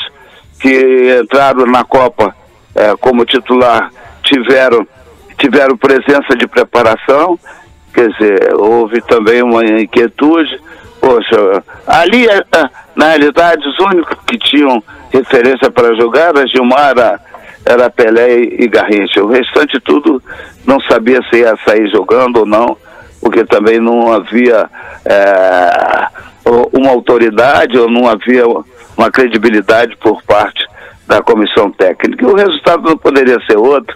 que 0.59 1.19
entraram 1.23 1.65
na 1.65 1.83
Copa 1.83 2.35
eh, 2.75 2.93
como 2.99 3.25
titular 3.25 3.89
tiveram, 4.23 4.85
tiveram 5.37 5.77
presença 5.77 6.35
de 6.37 6.47
preparação, 6.47 7.39
quer 7.93 8.09
dizer, 8.09 8.53
houve 8.55 9.01
também 9.01 9.41
uma 9.41 9.63
inquietude. 9.65 10.59
Poxa, 10.99 11.63
ali, 11.85 12.27
eh, 12.27 12.43
eh, 12.55 12.69
na 12.95 13.09
realidade, 13.09 13.67
os 13.67 13.79
únicos 13.79 14.17
que 14.25 14.37
tinham 14.39 14.83
referência 15.11 15.69
para 15.69 15.95
jogar 15.95 16.35
era 16.35 16.47
Gilmar, 16.47 17.19
era, 17.65 17.89
Pelé 17.89 18.39
e 18.39 18.67
Garrincha. 18.67 19.23
O 19.23 19.27
restante 19.27 19.79
tudo 19.81 20.21
não 20.65 20.79
sabia 20.81 21.19
se 21.29 21.37
ia 21.39 21.55
sair 21.65 21.87
jogando 21.89 22.37
ou 22.37 22.45
não, 22.45 22.75
porque 23.21 23.45
também 23.45 23.79
não 23.79 24.11
havia 24.11 24.69
o- 26.45 26.77
uma 26.77 26.89
autoridade 26.91 27.77
ou 27.77 27.89
não 27.89 28.07
havia 28.07 28.43
uma 28.97 29.11
credibilidade 29.11 29.95
por 29.97 30.21
parte 30.23 30.65
da 31.07 31.21
comissão 31.21 31.71
técnica. 31.71 32.25
E 32.25 32.27
o 32.27 32.35
resultado 32.35 32.83
não 32.83 32.97
poderia 32.97 33.37
ser 33.45 33.57
outro, 33.57 33.95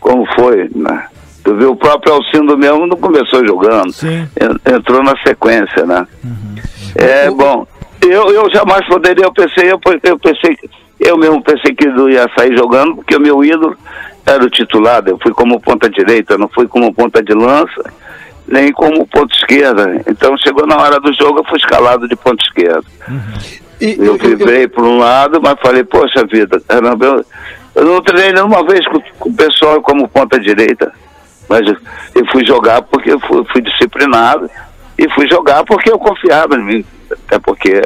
como 0.00 0.26
foi, 0.34 0.70
né? 0.74 1.06
Tu 1.44 1.54
viu, 1.54 1.70
o 1.72 1.76
próprio 1.76 2.14
Alcindo 2.14 2.56
mesmo 2.58 2.86
não 2.86 2.96
começou 2.96 3.46
jogando, 3.46 3.92
En- 4.40 4.74
entrou 4.74 5.02
na 5.02 5.14
sequência, 5.22 5.86
né? 5.86 6.06
É, 6.96 7.30
bom, 7.30 7.66
eu, 8.02 8.30
eu 8.30 8.50
jamais 8.50 8.84
poderia, 8.86 9.24
eu 9.24 9.32
pensei, 9.32 9.70
eu, 9.70 9.80
eu 10.02 10.18
pensei, 10.18 10.56
eu 10.98 11.16
mesmo 11.16 11.42
pensei 11.42 11.74
que 11.74 11.86
não 11.86 12.08
ia 12.08 12.28
sair 12.36 12.56
jogando, 12.56 12.96
porque 12.96 13.14
o 13.16 13.20
meu 13.20 13.44
ídolo 13.44 13.76
era 14.24 14.42
o 14.44 14.50
titular, 14.50 15.02
eu 15.06 15.18
fui 15.22 15.32
como 15.32 15.60
ponta 15.60 15.88
direita, 15.88 16.36
não 16.36 16.48
fui 16.48 16.66
como 16.66 16.92
ponta 16.92 17.22
de 17.22 17.32
lança, 17.32 17.92
nem 18.48 18.72
como 18.72 19.06
ponta 19.06 19.32
esquerda. 19.34 20.02
Então 20.08 20.36
chegou 20.38 20.66
na 20.66 20.76
hora 20.78 20.98
do 20.98 21.12
jogo, 21.12 21.38
eu 21.40 21.44
fui 21.44 21.58
escalado 21.58 22.08
de 22.08 22.16
ponta 22.16 22.42
esquerda. 22.44 22.82
eu 23.80 24.16
vibrei 24.30 24.66
por 24.66 24.82
um 24.84 24.98
lado, 24.98 25.40
mas 25.40 25.60
falei, 25.60 25.84
poxa 25.84 26.24
vida, 26.26 26.60
caramba, 26.66 27.04
eu, 27.06 27.24
eu 27.76 27.84
não 27.84 28.00
treinei 28.00 28.32
nenhuma 28.32 28.64
vez 28.64 28.80
com, 28.88 28.98
com 29.18 29.28
o 29.28 29.34
pessoal 29.34 29.82
como 29.82 30.08
ponta 30.08 30.40
direita. 30.40 30.90
Mas 31.46 31.60
eu, 32.14 32.26
fui 32.32 32.44
jogar 32.44 32.82
porque 32.82 33.12
eu 33.12 33.20
fui, 33.20 33.44
fui 33.52 33.60
disciplinado 33.60 34.50
e 34.98 35.08
fui 35.10 35.28
jogar 35.28 35.62
porque 35.64 35.90
eu 35.90 35.98
confiava 35.98 36.56
em 36.56 36.64
mim, 36.64 36.84
até 37.10 37.38
porque 37.38 37.82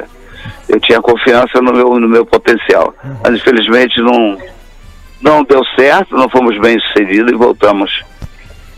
eu 0.69 0.81
tinha 0.81 1.03
confiança 1.03 1.61
no 1.61 1.73
meu, 1.73 1.99
no 1.99 2.09
meu 2.09 2.25
potencial. 2.25 2.95
Mas 3.23 3.35
infelizmente 3.35 4.01
não, 4.01 4.39
não 5.21 5.43
deu 5.43 5.61
certo, 5.77 6.17
não 6.17 6.29
fomos 6.31 6.59
bem 6.61 6.79
sucedidos 6.81 7.33
e 7.33 7.37
voltamos 7.37 7.91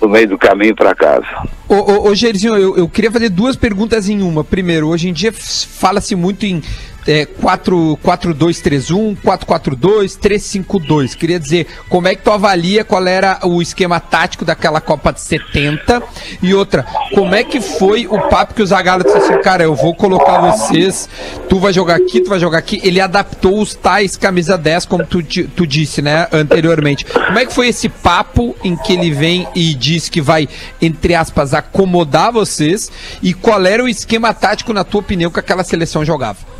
no 0.01 0.09
meio 0.09 0.29
do 0.29 0.39
caminho 0.39 0.75
para 0.75 0.95
casa. 0.95 1.27
Ô, 1.69 1.75
ô, 1.75 2.09
ô 2.09 2.13
eu, 2.57 2.77
eu 2.77 2.89
queria 2.89 3.11
fazer 3.11 3.29
duas 3.29 3.55
perguntas 3.55 4.09
em 4.09 4.21
uma. 4.23 4.43
Primeiro, 4.43 4.89
hoje 4.89 5.09
em 5.09 5.13
dia 5.13 5.31
fala-se 5.33 6.17
muito 6.17 6.45
em 6.45 6.61
é, 7.07 7.27
4-2-3-1, 7.27 9.17
4-4-2, 9.17 10.19
3-5-2. 10.19 11.17
Queria 11.17 11.39
dizer, 11.39 11.67
como 11.89 12.09
é 12.09 12.15
que 12.15 12.23
tu 12.23 12.31
avalia 12.31 12.85
qual 12.85 13.07
era 13.07 13.41
o 13.45 13.61
esquema 13.61 14.01
tático 14.01 14.45
daquela 14.45 14.81
Copa 14.81 15.13
de 15.13 15.21
70? 15.21 16.03
E 16.43 16.55
outra, 16.55 16.87
como 17.15 17.35
é 17.35 17.43
que 17.45 17.61
foi 17.61 18.07
o 18.07 18.19
papo 18.29 18.55
que 18.55 18.63
o 18.63 18.67
Zagallo 18.67 19.05
disse 19.05 19.17
assim, 19.17 19.41
cara, 19.41 19.65
eu 19.65 19.75
vou 19.75 19.95
colocar 19.95 20.41
vocês, 20.53 21.09
tu 21.49 21.59
vai 21.59 21.73
jogar 21.73 21.97
aqui, 21.97 22.21
tu 22.21 22.31
vai 22.31 22.39
jogar 22.39 22.59
aqui. 22.59 22.81
Ele 22.85 23.01
adaptou 23.01 23.61
os 23.61 23.75
tais 23.75 24.17
camisa 24.17 24.57
10, 24.57 24.87
como 24.87 25.05
tu, 25.05 25.23
tu 25.23 25.67
disse, 25.67 26.03
né, 26.03 26.29
anteriormente. 26.33 27.05
Como 27.05 27.39
é 27.39 27.47
que 27.47 27.53
foi 27.53 27.69
esse 27.69 27.89
papo 27.89 28.55
em 28.63 28.77
que 28.77 28.93
ele 28.93 29.11
vem 29.11 29.47
e 29.55 29.75
diz 29.75 30.09
que 30.09 30.21
vai, 30.21 30.49
entre 30.81 31.15
aspas, 31.15 31.55
acomodar 31.55 32.33
vocês? 32.33 32.91
E 33.23 33.35
qual 33.35 33.65
era 33.67 33.83
o 33.83 33.89
esquema 33.89 34.33
tático, 34.33 34.73
na 34.73 34.85
tua 34.85 35.01
opinião, 35.01 35.31
que 35.31 35.41
aquela 35.41 35.65
seleção 35.65 36.05
jogava? 36.05 36.52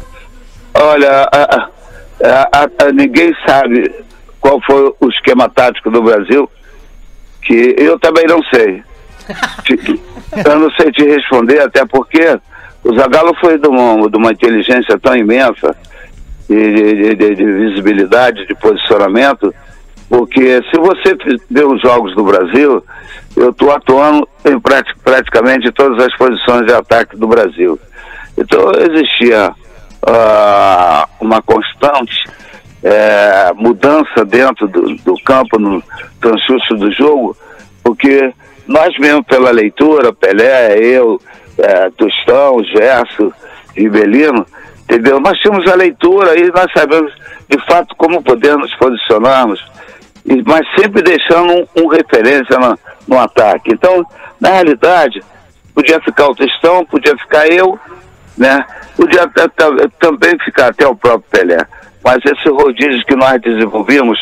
Olha, 0.83 1.29
a- 1.33 1.69
a- 2.25 2.49
a- 2.63 2.93
ninguém 2.93 3.33
sabe 3.47 3.95
qual 4.41 4.61
foi 4.63 4.93
o 5.01 5.09
esquema 5.09 5.49
tático 5.49 5.91
do 5.91 6.03
Brasil, 6.03 6.51
que 7.43 7.75
eu 7.79 7.99
também 7.99 8.27
não 8.27 8.43
sei. 8.45 8.83
Eu 10.45 10.59
não 10.59 10.71
sei 10.73 10.91
te 10.91 11.05
responder, 11.05 11.61
até 11.61 11.85
porque 11.87 12.39
o 12.83 12.95
Zagallo 12.99 13.35
foi 13.39 13.59
de 13.59 13.69
uma, 13.69 14.09
de 14.11 14.17
uma 14.17 14.33
inteligência 14.33 14.99
tão 14.99 15.15
imensa 15.15 15.77
de, 16.49 16.73
de- 16.73 17.15
de- 17.15 17.35
de 17.37 17.45
visibilidade, 17.45 18.47
de 18.47 18.55
posicionamento, 18.55 19.55
porque 20.09 20.63
se 20.71 20.79
você 20.79 21.17
vê 21.51 21.65
os 21.65 21.81
jogos 21.83 22.15
do 22.17 22.25
Brasil, 22.25 22.83
eu 23.37 23.51
estou 23.51 23.71
atuando 23.73 24.27
em 24.45 24.59
prati- 24.59 24.95
praticamente 25.05 25.71
todas 25.71 26.03
as 26.05 26.17
posições 26.17 26.67
de 26.67 26.73
ataque 26.73 27.15
do 27.17 27.29
Brasil. 27.29 27.79
Então 28.37 28.73
existia 28.91 29.53
ah, 30.07 31.09
uma 31.21 31.41
constante 31.43 32.25
eh, 32.83 33.53
mudança 33.55 34.25
dentro 34.25 34.67
do, 34.67 34.97
do 34.97 35.15
campo, 35.25 35.59
no 35.59 35.83
transcurso 36.21 36.75
do 36.75 36.91
jogo, 36.91 37.37
porque 37.83 38.33
nós 38.67 38.97
mesmo 38.99 39.23
pela 39.25 39.51
leitura, 39.51 40.13
Pelé, 40.13 40.79
eu, 40.79 41.21
eh, 41.59 41.91
Tostão, 41.97 42.63
Gerson, 42.65 43.33
Ribelino, 43.77 44.47
entendeu? 44.83 45.21
Nós 45.21 45.39
tínhamos 45.39 45.67
a 45.71 45.75
leitura 45.75 46.39
e 46.39 46.51
nós 46.51 46.67
sabemos 46.77 47.13
de 47.49 47.59
fato 47.67 47.95
como 47.97 48.23
podemos 48.23 48.71
nos 48.71 48.75
posicionarmos, 48.77 49.65
mas 50.47 50.67
sempre 50.79 51.03
deixando 51.03 51.53
um, 51.53 51.83
um 51.85 51.89
referência 51.89 52.59
no, 52.59 52.79
no 53.07 53.19
ataque. 53.19 53.73
Então, 53.73 54.05
na 54.41 54.51
realidade, 54.51 55.21
podia 55.75 56.01
ficar 56.01 56.29
o 56.29 56.35
Tostão, 56.35 56.85
podia 56.85 57.17
ficar 57.17 57.47
eu, 57.49 57.79
né? 58.43 58.67
Podia 58.97 59.31
também 60.01 60.37
ficar 60.45 60.69
até 60.69 60.87
o 60.87 60.97
próprio 60.97 61.31
Pelé. 61.31 61.65
Mas 62.05 62.19
esse 62.25 62.49
rodízio 62.49 63.07
que 63.07 63.15
nós 63.15 63.41
desenvolvimos 63.41 64.19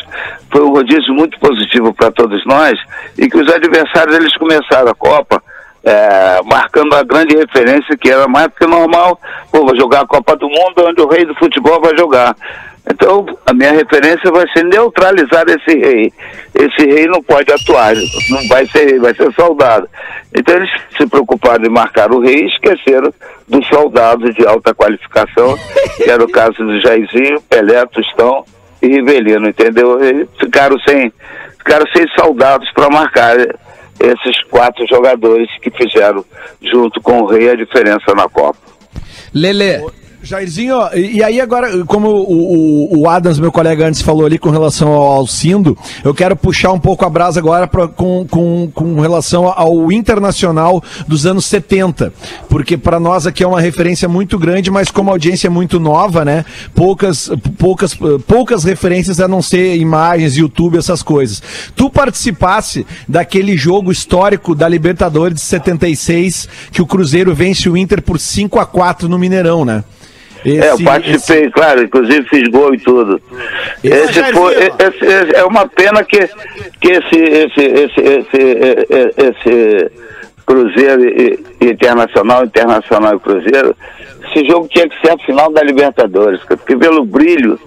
foi 0.51 0.61
um 0.61 0.69
rodízio 0.69 1.11
muito 1.15 1.39
positivo 1.39 1.91
para 1.91 2.11
todos 2.11 2.45
nós 2.45 2.73
e 3.17 3.27
que 3.27 3.37
os 3.37 3.51
adversários 3.51 4.15
eles 4.15 4.37
começaram 4.37 4.91
a 4.91 4.95
Copa 4.95 5.41
é, 5.83 6.39
marcando 6.45 6.93
a 6.93 7.01
grande 7.01 7.35
referência 7.35 7.97
que 7.97 8.11
era 8.11 8.27
mais 8.27 8.49
do 8.49 8.53
que 8.53 8.67
normal. 8.67 9.19
Pô, 9.51 9.65
vou 9.65 9.75
jogar 9.75 10.01
a 10.01 10.07
Copa 10.07 10.35
do 10.35 10.47
Mundo 10.47 10.85
onde 10.85 11.01
o 11.01 11.09
rei 11.09 11.25
do 11.25 11.33
futebol 11.33 11.81
vai 11.81 11.97
jogar. 11.97 12.35
Então, 12.89 13.25
a 13.45 13.53
minha 13.53 13.71
referência 13.71 14.31
vai 14.31 14.45
ser 14.53 14.63
neutralizar 14.65 15.45
esse 15.47 15.77
rei. 15.77 16.11
Esse 16.53 16.85
rei 16.85 17.07
não 17.07 17.21
pode 17.21 17.51
atuar, 17.51 17.93
não 18.29 18.47
vai 18.47 18.65
ser 18.67 18.85
rei, 18.85 18.99
vai 18.99 19.13
ser 19.13 19.31
soldado. 19.33 19.87
Então, 20.35 20.55
eles 20.55 20.69
se 20.97 21.07
preocuparam 21.07 21.63
em 21.63 21.69
marcar 21.69 22.11
o 22.11 22.19
rei 22.19 22.43
e 22.43 22.47
esqueceram 22.47 23.13
dos 23.51 23.67
soldados 23.67 24.33
de 24.33 24.47
alta 24.47 24.73
qualificação, 24.73 25.57
que 25.97 26.09
era 26.09 26.23
o 26.23 26.31
caso 26.31 26.55
do 26.57 26.79
Jairzinho, 26.79 27.41
Pelé, 27.41 27.85
Tostão 27.87 28.45
e 28.81 28.87
Rivelino, 28.87 29.49
entendeu? 29.49 29.99
E 30.01 30.25
ficaram 30.39 30.79
sem, 30.79 31.11
ficaram 31.57 31.85
sem 31.93 32.07
soldados 32.17 32.71
para 32.71 32.89
marcar 32.89 33.35
esses 33.99 34.41
quatro 34.49 34.87
jogadores 34.87 35.49
que 35.61 35.69
fizeram, 35.69 36.23
junto 36.61 37.01
com 37.01 37.21
o 37.21 37.25
rei, 37.25 37.49
a 37.49 37.55
diferença 37.55 38.15
na 38.15 38.29
Copa. 38.29 38.57
Lele, 39.33 39.85
Jairzinho, 40.23 40.75
e 40.95 41.23
aí 41.23 41.41
agora, 41.41 41.83
como 41.85 42.07
o, 42.09 42.93
o- 42.93 42.99
o 43.01 43.09
Adams, 43.09 43.39
meu 43.39 43.51
colega 43.51 43.87
antes 43.87 44.01
falou 44.03 44.25
ali 44.25 44.37
com 44.37 44.51
relação 44.51 44.89
ao 44.89 45.11
Alcindo, 45.13 45.75
eu 46.03 46.13
quero 46.13 46.35
puxar 46.35 46.71
um 46.71 46.79
pouco 46.79 47.03
a 47.03 47.09
brasa 47.09 47.39
agora 47.39 47.65
pra, 47.67 47.87
com, 47.87 48.25
com, 48.29 48.69
com 48.73 48.99
relação 48.99 49.47
ao 49.47 49.91
internacional 49.91 50.83
dos 51.07 51.25
anos 51.25 51.45
70, 51.45 52.13
porque 52.47 52.77
para 52.77 52.99
nós 52.99 53.25
aqui 53.25 53.43
é 53.43 53.47
uma 53.47 53.59
referência 53.59 54.07
muito 54.07 54.37
grande, 54.37 54.69
mas 54.69 54.91
como 54.91 55.09
a 55.09 55.13
audiência 55.13 55.47
é 55.47 55.49
muito 55.49 55.79
nova, 55.79 56.23
né, 56.23 56.45
poucas, 56.75 57.31
poucas, 57.57 57.97
poucas 58.27 58.63
referências 58.63 59.19
a 59.19 59.27
não 59.27 59.41
ser 59.41 59.75
imagens, 59.77 60.37
YouTube, 60.37 60.77
essas 60.77 61.01
coisas. 61.01 61.41
Tu 61.75 61.89
participasse 61.89 62.85
daquele 63.07 63.57
jogo 63.57 63.91
histórico 63.91 64.53
da 64.53 64.67
Libertadores 64.67 65.35
de 65.35 65.41
76, 65.41 66.47
que 66.71 66.81
o 66.81 66.85
Cruzeiro 66.85 67.33
vence 67.33 67.67
o 67.67 67.75
Inter 67.75 68.03
por 68.03 68.19
5 68.19 68.59
a 68.59 68.65
4 68.67 69.09
no 69.09 69.17
Mineirão, 69.17 69.65
né? 69.65 69.83
É, 70.45 70.69
eu 70.69 70.73
Esse- 70.75 70.83
participei, 70.83 71.49
claro, 71.51 71.83
inclusive 71.83 72.27
fiz 72.29 72.47
gol 72.49 72.73
e 72.73 72.79
tudo. 72.79 73.21
Esse 73.83 74.23
foi, 74.33 74.53
esse- 74.55 75.05
esse- 75.05 75.35
é 75.35 75.43
uma 75.45 75.67
pena 75.67 76.03
que, 76.03 76.19
que 76.79 76.91
esse, 76.91 77.15
esse, 77.15 77.61
esse, 77.61 78.01
esse, 78.01 78.37
esse, 78.37 79.13
esse 79.17 79.91
Cruzeiro 80.45 81.03
e, 81.07 81.39
Internacional, 81.61 82.43
Internacional 82.43 83.15
e 83.15 83.19
Cruzeiro, 83.19 83.75
esse 84.25 84.45
jogo 84.47 84.67
tinha 84.69 84.87
que 84.89 84.99
ser 84.99 85.13
a 85.13 85.17
final 85.19 85.51
da 85.51 85.61
Libertadores, 85.63 86.41
porque 86.43 86.75
pelo 86.75 87.05
brilho 87.05 87.59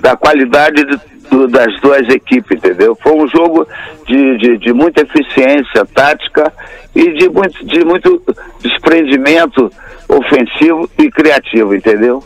da 0.00 0.16
qualidade 0.16 0.84
de- 0.84 1.00
do- 1.30 1.48
das 1.48 1.78
duas 1.80 2.08
equipes, 2.08 2.56
entendeu? 2.56 2.96
Foi 3.02 3.12
um 3.12 3.26
jogo 3.28 3.66
de, 4.06 4.36
de, 4.38 4.56
de 4.58 4.72
muita 4.72 5.02
eficiência 5.02 5.84
tática 5.94 6.52
e 6.94 7.12
de 7.14 7.28
muito, 7.28 7.64
de 7.66 7.84
muito 7.84 8.22
desprendimento 8.60 9.70
ofensivo 10.08 10.88
e 10.98 11.10
criativo, 11.10 11.74
entendeu? 11.74 12.22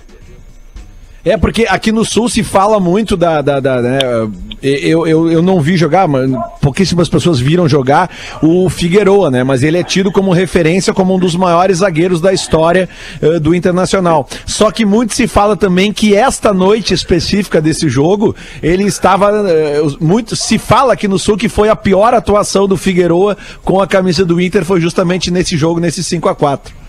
É, 1.25 1.37
porque 1.37 1.67
aqui 1.69 1.93
no 1.93 2.05
Sul 2.05 2.29
se 2.29 2.43
fala 2.43 2.81
muito 2.81 3.17
da. 3.17 3.41
da, 3.41 3.61
da- 3.61 3.81
né, 3.81 3.99
eu, 4.61 5.07
eu, 5.07 5.31
eu 5.31 5.41
não 5.43 5.61
vi 5.61 5.77
jogar, 5.77 6.09
mas 6.09 6.29
pouquíssimas 6.61 7.09
pessoas 7.09 7.39
viram 7.39 7.69
jogar 7.69 8.11
o 8.43 8.69
Figueroa, 8.69 9.31
né? 9.31 9.45
Mas 9.45 9.63
ele 9.63 9.79
é 9.79 9.85
tido 9.85 10.11
como 10.11 10.33
referência 10.33 10.93
como 10.93 11.15
um 11.15 11.19
dos 11.21 11.37
maiores 11.37 11.79
zagueiros 11.79 12.21
da 12.21 12.33
história 12.33 12.89
eh, 13.21 13.39
do 13.39 13.55
Internacional. 13.55 14.29
Só 14.47 14.73
que 14.73 14.85
muito 14.85 15.15
se 15.15 15.29
fala 15.29 15.57
também 15.57 15.93
que 15.93 16.13
esta 16.15 16.53
noite 16.53 16.93
específica 16.93 17.61
desse 17.61 17.89
jogo, 17.89 18.35
ele 18.61 18.83
estava. 18.85 19.31
os- 19.85 19.97
muito 19.99 20.35
Se 20.35 20.59
fala 20.59 20.93
aqui 20.93 21.07
no 21.07 21.21
Sul 21.21 21.37
que 21.37 21.49
foi 21.49 21.69
a 21.69 21.77
pior 21.77 22.15
atuação 22.15 22.67
do 22.67 22.77
Figueroa 22.77 23.37
com 23.65 23.81
a 23.81 23.87
camisa 23.87 24.25
do 24.25 24.41
Inter, 24.41 24.65
foi 24.65 24.81
justamente 24.81 25.31
nesse 25.31 25.57
jogo, 25.57 25.79
nesse 25.79 26.03
5 26.03 26.29
a 26.29 26.35
4 26.35 26.83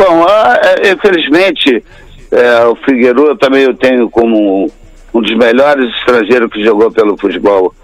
Bom, 0.00 0.24
ah, 0.26 0.58
é, 0.62 0.92
infelizmente, 0.92 1.84
é, 2.32 2.64
o 2.64 2.74
Figueiredo 2.74 3.36
também 3.36 3.64
eu 3.64 3.74
tenho 3.74 4.08
como 4.08 4.72
um 5.12 5.20
dos 5.20 5.36
melhores 5.36 5.94
estrangeiros 5.96 6.50
que 6.50 6.64
jogou 6.64 6.90
pelo 6.90 7.18
futebol 7.18 7.74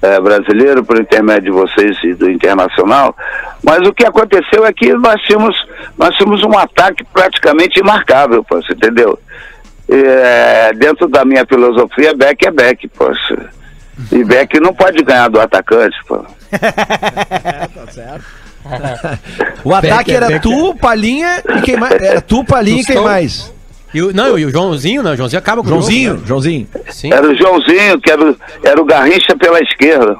é, 0.00 0.18
brasileiro, 0.18 0.82
por 0.82 0.98
intermédio 0.98 1.52
de 1.52 1.58
vocês 1.58 1.98
e 2.02 2.14
do 2.14 2.30
Internacional. 2.30 3.14
Mas 3.62 3.86
o 3.86 3.92
que 3.92 4.06
aconteceu 4.06 4.64
é 4.64 4.72
que 4.72 4.90
nós 4.94 5.20
tínhamos, 5.20 5.54
nós 5.98 6.16
tínhamos 6.16 6.42
um 6.44 6.56
ataque 6.56 7.04
praticamente 7.12 7.78
imarcável, 7.78 8.42
poxa, 8.42 8.72
entendeu? 8.72 9.18
É, 9.86 10.72
dentro 10.72 11.06
da 11.08 11.26
minha 11.26 11.44
filosofia, 11.44 12.16
Beck 12.16 12.46
é 12.46 12.50
Beck, 12.50 12.88
poxa. 12.88 13.50
E 14.10 14.24
Beck 14.24 14.58
não 14.60 14.72
pode 14.72 15.04
ganhar 15.04 15.28
do 15.28 15.38
atacante, 15.38 15.98
pô. 16.08 16.24
tá 16.58 17.92
certo. 17.92 18.45
O 19.64 19.74
ataque 19.74 19.96
Becker, 19.96 20.14
era 20.16 20.26
Becker. 20.26 20.40
tu, 20.42 20.74
Palinha 20.76 21.42
e 21.58 21.60
quem 21.62 21.76
mais? 21.76 22.00
Era 22.00 22.20
tu, 22.20 22.44
Palinha 22.44 22.80
e 22.82 22.84
quem 22.84 22.94
Tostão. 22.96 23.04
mais? 23.12 23.52
E 23.94 24.02
o, 24.02 24.12
não, 24.12 24.38
e 24.38 24.44
o 24.44 24.50
Joãozinho, 24.50 25.02
não, 25.02 25.12
o 25.12 25.16
Joãozinho 25.16 25.38
acaba 25.38 25.62
com 25.62 25.68
Joãozinho, 25.68 26.10
o 26.10 26.14
jogo. 26.14 26.20
né? 26.22 26.26
Joãozinho. 26.28 26.68
Sim. 26.90 27.12
Era 27.12 27.26
o 27.26 27.34
Joãozinho, 27.34 28.00
que 28.00 28.10
era, 28.10 28.30
o- 28.30 28.36
era 28.62 28.80
o 28.82 28.84
Garrincha 28.84 29.34
pela 29.38 29.58
esquerda. 29.60 30.16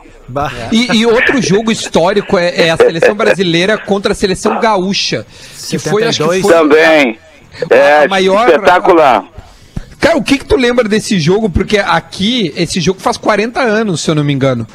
E, 0.73 0.97
e 0.97 1.07
outro 1.07 1.41
jogo 1.43 1.71
histórico 1.71 2.37
é, 2.39 2.67
é 2.67 2.71
a 2.71 2.77
seleção 2.77 3.15
brasileira 3.15 3.77
contra 3.79 4.13
a 4.13 4.15
seleção 4.15 4.59
gaúcha. 4.61 5.25
Que 5.69 5.79
foi, 5.79 6.05
acho 6.05 6.27
que 6.29 6.41
foi 6.41 6.53
Também. 6.53 7.19
É, 7.71 8.05
a 8.05 8.09
maior- 8.09 8.49
espetacular. 8.49 9.25
Cara, 10.01 10.17
o 10.19 10.23
que 10.23 10.39
que 10.39 10.45
tu 10.45 10.57
lembra 10.57 10.85
desse 10.89 11.19
jogo? 11.19 11.49
Porque 11.51 11.79
aqui, 11.79 12.53
esse 12.57 12.81
jogo 12.81 13.01
faz 13.01 13.17
40 13.17 13.61
anos, 13.61 14.01
se 14.03 14.11
eu 14.11 14.15
não 14.15 14.23
me 14.23 14.33
engano. 14.33 14.67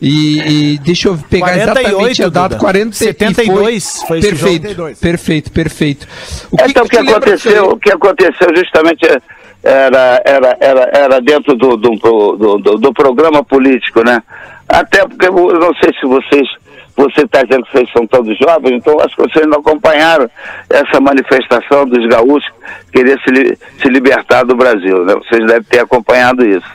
E, 0.00 0.72
e 0.74 0.78
deixa 0.78 1.08
eu 1.08 1.18
pegar 1.28 1.52
48, 1.52 1.84
exatamente 1.84 2.22
a 2.22 2.28
data. 2.28 2.48
Duda. 2.50 2.60
40, 2.60 2.90
e 2.90 2.94
72 2.96 4.02
foi 4.08 4.18
esse 4.18 4.28
perfeito, 4.28 4.74
jogo. 4.74 4.96
Perfeito, 4.96 5.52
perfeito. 5.52 6.08
O 6.50 6.56
então, 6.68 6.84
o 6.84 6.88
que 6.88 6.96
tu 6.96 7.02
lembra 7.04 7.20
disso 7.36 7.48
aí? 7.48 7.54
aconteceu, 7.54 7.70
o 7.70 7.76
que 7.78 7.90
aconteceu 7.92 8.56
justamente 8.56 9.06
é- 9.06 9.20
era, 9.62 10.22
era, 10.24 10.56
era, 10.58 10.90
era 10.94 11.20
dentro 11.20 11.54
do, 11.54 11.76
do, 11.76 11.90
do, 11.96 12.58
do- 12.58 12.78
do 12.78 12.92
programa 12.94 13.44
político, 13.44 14.02
né? 14.02 14.22
Até 14.66 15.06
porque 15.06 15.26
eu 15.26 15.32
não 15.58 15.74
sei 15.74 15.92
se 16.00 16.06
vocês, 16.06 16.48
você 16.96 17.22
está 17.22 17.42
dizendo 17.42 17.64
que 17.64 17.72
vocês 17.72 17.90
são 17.92 18.06
todos 18.06 18.36
jovens, 18.38 18.72
então 18.76 19.00
acho 19.00 19.16
que 19.16 19.22
vocês 19.22 19.46
não 19.46 19.58
acompanharam 19.60 20.28
essa 20.68 21.00
manifestação 21.00 21.86
dos 21.86 22.06
gaúchos 22.06 22.50
querer 22.92 23.18
se, 23.22 23.30
li- 23.30 23.58
se 23.80 23.88
libertar 23.88 24.44
do 24.44 24.54
Brasil, 24.56 25.04
né? 25.04 25.14
Vocês 25.14 25.46
devem 25.46 25.62
ter 25.62 25.80
acompanhado 25.80 26.46
isso. 26.46 26.66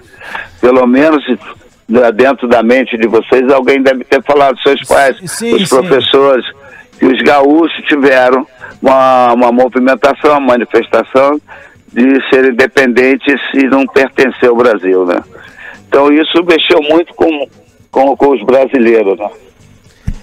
Pelo 0.59 0.88
menos 0.88 1.24
né, 1.88 2.11
dentro 2.11 2.47
da 2.47 2.63
mente 2.63 2.97
de 2.97 3.07
vocês, 3.07 3.47
alguém 3.51 3.82
deve 3.82 4.03
ter 4.03 4.24
falado, 4.24 4.59
seus 4.61 4.82
pais, 4.88 5.18
sim, 5.30 5.53
os 5.53 5.70
sim. 5.70 5.76
professores, 5.76 6.45
que 6.97 7.05
os 7.05 7.22
gaúchos 7.22 7.86
tiveram 7.88 8.47
uma, 8.82 9.34
uma 9.34 9.51
movimentação, 9.51 10.32
uma 10.32 10.39
manifestação 10.39 11.39
de 11.93 12.30
ser 12.30 12.45
independentes 12.51 13.39
e 13.53 13.63
não 13.66 13.86
pertencer 13.86 14.49
ao 14.49 14.55
Brasil, 14.55 15.05
né? 15.05 15.22
Então 15.88 16.11
isso 16.11 16.43
mexeu 16.43 16.82
muito 16.82 17.13
com, 17.13 17.47
com, 17.91 18.18
com 18.18 18.32
os 18.34 18.43
brasileiros, 18.43 19.18
né? 19.20 19.30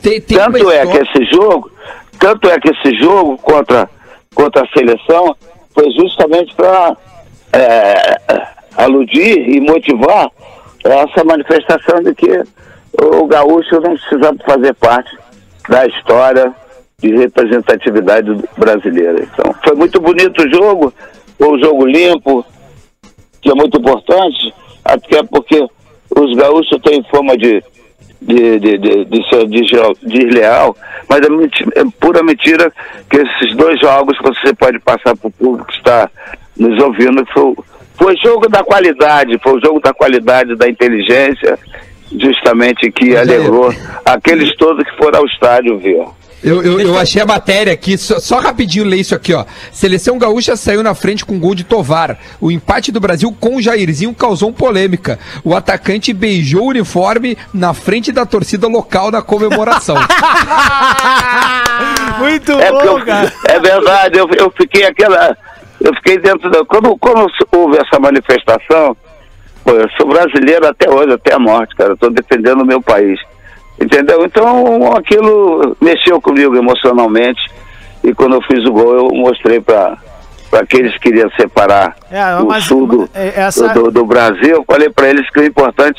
Tem- 0.02 0.20
tem 0.20 0.36
tanto 0.38 0.70
é 0.70 0.86
que 0.86 0.96
esse 0.98 1.24
jogo, 1.32 1.70
tanto 2.18 2.48
é 2.48 2.58
que 2.60 2.70
esse 2.70 2.96
jogo 2.98 3.38
contra, 3.38 3.88
contra 4.34 4.62
a 4.62 4.68
seleção 4.76 5.36
foi 5.74 5.90
justamente 5.92 6.54
para 6.54 6.96
aludir 8.76 9.48
e 9.48 9.60
motivar 9.60 10.28
essa 10.84 11.24
manifestação 11.24 12.02
de 12.02 12.14
que 12.14 12.42
o 13.00 13.26
gaúcho 13.26 13.80
não 13.80 13.96
precisava 13.96 14.36
fazer 14.44 14.74
parte 14.74 15.16
da 15.68 15.86
história 15.86 16.52
de 16.98 17.16
representatividade 17.16 18.30
brasileira. 18.56 19.22
Então, 19.22 19.54
foi 19.64 19.76
muito 19.76 20.00
bonito 20.00 20.42
o 20.42 20.50
jogo, 20.54 20.92
foi 21.38 21.48
um 21.48 21.58
jogo 21.58 21.86
limpo, 21.86 22.44
que 23.40 23.50
é 23.50 23.54
muito 23.54 23.78
importante, 23.78 24.54
até 24.84 25.22
porque 25.24 25.66
os 26.16 26.36
gaúchos 26.36 26.78
têm 26.84 27.02
fama 27.04 27.36
de, 27.36 27.62
de, 28.26 28.58
de, 28.58 28.78
de, 28.78 29.04
de 29.04 29.28
ser 29.28 29.46
desleal- 30.02 30.76
mas 31.08 31.20
é, 31.20 31.28
menti- 31.28 31.64
é 31.74 31.82
pura 32.00 32.22
mentira 32.22 32.72
que 33.10 33.16
esses 33.18 33.54
dois 33.56 33.78
jogos 33.80 34.16
você 34.22 34.54
pode 34.54 34.78
passar 34.80 35.16
para 35.16 35.28
o 35.28 35.30
público 35.30 35.66
que 35.68 35.76
está 35.76 36.08
nos 36.56 36.80
ouvindo. 36.82 37.24
Foi, 37.32 37.54
foi 37.98 38.16
jogo 38.24 38.48
da 38.48 38.62
qualidade, 38.62 39.38
foi 39.42 39.52
o 39.58 39.60
jogo 39.60 39.80
da 39.80 39.92
qualidade, 39.92 40.54
da 40.56 40.68
inteligência, 40.68 41.58
justamente 42.18 42.90
que 42.92 43.16
alegrou 43.16 43.72
aqueles 44.04 44.54
todos 44.56 44.84
que 44.88 44.96
foram 44.96 45.20
ao 45.20 45.26
estádio 45.26 45.78
ver. 45.78 46.04
Eu, 46.44 46.60
eu, 46.62 46.80
eu 46.80 46.98
achei 46.98 47.22
a 47.22 47.26
matéria 47.26 47.72
aqui, 47.72 47.96
só, 47.96 48.18
só 48.18 48.40
rapidinho 48.40 48.84
ler 48.84 48.96
isso 48.96 49.14
aqui, 49.14 49.32
ó. 49.32 49.44
Seleção 49.70 50.18
gaúcha 50.18 50.56
saiu 50.56 50.82
na 50.82 50.92
frente 50.94 51.24
com 51.24 51.38
gol 51.38 51.54
de 51.54 51.62
Tovar. 51.62 52.18
O 52.40 52.50
empate 52.50 52.90
do 52.90 52.98
Brasil 52.98 53.32
com 53.38 53.56
o 53.56 53.62
Jairzinho 53.62 54.12
causou 54.12 54.52
polêmica. 54.52 55.20
O 55.44 55.54
atacante 55.54 56.12
beijou 56.12 56.64
o 56.64 56.68
uniforme 56.70 57.38
na 57.54 57.72
frente 57.72 58.10
da 58.10 58.26
torcida 58.26 58.66
local 58.66 59.10
na 59.12 59.22
comemoração. 59.22 59.94
Muito 62.18 62.52
É, 62.52 62.70
bom, 62.70 62.80
eu- 62.82 63.04
cara. 63.04 63.32
é 63.48 63.58
verdade, 63.60 64.18
eu, 64.18 64.28
eu 64.36 64.52
fiquei 64.56 64.84
aquela. 64.84 65.36
Eu 65.80 65.94
fiquei 65.96 66.18
dentro 66.18 66.50
da. 66.50 66.64
Quando, 66.64 66.96
quando 66.98 67.26
houve 67.52 67.78
essa 67.78 67.98
manifestação, 67.98 68.96
pô, 69.64 69.72
eu 69.72 69.88
sou 69.96 70.08
brasileiro 70.08 70.66
até 70.66 70.88
hoje, 70.90 71.12
até 71.12 71.34
a 71.34 71.38
morte, 71.38 71.74
cara. 71.76 71.90
Eu 71.90 71.96
tô 71.96 72.10
defendendo 72.10 72.62
o 72.62 72.66
meu 72.66 72.80
país. 72.80 73.18
Entendeu? 73.82 74.24
Então 74.24 74.92
aquilo 74.94 75.76
mexeu 75.80 76.20
comigo 76.20 76.54
emocionalmente. 76.56 77.40
E 78.04 78.14
quando 78.14 78.34
eu 78.34 78.42
fiz 78.42 78.64
o 78.64 78.72
gol, 78.72 78.94
eu 78.94 79.08
mostrei 79.14 79.60
para 79.60 79.96
para 80.50 80.60
aqueles 80.64 80.92
que 80.98 81.08
queriam 81.08 81.30
separar 81.30 81.96
É, 82.10 82.36
o 82.36 82.60
sul 82.60 82.86
do, 82.86 83.08
é, 83.14 83.32
essa- 83.40 83.68
do, 83.70 83.84
do- 83.84 83.90
do 83.90 84.04
Brasil. 84.04 84.56
Eu 84.56 84.64
falei 84.70 84.90
para 84.90 85.08
eles 85.08 85.28
que 85.30 85.40
o 85.40 85.44
importante, 85.46 85.98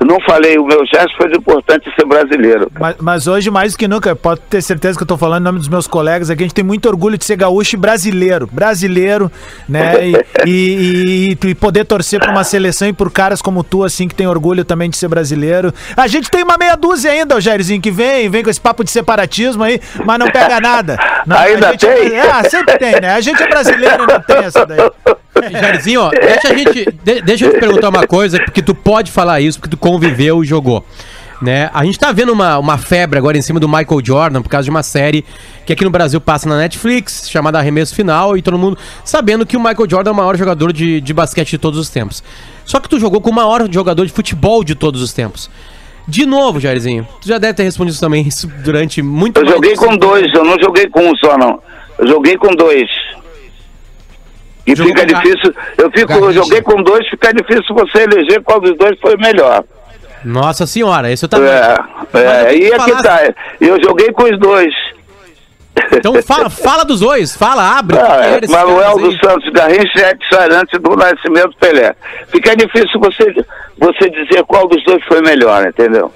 eu 0.00 0.06
não 0.06 0.18
falei, 0.20 0.58
o 0.58 0.66
meu 0.66 0.84
gesto 0.86 1.16
foi 1.16 1.32
importante 1.34 1.90
ser 1.98 2.04
brasileiro. 2.06 2.70
Mas, 2.78 2.96
mas 3.00 3.26
hoje, 3.26 3.50
mais 3.50 3.72
do 3.72 3.78
que 3.78 3.88
nunca, 3.88 4.14
pode 4.14 4.40
ter 4.50 4.60
certeza 4.62 4.96
que 4.98 5.02
eu 5.02 5.06
tô 5.06 5.16
falando 5.16 5.42
em 5.42 5.44
nome 5.44 5.58
dos 5.58 5.68
meus 5.68 5.86
colegas 5.86 6.28
aqui, 6.30 6.42
a 6.42 6.46
gente 6.46 6.54
tem 6.54 6.64
muito 6.64 6.86
orgulho 6.88 7.16
de 7.16 7.24
ser 7.24 7.36
gaúcho 7.36 7.76
e 7.76 7.78
brasileiro. 7.78 8.48
Brasileiro, 8.52 9.30
né? 9.68 10.08
E, 10.08 10.12
e- 10.46 11.36
e- 11.42 11.48
e 11.50 11.54
poder 11.54 11.84
torcer 11.84 12.20
pra 12.20 12.30
uma 12.30 12.44
seleção 12.44 12.88
e 12.88 12.92
por 12.92 13.10
caras 13.10 13.40
como 13.40 13.62
tu, 13.64 13.82
assim, 13.84 14.06
que 14.08 14.14
tem 14.14 14.26
orgulho 14.26 14.64
também 14.64 14.90
de 14.90 14.96
ser 14.96 15.08
brasileiro. 15.08 15.72
A 15.96 16.06
gente 16.06 16.30
tem 16.30 16.42
uma 16.42 16.58
meia 16.58 16.76
dúzia 16.76 17.10
ainda, 17.10 17.36
o 17.36 17.40
Jairzinho, 17.40 17.80
que 17.80 17.90
vem, 17.90 18.28
vem 18.28 18.42
com 18.42 18.50
esse 18.50 18.60
papo 18.60 18.84
de 18.84 18.90
separatismo 18.90 19.62
aí, 19.62 19.80
mas 20.04 20.18
não 20.18 20.30
pega 20.30 20.60
nada. 20.60 20.98
Não, 21.26 21.36
a 21.36 21.40
Ainda 21.40 21.70
gente 21.72 21.86
é- 21.86 21.94
tem? 21.94 22.20
ah, 22.20 22.42
sempre 22.50 22.78
tem, 22.78 23.00
né? 23.00 23.14
A 23.14 23.20
gente 23.20 23.42
é 23.42 23.48
brasileiro 23.48 24.04
e 24.04 24.06
não 24.12 24.20
tem 24.20 24.36
essa 24.38 24.66
daí. 24.66 24.78
Jairzinho, 25.50 26.00
ó, 26.02 26.10
deixa 26.10 26.48
a 26.48 26.54
gente. 26.56 26.84
de- 27.02 27.22
deixa 27.22 27.46
eu 27.46 27.52
te 27.52 27.58
perguntar 27.60 27.88
uma 27.88 28.06
coisa, 28.06 28.38
porque 28.44 28.62
tu 28.62 28.74
pode 28.74 29.10
falar 29.10 29.40
isso, 29.40 29.58
porque 29.58 29.70
tu 29.76 29.78
conviveu 29.80 30.42
e 30.42 30.46
jogou. 30.46 30.84
Né? 31.42 31.68
A 31.74 31.84
gente 31.84 31.98
tá 31.98 32.10
vendo 32.12 32.32
uma, 32.32 32.58
uma 32.58 32.78
febre 32.78 33.18
agora 33.18 33.36
em 33.36 33.42
cima 33.42 33.60
do 33.60 33.68
Michael 33.68 34.00
Jordan 34.02 34.40
por 34.40 34.48
causa 34.48 34.64
de 34.64 34.70
uma 34.70 34.82
série 34.82 35.24
que 35.66 35.72
aqui 35.72 35.84
no 35.84 35.90
Brasil 35.90 36.18
passa 36.20 36.48
na 36.48 36.56
Netflix, 36.56 37.28
chamada 37.28 37.58
Arremesso 37.58 37.94
Final, 37.94 38.36
e 38.38 38.40
todo 38.42 38.56
mundo 38.56 38.78
sabendo 39.04 39.44
que 39.44 39.56
o 39.56 39.60
Michael 39.60 39.90
Jordan 39.90 40.10
é 40.10 40.12
o 40.12 40.16
maior 40.16 40.36
jogador 40.38 40.72
de, 40.72 41.00
de 41.00 41.12
basquete 41.12 41.50
de 41.50 41.58
todos 41.58 41.78
os 41.78 41.90
tempos. 41.90 42.22
Só 42.64 42.80
que 42.80 42.88
tu 42.88 42.98
jogou 42.98 43.20
com 43.20 43.30
o 43.30 43.34
maior 43.34 43.66
jogador 43.70 44.06
de 44.06 44.12
futebol 44.12 44.64
de 44.64 44.74
todos 44.74 45.02
os 45.02 45.12
tempos. 45.12 45.50
De 46.08 46.24
novo, 46.24 46.60
Jairzinho, 46.60 47.06
tu 47.20 47.28
já 47.28 47.36
deve 47.36 47.52
ter 47.54 47.64
respondido 47.64 47.92
isso 47.94 48.00
também 48.00 48.26
isso 48.26 48.46
durante 48.64 49.02
muito 49.02 49.38
Eu 49.40 49.46
joguei 49.48 49.74
com 49.74 49.96
dois, 49.96 50.32
eu 50.32 50.44
não 50.44 50.56
joguei 50.58 50.88
com 50.88 51.00
um 51.10 51.16
só, 51.16 51.36
não. 51.36 51.58
Eu 51.98 52.06
joguei 52.06 52.36
com 52.38 52.54
dois. 52.54 52.88
E 54.66 54.74
Jogou 54.74 54.94
fica 54.94 55.06
difícil, 55.06 55.54
eu 55.76 55.90
fico, 55.90 56.12
eu 56.12 56.32
joguei 56.32 56.62
com 56.62 56.82
dois, 56.82 57.06
fica 57.08 57.32
difícil 57.32 57.74
você 57.74 58.04
eleger 58.04 58.42
qual 58.42 58.60
dos 58.60 58.76
dois 58.78 58.98
foi 59.00 59.16
melhor. 59.16 59.62
Nossa 60.24 60.66
senhora, 60.66 61.12
esse 61.12 61.24
eu 61.24 61.28
tava. 61.28 61.46
É, 61.46 61.76
é, 62.14 62.44
eu 62.44 62.48
aí 62.48 62.66
é 62.66 62.78
que 62.78 63.02
tá. 63.02 63.34
Eu 63.60 63.82
joguei 63.82 64.10
com 64.12 64.24
os 64.24 64.38
dois. 64.38 64.72
Então 65.92 66.14
fala, 66.22 66.48
fala 66.48 66.84
dos 66.84 67.00
dois, 67.00 67.36
fala, 67.36 67.78
abre. 67.78 67.98
Ah, 67.98 68.38
é, 68.42 68.46
Manuel 68.48 68.96
dos 68.98 69.18
Santos 69.18 69.50
Garrincha 69.52 69.98
e 69.98 70.02
Edson 70.02 70.36
Arantes 70.36 70.80
do 70.80 70.96
Nascimento 70.96 71.56
Pelé. 71.58 71.94
Fica 72.28 72.56
difícil 72.56 72.98
você, 73.00 73.34
você 73.76 74.08
dizer 74.08 74.44
qual 74.44 74.66
dos 74.66 74.82
dois 74.84 75.04
foi 75.04 75.20
melhor, 75.20 75.66
entendeu? 75.66 76.10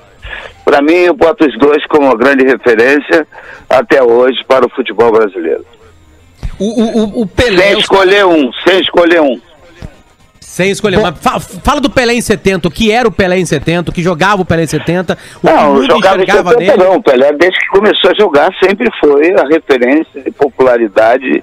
Para 0.65 0.81
mim, 0.81 0.95
eu 0.95 1.15
boto 1.15 1.45
os 1.47 1.59
dois 1.59 1.85
como 1.87 2.07
uma 2.07 2.17
grande 2.17 2.45
referência 2.45 3.27
até 3.69 4.03
hoje 4.03 4.43
para 4.47 4.65
o 4.65 4.71
futebol 4.71 5.11
brasileiro. 5.11 5.65
O, 6.59 6.65
o, 6.65 6.99
o- 6.99 7.23
o 7.23 7.27
Pelé. 7.27 7.69
Sem 7.71 7.79
escolher 7.79 8.27
um, 8.27 8.51
sem 8.67 8.81
escolher 8.81 9.21
um. 9.23 9.41
Sem 10.41 10.71
escolher. 10.71 10.99
Mas 10.99 11.17
fa- 11.21 11.39
fala 11.39 11.81
do 11.81 11.89
Pelé 11.89 12.15
em 12.15 12.21
70, 12.21 12.67
o 12.67 12.71
que 12.71 12.91
era 12.91 13.07
o 13.07 13.13
Pelé 13.13 13.39
em 13.39 13.45
70, 13.47 13.91
o 13.91 13.95
que 13.95 14.03
jogava 14.03 14.43
o 14.43 14.45
Pelé 14.45 14.65
em 14.65 14.67
70, 14.67 15.13
o 15.37 15.47
que 15.47 15.53
o 15.53 15.57
Não, 15.57 15.75
mundo 15.75 15.87
jogava 15.87 16.19
em 16.19 16.23
enxergava 16.25 16.51
70 16.51 16.73
nele. 16.77 16.85
não. 16.91 16.97
O 16.97 17.03
Pelé, 17.03 17.33
desde 17.35 17.59
que 17.61 17.69
começou 17.69 18.11
a 18.11 18.15
jogar, 18.15 18.51
sempre 18.63 18.89
foi 18.99 19.31
a 19.39 19.47
referência 19.47 20.21
de 20.23 20.31
popularidade, 20.33 21.43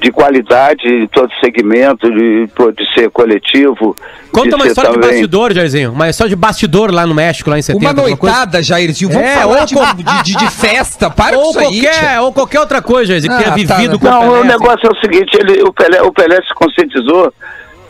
de 0.00 0.12
qualidade, 0.12 0.82
de 0.82 1.08
todo 1.08 1.30
segmento, 1.40 2.10
de, 2.10 2.46
de 2.46 2.94
ser 2.94 3.08
coletivo. 3.10 3.96
Conta 4.30 4.48
de 4.50 4.54
uma 4.54 4.64
ser 4.64 4.68
história 4.70 4.90
de 4.90 4.96
também- 4.96 5.10
bastidor, 5.12 5.52
Jairzinho. 5.54 5.92
Uma 5.92 6.10
história 6.10 6.28
de 6.30 6.36
bastidor 6.36 6.90
lá 6.92 7.06
no 7.06 7.14
México, 7.14 7.48
lá 7.48 7.58
em 7.58 7.62
70. 7.62 7.84
Uma 7.84 7.92
noitada, 8.08 8.62
Jairzinho. 8.62 9.10
Vamos 9.10 9.26
É, 9.28 9.34
falar 9.36 9.60
ou 9.60 9.66
de, 9.66 9.74
com- 9.74 9.94
de, 9.94 10.02
de- 10.24 10.36
de 10.36 10.50
festa. 10.50 11.08
Para 11.08 11.36
com 11.36 11.42
Ou 11.42 11.50
isso 11.50 11.58
aí. 11.60 11.64
qualquer, 11.82 11.98
tia. 12.10 12.22
ou 12.22 12.32
qualquer 12.32 12.60
outra 12.60 12.82
coisa, 12.82 13.06
Jairzinho, 13.12 13.32
que 13.36 13.44
Ah, 13.44 13.52
tenha 13.54 13.66
tá, 13.66 13.74
vivido 13.76 13.92
né? 13.94 13.98
com 14.00 14.06
o 14.06 14.10
Não, 14.10 14.20
Pelé. 14.20 14.30
o 14.32 14.38
assim. 14.40 14.48
negócio 14.48 14.86
é 14.86 14.90
o 14.90 15.00
seguinte, 15.00 15.38
ele, 15.38 15.62
o, 15.62 15.72
Pelé, 15.72 16.02
o 16.02 16.12
Pelé 16.12 16.36
se 16.42 16.54
conscientizou 16.54 17.32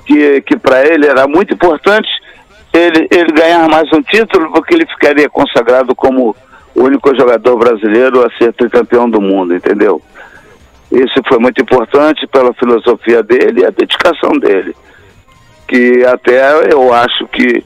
que, 0.06 0.40
que 0.42 0.56
para 0.56 0.86
ele 0.86 1.06
era 1.06 1.26
muito 1.26 1.52
importante 1.54 2.08
ele, 2.72 3.08
ele 3.10 3.32
ganhar 3.32 3.68
mais 3.68 3.90
um 3.92 4.02
título, 4.02 4.52
porque 4.52 4.74
ele 4.74 4.86
ficaria 4.86 5.28
consagrado 5.30 5.94
como 5.94 6.36
o 6.74 6.82
único 6.82 7.14
jogador 7.16 7.56
brasileiro 7.56 8.24
a 8.26 8.30
ser 8.36 8.52
tricampeão 8.52 9.08
do 9.08 9.20
mundo, 9.20 9.54
entendeu? 9.54 10.02
Isso 10.94 11.20
foi 11.26 11.38
muito 11.38 11.60
importante 11.60 12.26
pela 12.28 12.54
filosofia 12.54 13.22
dele 13.22 13.62
e 13.62 13.66
a 13.66 13.70
dedicação 13.70 14.30
dele. 14.32 14.74
Que 15.66 16.04
até 16.06 16.72
eu 16.72 16.92
acho 16.92 17.26
que, 17.28 17.64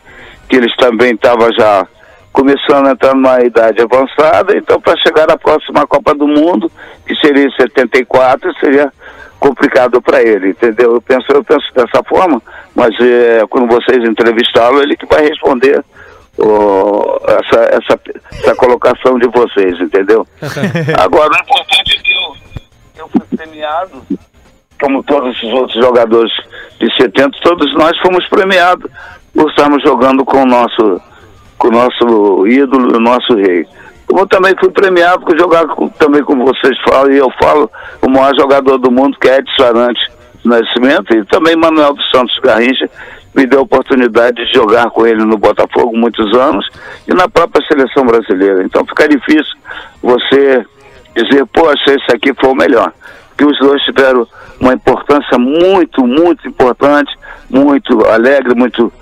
que 0.49 0.57
eles 0.57 0.75
também 0.77 1.15
estavam 1.15 1.53
já 1.53 1.87
começando 2.33 2.87
a 2.87 2.93
entrar 2.93 3.15
numa 3.15 3.41
idade 3.41 3.83
avançada, 3.83 4.57
então 4.57 4.81
para 4.81 4.97
chegar 4.99 5.31
à 5.31 5.37
próxima 5.37 5.87
Copa 5.87 6.15
do 6.15 6.29
Mundo, 6.29 6.71
que 7.07 7.15
seria 7.17 7.45
em 7.45 7.51
74, 7.51 8.55
seria 8.61 8.93
complicado 9.41 10.01
para 10.01 10.23
ele, 10.23 10.51
entendeu? 10.51 10.95
Eu 10.95 11.01
penso, 11.01 11.27
eu 11.31 11.43
penso 11.43 11.67
dessa 11.75 12.03
forma, 12.05 12.41
mas 12.75 12.95
é, 13.01 13.45
quando 13.51 13.67
vocês 13.67 14.09
entrevistá-lo, 14.09 14.81
ele 14.81 14.97
que 14.97 15.07
vai 15.07 15.27
responder 15.27 15.85
ó, 16.39 17.19
essa, 17.27 17.61
essa, 17.75 18.01
essa 18.41 18.55
colocação 18.57 19.19
de 19.19 19.29
vocês, 19.29 19.81
entendeu? 19.81 20.27
Agora, 20.99 21.31
o 21.31 21.43
importante 21.43 21.99
é 21.99 22.03
que 22.03 22.09
eu, 22.99 23.09
fui 23.09 23.37
premiado, 23.37 24.03
como 24.81 25.03
todos 25.03 25.41
os 25.43 25.53
outros 25.53 25.83
jogadores 25.85 26.33
de 26.81 26.93
70, 26.97 27.39
todos 27.43 27.73
nós 27.75 27.97
fomos 27.99 28.27
premiados 28.29 28.91
por 29.35 29.49
estarmos 29.51 29.83
jogando 29.83 30.25
com 30.25 30.43
o 30.43 30.47
nosso, 30.47 31.01
com 31.59 31.69
o 31.69 31.71
nosso 31.73 32.47
ídolo, 32.47 32.97
o 32.97 33.01
nosso 33.01 33.35
rei. 33.35 33.67
Eu 34.11 34.27
também 34.27 34.55
fui 34.59 34.71
premiado 34.71 35.21
por 35.25 35.39
jogar 35.39 35.67
com- 35.69 35.89
também 35.91 36.23
como 36.23 36.45
vocês 36.45 36.77
falam, 36.89 37.13
e 37.13 37.19
eu 37.19 37.31
falo, 37.41 37.71
o 38.03 38.09
maior 38.09 38.35
jogador 38.37 38.79
do 38.79 38.91
mundo, 38.91 39.19
que 39.21 39.29
é 39.29 39.39
Edson 39.39 39.65
Arantes 39.65 40.09
Nascimento, 40.45 41.15
e 41.15 41.25
também 41.27 41.57
Manuel 41.57 41.95
dos 41.95 42.11
Santos 42.11 42.39
Garrincha, 42.43 42.89
me 43.35 43.47
deu 43.47 43.59
a 43.61 43.63
oportunidade 43.63 44.45
de 44.47 44.53
jogar 44.55 44.89
com 44.91 45.07
ele 45.07 45.23
no 45.25 45.37
Botafogo 45.37 45.95
muitos 45.97 46.35
anos 46.35 46.67
e 47.07 47.13
na 47.13 47.29
própria 47.29 47.65
seleção 47.67 48.07
brasileira. 48.07 48.63
Então 48.65 48.85
fica 48.87 49.07
difícil 49.09 49.55
você 50.03 50.65
dizer, 51.23 51.47
poxa, 51.47 51.95
esse 51.95 52.15
aqui 52.15 52.33
foi 52.35 52.51
o 52.51 52.55
melhor. 52.55 52.93
Que 53.37 53.45
os 53.45 53.59
dois 53.59 53.81
tiveram 53.83 54.27
uma 54.61 54.75
importância 54.75 55.39
muito, 55.39 56.07
muito 56.07 56.47
importante, 56.49 57.13
muito 57.49 58.05
alegre, 58.07 58.55
muito, 58.55 58.93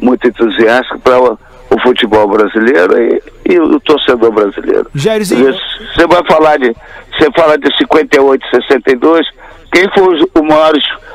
muito 0.00 0.26
entusiástica 0.26 0.98
para 0.98 1.20
o, 1.20 1.38
o 1.70 1.80
futebol 1.80 2.28
brasileiro 2.28 3.00
e, 3.00 3.22
e 3.52 3.60
o 3.60 3.78
torcedor 3.80 4.32
brasileiro. 4.32 4.88
Jairzinho. 4.94 5.52
Você 5.52 6.06
vai 6.06 6.24
falar 6.26 6.58
de. 6.58 6.74
Você 7.16 7.30
fala 7.36 7.56
de 7.56 7.76
58, 7.76 8.44
62. 8.50 9.26
Quem 9.72 9.88
foi 9.94 10.20
o 10.34 10.42
maior 10.42 10.72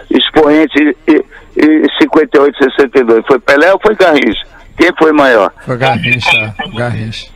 expoente 0.10 0.95
em 1.07 1.24
em 1.60 1.84
58, 2.01 2.57
62? 2.57 3.26
Foi 3.28 3.39
Pelé 3.39 3.74
ou 3.74 3.80
foi 3.82 3.95
Garrincha? 3.95 4.45
Quem 4.78 4.91
foi 4.97 5.12
maior? 5.12 5.51
Foi 5.66 5.78
Garrincha. 5.78 6.55
Garrincha. 6.74 7.28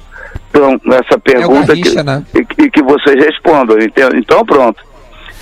Então, 0.54 0.80
essa 0.94 1.18
pergunta 1.18 1.68
Garrincha, 1.68 1.96
que, 1.96 2.04
né? 2.04 2.24
e, 2.36 2.64
e 2.64 2.70
que 2.70 2.84
vocês 2.84 3.26
respondam. 3.26 3.80
Então, 3.80 4.10
então 4.14 4.46
pronto. 4.46 4.82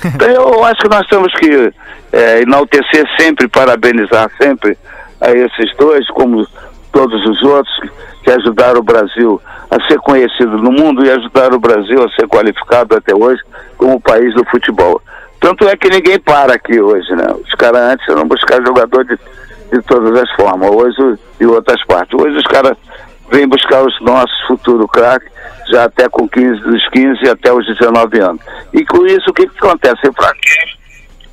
Então, 0.03 0.27
eu 0.27 0.65
acho 0.65 0.81
que 0.81 0.89
nós 0.89 1.05
temos 1.07 1.31
que 1.35 1.71
é, 2.11 2.41
enaltecer 2.41 3.05
sempre, 3.19 3.47
parabenizar 3.47 4.31
sempre 4.41 4.75
a 5.19 5.29
esses 5.29 5.77
dois, 5.77 6.07
como 6.07 6.43
todos 6.91 7.23
os 7.23 7.43
outros 7.43 7.71
que 8.23 8.31
ajudaram 8.31 8.79
o 8.79 8.83
Brasil 8.83 9.39
a 9.69 9.87
ser 9.87 9.99
conhecido 9.99 10.57
no 10.57 10.71
mundo 10.71 11.05
e 11.05 11.11
ajudaram 11.11 11.55
o 11.55 11.59
Brasil 11.59 12.03
a 12.03 12.09
ser 12.19 12.27
qualificado 12.27 12.95
até 12.95 13.13
hoje 13.13 13.41
como 13.77 13.95
o 13.95 14.01
país 14.01 14.33
do 14.33 14.43
futebol. 14.45 14.99
Tanto 15.39 15.67
é 15.67 15.75
que 15.75 15.89
ninguém 15.89 16.19
para 16.19 16.53
aqui 16.53 16.81
hoje, 16.81 17.11
né? 17.15 17.27
Os 17.33 17.51
caras 17.51 17.93
antes 17.93 18.09
eram 18.09 18.27
buscar 18.27 18.59
jogador 18.65 19.05
de, 19.05 19.19
de 19.71 19.81
todas 19.83 20.19
as 20.19 20.31
formas, 20.31 20.69
hoje 20.69 21.19
e 21.39 21.45
outras 21.45 21.83
partes. 21.85 22.19
Hoje 22.19 22.37
os 22.37 22.47
caras 22.47 22.75
vêm 23.31 23.47
buscar 23.47 23.83
os 23.83 23.99
nossos 24.01 24.39
futuros 24.45 24.87
craques, 24.91 25.31
já 25.69 25.85
até 25.85 26.09
com 26.09 26.27
15, 26.27 26.61
dos 26.61 26.87
15 26.89 27.29
até 27.29 27.51
os 27.51 27.65
19 27.65 28.19
anos. 28.19 28.41
E 28.73 28.85
com 28.85 29.05
isso 29.05 29.29
o 29.29 29.33
que, 29.33 29.47
que 29.47 29.65
acontece? 29.65 30.07
Enfraquece, 30.07 30.77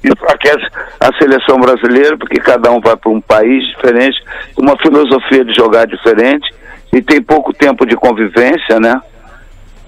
enfraquece 0.05 0.67
a 1.01 1.13
seleção 1.19 1.59
brasileira, 1.59 2.17
porque 2.17 2.41
cada 2.41 2.71
um 2.71 2.81
vai 2.81 2.97
para 2.97 3.11
um 3.11 3.21
país 3.21 3.67
diferente, 3.67 4.23
uma 4.57 4.77
filosofia 4.79 5.45
de 5.45 5.53
jogar 5.55 5.87
diferente, 5.87 6.49
e 6.93 7.03
tem 7.03 7.21
pouco 7.21 7.53
tempo 7.53 7.85
de 7.85 7.97
convivência, 7.97 8.79
né? 8.81 9.01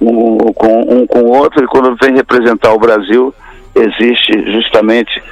Um 0.00 0.52
com, 0.52 0.80
um 0.80 1.06
com 1.06 1.20
o 1.20 1.36
outro, 1.36 1.62
e 1.62 1.68
quando 1.68 1.96
vem 2.02 2.14
representar 2.14 2.72
o 2.72 2.78
Brasil, 2.78 3.34
existe 3.74 4.32
justamente 4.52 5.22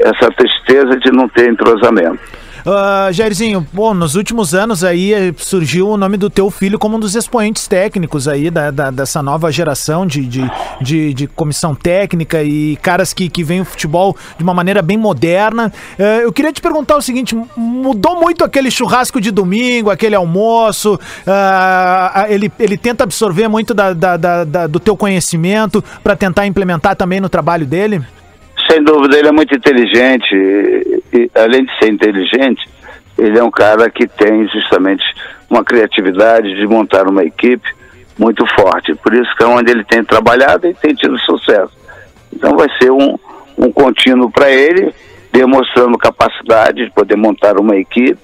essa 0.00 0.30
tristeza 0.30 0.96
de 0.96 1.10
não 1.10 1.28
ter 1.28 1.50
entrosamento. 1.50 2.20
Ah, 2.70 3.08
Jairzinho, 3.10 3.66
pô, 3.74 3.94
nos 3.94 4.14
últimos 4.14 4.54
anos 4.54 4.84
aí 4.84 5.14
eh, 5.14 5.32
surgiu 5.38 5.88
o 5.88 5.96
nome 5.96 6.18
do 6.18 6.28
teu 6.28 6.50
filho 6.50 6.78
como 6.78 6.98
um 6.98 7.00
dos 7.00 7.14
expoentes 7.14 7.66
técnicos 7.66 8.28
aí 8.28 8.50
da, 8.50 8.70
da- 8.70 8.90
dessa 8.90 9.22
nova 9.22 9.50
geração 9.50 10.04
de, 10.06 10.26
de, 10.26 10.50
de, 10.82 11.14
de 11.14 11.26
comissão 11.28 11.74
técnica 11.74 12.42
e 12.42 12.76
caras 12.82 13.14
que, 13.14 13.30
que 13.30 13.42
veem 13.42 13.62
o 13.62 13.64
futebol 13.64 14.14
de 14.36 14.44
uma 14.44 14.52
maneira 14.52 14.82
bem 14.82 14.98
moderna. 14.98 15.72
Eh, 15.98 16.24
eu 16.24 16.30
queria 16.32 16.52
te 16.52 16.60
perguntar 16.60 16.98
o 16.98 17.00
seguinte: 17.00 17.34
mudou 17.56 18.20
muito 18.20 18.44
aquele 18.44 18.70
churrasco 18.70 19.18
de 19.18 19.30
domingo, 19.30 19.88
aquele 19.90 20.14
almoço? 20.14 21.00
ah, 21.26 22.26
ele, 22.28 22.52
ele 22.58 22.76
tenta 22.76 23.04
absorver 23.04 23.48
muito 23.48 23.72
da, 23.72 23.94
da- 23.94 24.16
da- 24.18 24.44
da- 24.44 24.66
do 24.66 24.78
teu 24.78 24.94
conhecimento 24.94 25.82
para 26.04 26.14
tentar 26.14 26.46
implementar 26.46 26.94
também 26.96 27.18
no 27.18 27.30
trabalho 27.30 27.64
dele? 27.64 28.02
Sem 28.68 28.82
dúvida, 28.82 29.18
ele 29.18 29.28
é 29.28 29.32
muito 29.32 29.54
inteligente. 29.54 30.34
E, 31.12 31.30
além 31.34 31.64
de 31.64 31.78
ser 31.78 31.92
inteligente, 31.92 32.68
ele 33.16 33.38
é 33.38 33.42
um 33.42 33.50
cara 33.50 33.90
que 33.90 34.06
tem 34.06 34.48
justamente 34.48 35.04
uma 35.50 35.64
criatividade 35.64 36.54
de 36.54 36.66
montar 36.66 37.06
uma 37.08 37.24
equipe 37.24 37.68
muito 38.18 38.44
forte. 38.54 38.94
Por 38.94 39.14
isso 39.14 39.34
que 39.36 39.44
é 39.44 39.46
onde 39.46 39.70
ele 39.70 39.84
tem 39.84 40.04
trabalhado 40.04 40.66
e 40.66 40.74
tem 40.74 40.94
tido 40.94 41.18
sucesso. 41.20 41.72
Então 42.32 42.56
vai 42.56 42.68
ser 42.80 42.90
um, 42.90 43.18
um 43.56 43.72
contínuo 43.72 44.30
para 44.30 44.50
ele, 44.50 44.94
demonstrando 45.32 45.98
capacidade 45.98 46.84
de 46.84 46.90
poder 46.90 47.16
montar 47.16 47.58
uma 47.58 47.76
equipe, 47.76 48.18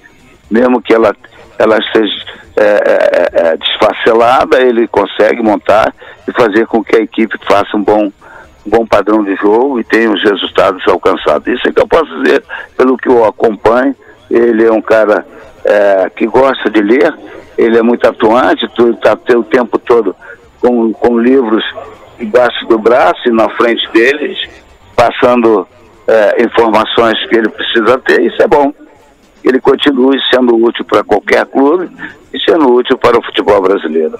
mesmo 0.49 0.81
que 0.81 0.93
ela, 0.93 1.15
ela 1.57 1.77
seja 1.91 2.13
é, 2.57 2.63
é, 2.63 3.29
é, 3.33 3.57
desfacelada, 3.57 4.61
ele 4.61 4.87
consegue 4.87 5.41
montar 5.41 5.93
e 6.27 6.31
fazer 6.31 6.65
com 6.67 6.83
que 6.83 6.95
a 6.95 7.01
equipe 7.01 7.37
faça 7.45 7.75
um 7.75 7.83
bom, 7.83 8.05
um 8.05 8.11
bom 8.65 8.85
padrão 8.85 9.23
de 9.23 9.35
jogo 9.35 9.79
e 9.79 9.83
tenha 9.83 10.11
os 10.11 10.23
resultados 10.23 10.83
alcançados. 10.87 11.47
Isso 11.47 11.67
é 11.67 11.71
que 11.71 11.79
eu 11.79 11.87
posso 11.87 12.23
dizer, 12.23 12.43
pelo 12.77 12.97
que 12.97 13.07
eu 13.07 13.23
acompanho. 13.25 13.95
Ele 14.29 14.65
é 14.65 14.71
um 14.71 14.81
cara 14.81 15.25
é, 15.63 16.09
que 16.15 16.25
gosta 16.25 16.69
de 16.69 16.81
ler, 16.81 17.13
ele 17.57 17.77
é 17.77 17.81
muito 17.81 18.07
atuante, 18.07 18.65
está 18.65 19.13
o 19.37 19.43
tempo 19.43 19.77
todo 19.77 20.15
com, 20.59 20.91
com 20.93 21.19
livros 21.19 21.63
embaixo 22.19 22.65
do 22.67 22.77
braço 22.79 23.27
e 23.27 23.31
na 23.31 23.49
frente 23.49 23.87
deles, 23.91 24.37
passando 24.95 25.67
é, 26.07 26.43
informações 26.43 27.17
que 27.27 27.35
ele 27.35 27.49
precisa 27.49 27.97
ter, 27.99 28.21
isso 28.21 28.41
é 28.41 28.47
bom. 28.47 28.73
Ele 29.43 29.59
continue 29.59 30.17
sendo 30.33 30.55
útil 30.55 30.83
para 30.85 31.03
qualquer 31.03 31.45
clube 31.45 31.89
e 32.33 32.39
sendo 32.39 32.73
útil 32.73 32.97
para 32.97 33.17
o 33.17 33.23
futebol 33.23 33.61
brasileiro. 33.61 34.17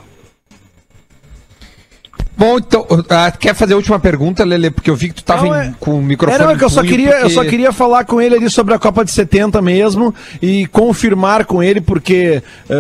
Bom, 2.38 2.58
então, 2.58 2.86
ah, 3.10 3.32
quer 3.32 3.56
fazer 3.56 3.74
a 3.74 3.78
última 3.78 3.98
pergunta, 4.00 4.44
Lele? 4.44 4.70
Porque 4.70 4.90
eu 4.90 4.96
vi 4.96 5.08
que 5.10 5.16
tu 5.16 5.24
tava 5.24 5.46
Não, 5.46 5.56
em- 5.56 5.68
é- 5.70 5.74
com 5.80 5.98
o 6.00 6.02
microfone. 6.02 6.42
É, 6.42 6.46
não, 6.46 6.52
é 6.54 6.58
que 6.58 6.64
eu 6.66 6.70
só, 6.70 6.82
queria, 6.84 7.22
eu 7.22 7.30
só 7.30 7.36
porque- 7.36 7.50
queria 7.52 7.72
falar 7.72 8.04
com 8.04 8.22
ele 8.22 8.36
ali 8.36 8.50
sobre 8.50 8.74
a 8.74 8.80
Copa 8.80 9.06
de 9.06 9.12
70 9.12 9.62
mesmo 9.62 10.14
e 10.42 10.66
confirmar 10.68 11.46
com 11.46 11.64
ele, 11.64 11.80
porque 11.80 12.44
ah, 12.70 12.74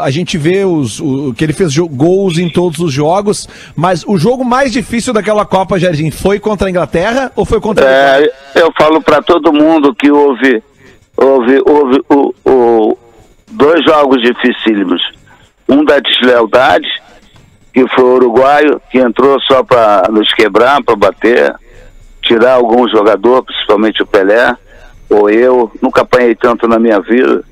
ah, 0.00 0.04
a 0.04 0.10
gente 0.10 0.38
vê 0.38 0.64
os, 0.64 1.00
o, 1.00 1.34
que 1.36 1.44
ele 1.44 1.52
fez 1.52 1.76
gols 1.76 2.38
em 2.38 2.48
todos 2.50 2.78
os 2.78 2.92
jogos, 2.92 3.46
mas 3.76 4.04
o 4.06 4.16
jogo 4.16 4.44
mais 4.44 4.72
difícil 4.72 5.12
daquela 5.12 5.44
Copa, 5.44 5.78
Jardim, 5.78 6.10
foi 6.10 6.38
contra 6.40 6.68
a 6.68 6.70
Inglaterra 6.70 7.30
ou 7.36 7.44
foi 7.44 7.60
contra 7.60 7.84
a 7.86 7.90
É, 8.20 8.32
eu 8.54 8.72
falo 8.78 9.02
para 9.02 9.20
todo 9.20 9.52
mundo 9.52 9.94
que 9.94 10.10
houve, 10.10 10.62
houve, 11.16 11.60
houve 11.66 12.02
o, 12.08 12.34
o- 12.50 12.98
dois 13.50 13.84
jogos 13.84 14.22
dificílimos. 14.22 15.02
Um 15.68 15.84
da 15.84 15.98
deslealdade, 15.98 16.86
que 17.78 17.94
foi 17.94 18.04
o 18.04 18.14
uruguaio, 18.14 18.82
que 18.90 18.98
entrou 18.98 19.40
só 19.42 19.62
para 19.62 20.08
nos 20.10 20.32
quebrar, 20.34 20.82
para 20.82 20.96
bater, 20.96 21.54
tirar 22.20 22.54
algum 22.54 22.88
jogador, 22.88 23.44
principalmente 23.44 24.02
o 24.02 24.06
Pelé, 24.06 24.56
ou 25.08 25.30
eu. 25.30 25.70
Nunca 25.80 26.02
apanhei 26.02 26.34
tanto 26.34 26.66
na 26.66 26.76
minha 26.76 27.00
vida, 27.00 27.44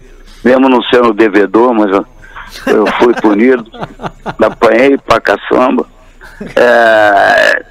mesmo 0.44 0.68
não 0.68 0.82
sendo 0.82 1.12
devedor, 1.12 1.72
mas 1.72 1.92
eu, 1.92 2.06
eu 2.74 2.86
fui 2.98 3.14
punido. 3.14 3.70
apanhei 4.42 4.98
pra 4.98 5.20
caçamba. 5.20 5.86
É, 6.56 7.64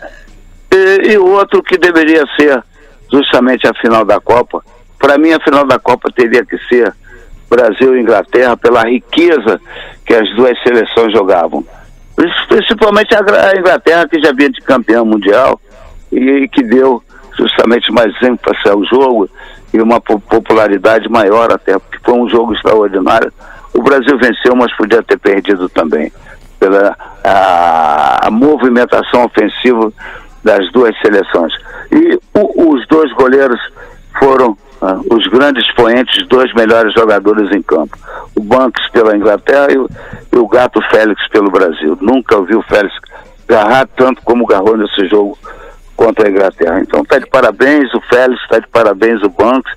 e, 0.71 1.11
e 1.11 1.17
o 1.17 1.27
outro 1.31 1.61
que 1.61 1.77
deveria 1.77 2.23
ser 2.39 2.63
justamente 3.11 3.67
a 3.67 3.73
final 3.73 4.05
da 4.05 4.21
Copa. 4.21 4.63
Para 4.97 5.17
mim, 5.17 5.33
a 5.33 5.41
final 5.41 5.67
da 5.67 5.77
Copa 5.77 6.09
teria 6.15 6.45
que 6.45 6.57
ser 6.69 6.93
Brasil 7.49 7.97
e 7.97 8.01
Inglaterra, 8.01 8.55
pela 8.55 8.83
riqueza 8.83 9.59
que 10.05 10.13
as 10.13 10.33
duas 10.37 10.57
seleções 10.63 11.11
jogavam. 11.11 11.65
Princi- 12.15 12.47
Principalmente 12.47 13.13
a 13.15 13.57
Inglaterra, 13.59 14.07
que 14.07 14.19
já 14.21 14.31
vinha 14.31 14.49
de 14.49 14.61
campeão 14.61 15.05
mundial 15.05 15.59
e 16.11 16.47
que 16.49 16.63
deu 16.63 17.03
justamente 17.37 17.91
mais 17.91 18.13
ênfase 18.21 18.69
ao 18.69 18.83
jogo 18.85 19.29
e 19.73 19.81
uma 19.81 19.99
po- 19.99 20.19
popularidade 20.19 21.09
maior 21.09 21.51
até, 21.51 21.77
porque 21.77 21.97
foi 22.03 22.13
um 22.13 22.29
jogo 22.29 22.53
extraordinário. 22.53 23.31
O 23.73 23.81
Brasil 23.81 24.17
venceu, 24.17 24.55
mas 24.55 24.73
podia 24.77 25.03
ter 25.03 25.17
perdido 25.19 25.67
também, 25.67 26.09
pela 26.57 26.95
a, 27.23 28.27
a 28.27 28.31
movimentação 28.31 29.25
ofensiva 29.25 29.91
das 30.43 30.71
duas 30.71 30.95
seleções. 31.01 31.51
E 31.91 32.15
o- 32.33 32.73
os 32.73 32.87
dois 32.87 33.11
goleiros 33.13 33.59
foram 34.17 34.57
ah, 34.81 34.99
os 35.09 35.25
grandes 35.27 35.65
expoentes, 35.65 36.27
dois 36.27 36.53
melhores 36.53 36.93
jogadores 36.93 37.51
em 37.51 37.61
campo. 37.61 37.97
O 38.35 38.41
Banks 38.41 38.87
pela 38.89 39.15
Inglaterra 39.15 39.71
e 39.71 39.77
o, 39.77 39.89
e 40.31 40.37
o 40.37 40.47
Gato 40.47 40.81
Félix 40.89 41.27
pelo 41.29 41.49
Brasil. 41.49 41.97
Nunca 42.01 42.37
ouvi 42.37 42.55
o 42.55 42.63
Félix 42.63 42.93
agarrar 43.47 43.87
tanto 43.95 44.21
como 44.23 44.45
agarrou 44.45 44.75
nesse 44.75 45.07
jogo 45.07 45.37
contra 45.95 46.27
a 46.27 46.31
Inglaterra. 46.31 46.79
Então 46.81 47.01
está 47.01 47.19
de 47.19 47.27
parabéns 47.27 47.93
o 47.93 48.01
Félix, 48.01 48.41
está 48.41 48.59
de 48.59 48.67
parabéns 48.67 49.21
o 49.23 49.29
Banks 49.29 49.71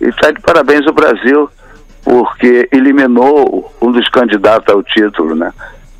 e 0.00 0.08
está 0.08 0.30
de 0.30 0.40
parabéns 0.40 0.86
o 0.86 0.92
Brasil, 0.92 1.48
porque 2.02 2.68
eliminou 2.72 3.72
um 3.80 3.90
dos 3.90 4.08
candidatos 4.08 4.72
ao 4.72 4.82
título, 4.82 5.34
né? 5.34 5.52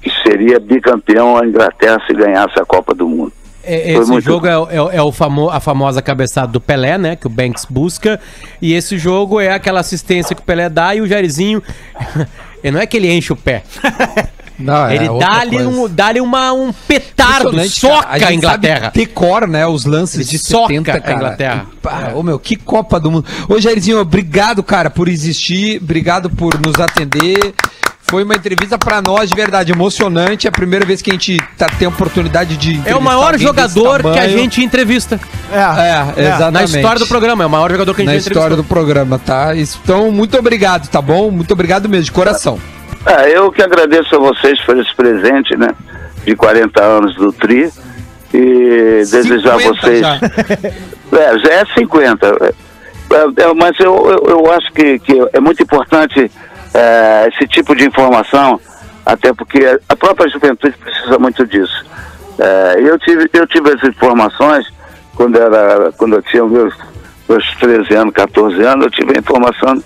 Que 0.02 0.10
seria 0.22 0.60
bicampeão 0.60 1.38
a 1.38 1.46
Inglaterra 1.46 2.02
se 2.06 2.12
ganhasse 2.12 2.60
a 2.60 2.64
Copa 2.64 2.94
do 2.94 3.08
Mundo. 3.08 3.32
É, 3.66 3.92
Esse 3.92 4.10
muito 4.10 4.24
jogo 4.24 4.46
é, 4.46 4.58
o- 4.58 4.90
é 4.90 4.96
é 4.96 5.02
o 5.02 5.10
famo, 5.12 5.50
a 5.50 5.60
famosa 5.60 6.00
cabeçada 6.02 6.48
do 6.48 6.60
Pelé, 6.60 6.98
né? 6.98 7.16
Que 7.16 7.26
o 7.26 7.30
Banks 7.30 7.64
busca. 7.68 8.20
E 8.60 8.72
esse 8.74 8.98
jogo 8.98 9.40
é 9.40 9.52
aquela 9.52 9.80
assistência 9.80 10.34
que 10.34 10.42
o 10.42 10.44
Pelé 10.44 10.68
dá 10.68 10.94
e 10.94 11.00
o 11.00 11.06
Jairzinho. 11.06 11.62
não 12.72 12.80
é 12.80 12.86
que 12.86 12.96
ele 12.96 13.10
enche 13.12 13.32
o 13.32 13.36
pé. 13.36 13.62
Não, 14.56 14.86
é 14.86 14.94
ele 14.94 15.08
outra 15.08 15.28
dá-lhe 15.28 15.66
um, 15.66 15.88
dá 15.88 16.12
uma, 16.22 16.52
um 16.52 16.72
petardo, 16.72 17.68
soca 17.68 18.06
a, 18.08 18.18
gente 18.20 18.34
Inglaterra. 18.34 18.84
sabe 18.84 18.98
decor, 19.00 19.48
né? 19.48 19.66
Os 19.66 19.84
lances 19.84 20.28
de 20.28 20.38
soca 20.38 20.68
70, 20.68 20.92
a 20.92 21.00
cara. 21.00 21.16
Inglaterra. 21.16 21.66
Pá, 21.82 22.12
Ô, 22.14 22.22
meu, 22.22 22.38
que 22.38 22.54
Copa 22.54 23.00
do 23.00 23.10
Mundo. 23.10 23.26
Ô, 23.48 23.60
Jairzinho, 23.60 23.98
obrigado, 23.98 24.62
cara, 24.62 24.90
por 24.90 25.08
existir. 25.08 25.82
Obrigado 25.82 26.30
por 26.30 26.54
nos 26.64 26.76
atender. 26.78 27.52
Foi 28.06 28.22
uma 28.22 28.34
entrevista 28.34 28.78
pra 28.78 29.00
nós 29.00 29.30
de 29.30 29.34
verdade 29.34 29.72
emocionante. 29.72 30.46
É 30.46 30.50
a 30.50 30.52
primeira 30.52 30.84
vez 30.84 31.00
que 31.00 31.10
a 31.10 31.14
gente 31.14 31.38
tá, 31.56 31.66
tem 31.78 31.86
a 31.86 31.88
oportunidade 31.88 32.56
de. 32.56 32.80
É 32.86 32.94
o 32.94 33.00
maior 33.00 33.36
jogador 33.38 34.02
que 34.02 34.18
a 34.18 34.28
gente 34.28 34.62
entrevista. 34.62 35.18
É, 35.50 36.22
É, 36.22 36.26
exatamente. 36.26 36.72
Na 36.72 36.78
história 36.80 36.98
do 36.98 37.06
programa, 37.06 37.44
é 37.44 37.46
o 37.46 37.50
maior 37.50 37.70
jogador 37.70 37.94
que 37.94 38.02
a 38.02 38.04
gente 38.04 38.12
Na 38.12 38.18
história 38.18 38.56
do 38.56 38.64
programa, 38.64 39.18
tá? 39.18 39.52
Então, 39.56 40.10
muito 40.10 40.38
obrigado, 40.38 40.88
tá 40.88 41.00
bom? 41.00 41.30
Muito 41.30 41.52
obrigado 41.52 41.88
mesmo, 41.88 42.04
de 42.04 42.12
coração. 42.12 42.58
Ah, 43.06 43.28
eu 43.28 43.50
que 43.50 43.62
agradeço 43.62 44.14
a 44.14 44.18
vocês 44.18 44.60
por 44.62 44.78
esse 44.78 44.94
presente, 44.94 45.56
né? 45.56 45.68
De 46.24 46.36
40 46.36 46.82
anos 46.82 47.14
do 47.16 47.32
Tri. 47.32 47.70
E 48.32 48.98
desejar 48.98 49.54
a 49.54 49.58
50 49.60 49.80
vocês. 49.80 50.00
já. 50.00 50.18
É, 51.12 51.38
já 51.38 51.48
é 51.48 51.64
50. 51.78 52.26
É, 52.26 52.48
é, 53.42 53.54
mas 53.54 53.78
eu, 53.78 53.94
eu, 54.10 54.30
eu 54.30 54.52
acho 54.52 54.72
que, 54.72 54.98
que 54.98 55.12
é 55.32 55.38
muito 55.38 55.62
importante 55.62 56.28
é, 56.74 57.28
esse 57.28 57.46
tipo 57.48 57.74
de 57.74 57.86
informação, 57.86 58.60
até 59.06 59.32
porque 59.32 59.80
a 59.88 59.96
própria 59.96 60.28
juventude 60.28 60.76
precisa 60.76 61.18
muito 61.18 61.46
disso. 61.46 61.84
É, 62.38 62.80
eu, 62.80 62.98
tive, 62.98 63.30
eu 63.32 63.46
tive 63.46 63.70
as 63.70 63.82
informações 63.84 64.66
quando, 65.14 65.36
era, 65.36 65.92
quando 65.92 66.16
eu 66.16 66.22
tinha 66.22 66.44
meus, 66.44 66.74
meus 67.28 67.56
13 67.56 67.94
anos, 67.94 68.14
14 68.14 68.62
anos, 68.62 68.84
eu 68.86 68.90
tive 68.90 69.16
a 69.16 69.20
informação 69.20 69.82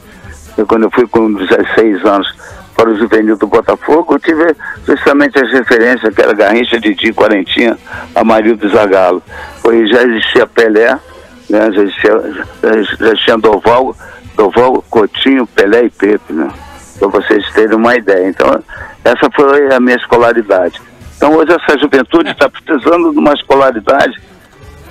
quando 0.66 0.84
eu 0.84 0.90
fui 0.90 1.06
com 1.06 1.32
16 1.32 2.04
anos 2.04 2.34
para 2.74 2.90
o 2.90 2.96
juvenil 2.96 3.36
do 3.36 3.46
Botafogo, 3.46 4.14
eu 4.14 4.18
tive 4.20 4.54
justamente 4.86 5.38
as 5.38 5.50
referências, 5.50 6.14
que 6.14 6.22
era 6.22 6.32
Garrincha, 6.32 6.80
Didi, 6.80 7.12
Quarentinha, 7.12 7.76
Amarildo 8.14 8.68
Zagalo. 8.68 9.22
Foi, 9.60 9.86
já 9.86 10.02
existia 10.02 10.46
Pelé, 10.46 10.98
né, 11.50 11.72
já 11.72 11.82
existia, 11.82 12.22
já 12.62 13.08
existia 13.08 13.36
Doval, 13.36 13.96
Doval, 14.36 14.84
Coutinho, 14.88 15.46
Pelé 15.46 15.84
e 15.84 15.90
Pepe, 15.90 16.32
né? 16.32 16.48
Para 16.98 17.08
vocês 17.08 17.48
terem 17.52 17.76
uma 17.76 17.94
ideia. 17.96 18.28
Então, 18.28 18.62
essa 19.04 19.28
foi 19.34 19.72
a 19.72 19.80
minha 19.80 19.96
escolaridade. 19.96 20.80
Então, 21.16 21.34
hoje 21.34 21.52
essa 21.52 21.78
juventude 21.78 22.30
está 22.30 22.48
precisando 22.48 23.12
de 23.12 23.18
uma 23.18 23.32
escolaridade 23.32 24.20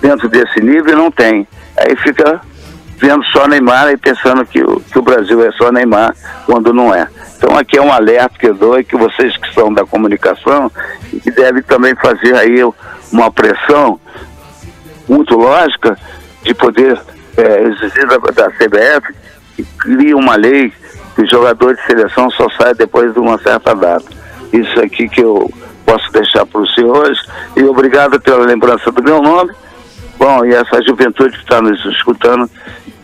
dentro 0.01 0.27
desse 0.29 0.61
nível 0.61 0.93
e 0.93 0.95
não 0.95 1.11
tem. 1.11 1.47
Aí 1.77 1.95
fica 1.97 2.41
vendo 2.97 3.23
só 3.25 3.47
Neymar 3.47 3.91
e 3.91 3.97
pensando 3.97 4.45
que 4.45 4.61
o, 4.61 4.79
que 4.79 4.97
o 4.97 5.01
Brasil 5.01 5.43
é 5.45 5.51
só 5.51 5.71
Neymar, 5.71 6.15
quando 6.45 6.73
não 6.73 6.93
é. 6.93 7.07
Então 7.37 7.55
aqui 7.55 7.77
é 7.77 7.81
um 7.81 7.91
alerta 7.91 8.37
que 8.39 8.47
eu 8.47 8.55
dou 8.55 8.79
e 8.79 8.83
que 8.83 8.97
vocês 8.97 9.37
que 9.37 9.53
são 9.53 9.71
da 9.71 9.85
comunicação 9.85 10.71
e 11.13 11.19
que 11.19 11.29
devem 11.29 11.61
também 11.61 11.95
fazer 11.95 12.35
aí 12.35 12.57
uma 13.11 13.31
pressão 13.31 13.99
muito 15.07 15.35
lógica 15.35 15.97
de 16.43 16.53
poder 16.53 16.99
é, 17.37 17.63
exigir 17.63 18.07
da, 18.07 18.17
da 18.17 18.49
CBF 18.51 19.13
que 19.55 19.63
crie 19.63 20.13
uma 20.13 20.35
lei 20.35 20.73
que 21.17 21.23
o 21.23 21.27
jogador 21.27 21.75
de 21.75 21.83
seleção 21.83 22.29
só 22.29 22.47
sai 22.51 22.75
depois 22.75 23.11
de 23.11 23.19
uma 23.19 23.39
certa 23.39 23.73
data. 23.73 24.05
Isso 24.53 24.79
aqui 24.79 25.09
que 25.09 25.23
eu 25.23 25.51
posso 25.83 26.11
deixar 26.11 26.45
para 26.45 26.61
os 26.61 26.75
senhores 26.75 27.17
e 27.55 27.63
obrigado 27.63 28.21
pela 28.21 28.45
lembrança 28.45 28.91
do 28.91 29.01
meu 29.01 29.19
nome. 29.19 29.51
Bom, 30.19 30.45
e 30.45 30.53
essa 30.53 30.79
juventude 30.83 31.35
que 31.35 31.43
está 31.43 31.59
nos 31.59 31.83
escutando, 31.85 32.47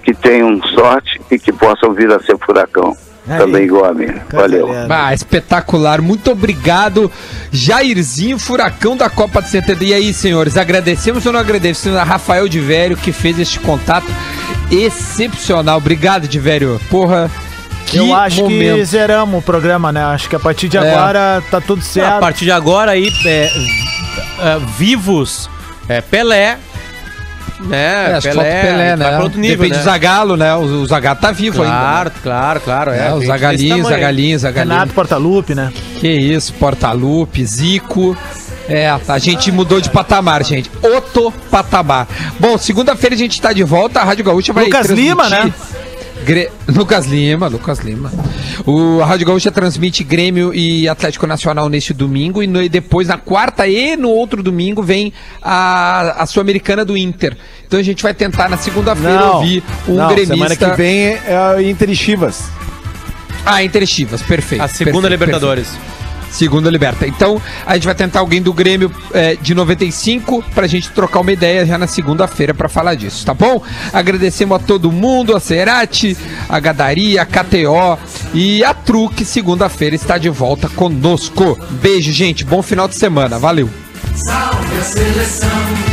que 0.04 0.14
tenham 0.14 0.62
sorte 0.62 1.20
e 1.32 1.40
que 1.40 1.52
possam 1.52 1.92
vir 1.94 2.12
a 2.12 2.20
ser 2.20 2.38
furacão. 2.38 2.96
também 3.26 3.64
igual 3.64 3.86
a 3.86 3.94
minha. 3.96 4.22
Valeu. 4.32 4.70
Ah, 4.90 5.12
espetacular. 5.12 6.00
Muito 6.00 6.30
obrigado, 6.30 7.12
Jairzinho, 7.52 8.38
furacão 8.38 8.96
da 8.96 9.10
Copa 9.10 9.42
de 9.42 9.50
70. 9.50 9.84
E 9.86 9.94
aí, 9.94 10.14
senhores, 10.14 10.56
agradecemos 10.56 11.26
ou 11.26 11.34
não 11.34 11.40
agradecemos 11.40 11.98
a 11.98 12.04
Rafael 12.04 12.48
de 12.48 12.60
Vério 12.60 12.96
que 12.96 13.12
fez 13.12 13.40
este 13.40 13.60
contato 13.60 14.08
excepcional. 14.70 15.78
Obrigado, 15.78 16.28
de 16.28 16.38
Vério. 16.38 16.80
Porra, 16.92 17.32
que 17.94 18.10
Eu 18.10 18.16
acho 18.16 18.36
que 18.38 18.42
momento. 18.44 18.86
zeramos 18.86 19.40
o 19.40 19.42
programa, 19.42 19.92
né? 19.92 20.04
Acho 20.04 20.30
que 20.30 20.36
a 20.36 20.40
partir 20.40 20.68
de 20.70 20.78
É. 20.78 20.80
agora 20.80 21.42
tá 21.50 21.62
tudo 21.62 21.80
A 21.80 21.84
certo. 21.84 22.20
partir 22.20 22.46
de 22.46 22.52
agora 22.52 22.92
aí, 22.92 23.10
é, 23.26 23.50
é, 24.40 24.60
vivos, 24.78 25.50
é, 25.88 26.02
Pelé, 26.02 26.58
né? 27.62 28.12
É, 28.18 28.22
só 28.22 28.30
o 28.32 28.34
Pelé, 28.44 28.96
né? 28.96 28.96
Vai 28.98 29.14
pra 29.16 29.24
outro 29.24 29.40
nível, 29.40 29.58
Depende 29.58 29.76
né? 29.78 29.80
do 29.82 29.86
Zagalo, 29.86 30.36
né? 30.38 30.54
O, 30.56 30.60
o 30.82 30.86
Zagalo 30.86 31.20
tá 31.20 31.32
vivo 31.32 31.58
Claro, 31.58 32.10
ainda. 32.10 32.20
claro, 32.22 32.60
claro. 32.60 32.92
né? 32.92 33.00
É, 33.06 33.08
É, 33.08 33.14
o 33.14 33.26
Zagalinho. 33.26 33.84
Zagalinho, 33.86 34.40
Zagalinho. 34.40 34.74
Renato 34.74 34.94
Portaluppi, 34.94 35.56
né? 35.56 35.72
Que 36.00 36.10
isso, 36.10 36.54
Portalupe, 36.56 37.46
Zico. 37.46 38.18
É, 38.68 38.90
a 39.08 39.20
gente 39.20 39.52
mudou 39.52 39.82
de 39.82 39.90
patamar, 39.90 40.42
gente. 40.44 40.72
Outro 40.82 41.32
patamar. 41.52 42.08
Bom, 42.40 42.58
segunda-feira 42.58 43.14
a 43.14 43.18
gente 43.18 43.42
tá 43.42 43.52
de 43.52 43.62
volta. 43.64 44.00
A 44.00 44.04
Rádio 44.06 44.24
Gaúcha 44.24 44.54
vai 44.54 44.66
Lucas 44.66 44.90
Lima, 44.90 45.30
né? 45.30 45.54
Gre- 46.26 46.50
Lucas 46.68 47.06
Lima, 47.06 47.48
Lucas 47.48 47.80
Lima. 47.80 48.12
O 48.66 49.02
a 49.02 49.06
Rádio 49.06 49.28
Gaúcha 49.28 49.52
transmite 49.52 50.04
Grêmio 50.04 50.54
e 50.54 50.88
Atlético 50.88 51.28
Nacional 51.28 51.68
neste 51.70 51.94
domingo 51.94 52.42
e, 52.42 52.48
no- 52.48 52.62
e 52.62 52.70
depois 52.70 53.08
na 53.08 53.18
quarta 53.18 53.68
e 53.68 53.96
no 53.96 54.10
outro 54.10 54.42
domingo 54.42 54.82
vem 54.82 55.12
a, 55.42 56.22
a 56.24 56.26
Sul-Americana 56.26 56.84
do 56.86 56.96
Inter. 56.98 57.36
Então 57.68 57.80
a 57.80 57.84
gente 57.84 58.02
vai 58.04 58.14
tentar 58.14 58.50
na 58.50 58.58
segunda-feira 58.58 59.24
ouvir 59.32 59.64
um 59.88 59.96
não, 59.96 60.08
gremista. 60.08 60.34
semana 60.36 60.56
que 60.56 60.70
vem 60.78 61.00
é, 61.06 61.22
é 61.58 61.70
Inter 61.70 61.90
e 61.90 61.96
Chivas. 61.96 62.44
Ah, 63.46 63.64
Inter 63.64 63.84
e 63.84 63.88
Chivas, 63.88 64.22
perfeito. 64.22 64.62
A 64.64 64.68
segunda 64.68 65.02
perfeito, 65.10 65.12
Libertadores. 65.12 65.68
perfeito. 65.68 66.03
Segunda 66.34 66.70
Liberta. 66.70 67.08
Então, 67.08 67.42
a 67.66 67.76
gente 67.76 67.86
vai 67.86 67.96
tentar 67.96 68.20
alguém 68.20 68.42
do 68.42 68.52
Grêmio 68.52 68.92
é, 69.14 69.36
de 69.36 69.54
95 69.54 70.44
pra 70.54 70.68
gente 70.68 70.90
trocar 70.90 71.20
uma 71.20 71.32
ideia 71.32 71.66
já 71.66 71.78
na 71.78 71.88
segunda-feira 71.88 72.54
pra 72.54 72.68
falar 72.68 72.96
disso, 72.96 73.26
tá 73.26 73.34
bom? 73.34 73.62
Agradecemos 73.94 74.58
a 74.58 74.60
todo 74.60 74.92
mundo, 74.92 75.36
a 75.36 75.40
Cerati, 75.40 76.18
a 76.50 76.60
Gadaria, 76.60 77.22
a 77.22 77.26
KTO 77.26 78.00
e 78.34 78.64
a 78.64 78.74
Truque, 78.74 79.24
segunda-feira 79.24 79.96
está 79.96 80.18
de 80.18 80.30
volta 80.30 80.68
conosco. 80.70 81.58
Beijo, 81.82 82.12
gente. 82.12 82.44
Bom 82.44 82.62
final 82.62 82.88
de 82.88 82.96
semana. 82.96 83.38
Valeu. 83.38 83.70
Salve 84.16 84.78
a 84.78 84.84
seleção. 84.84 85.93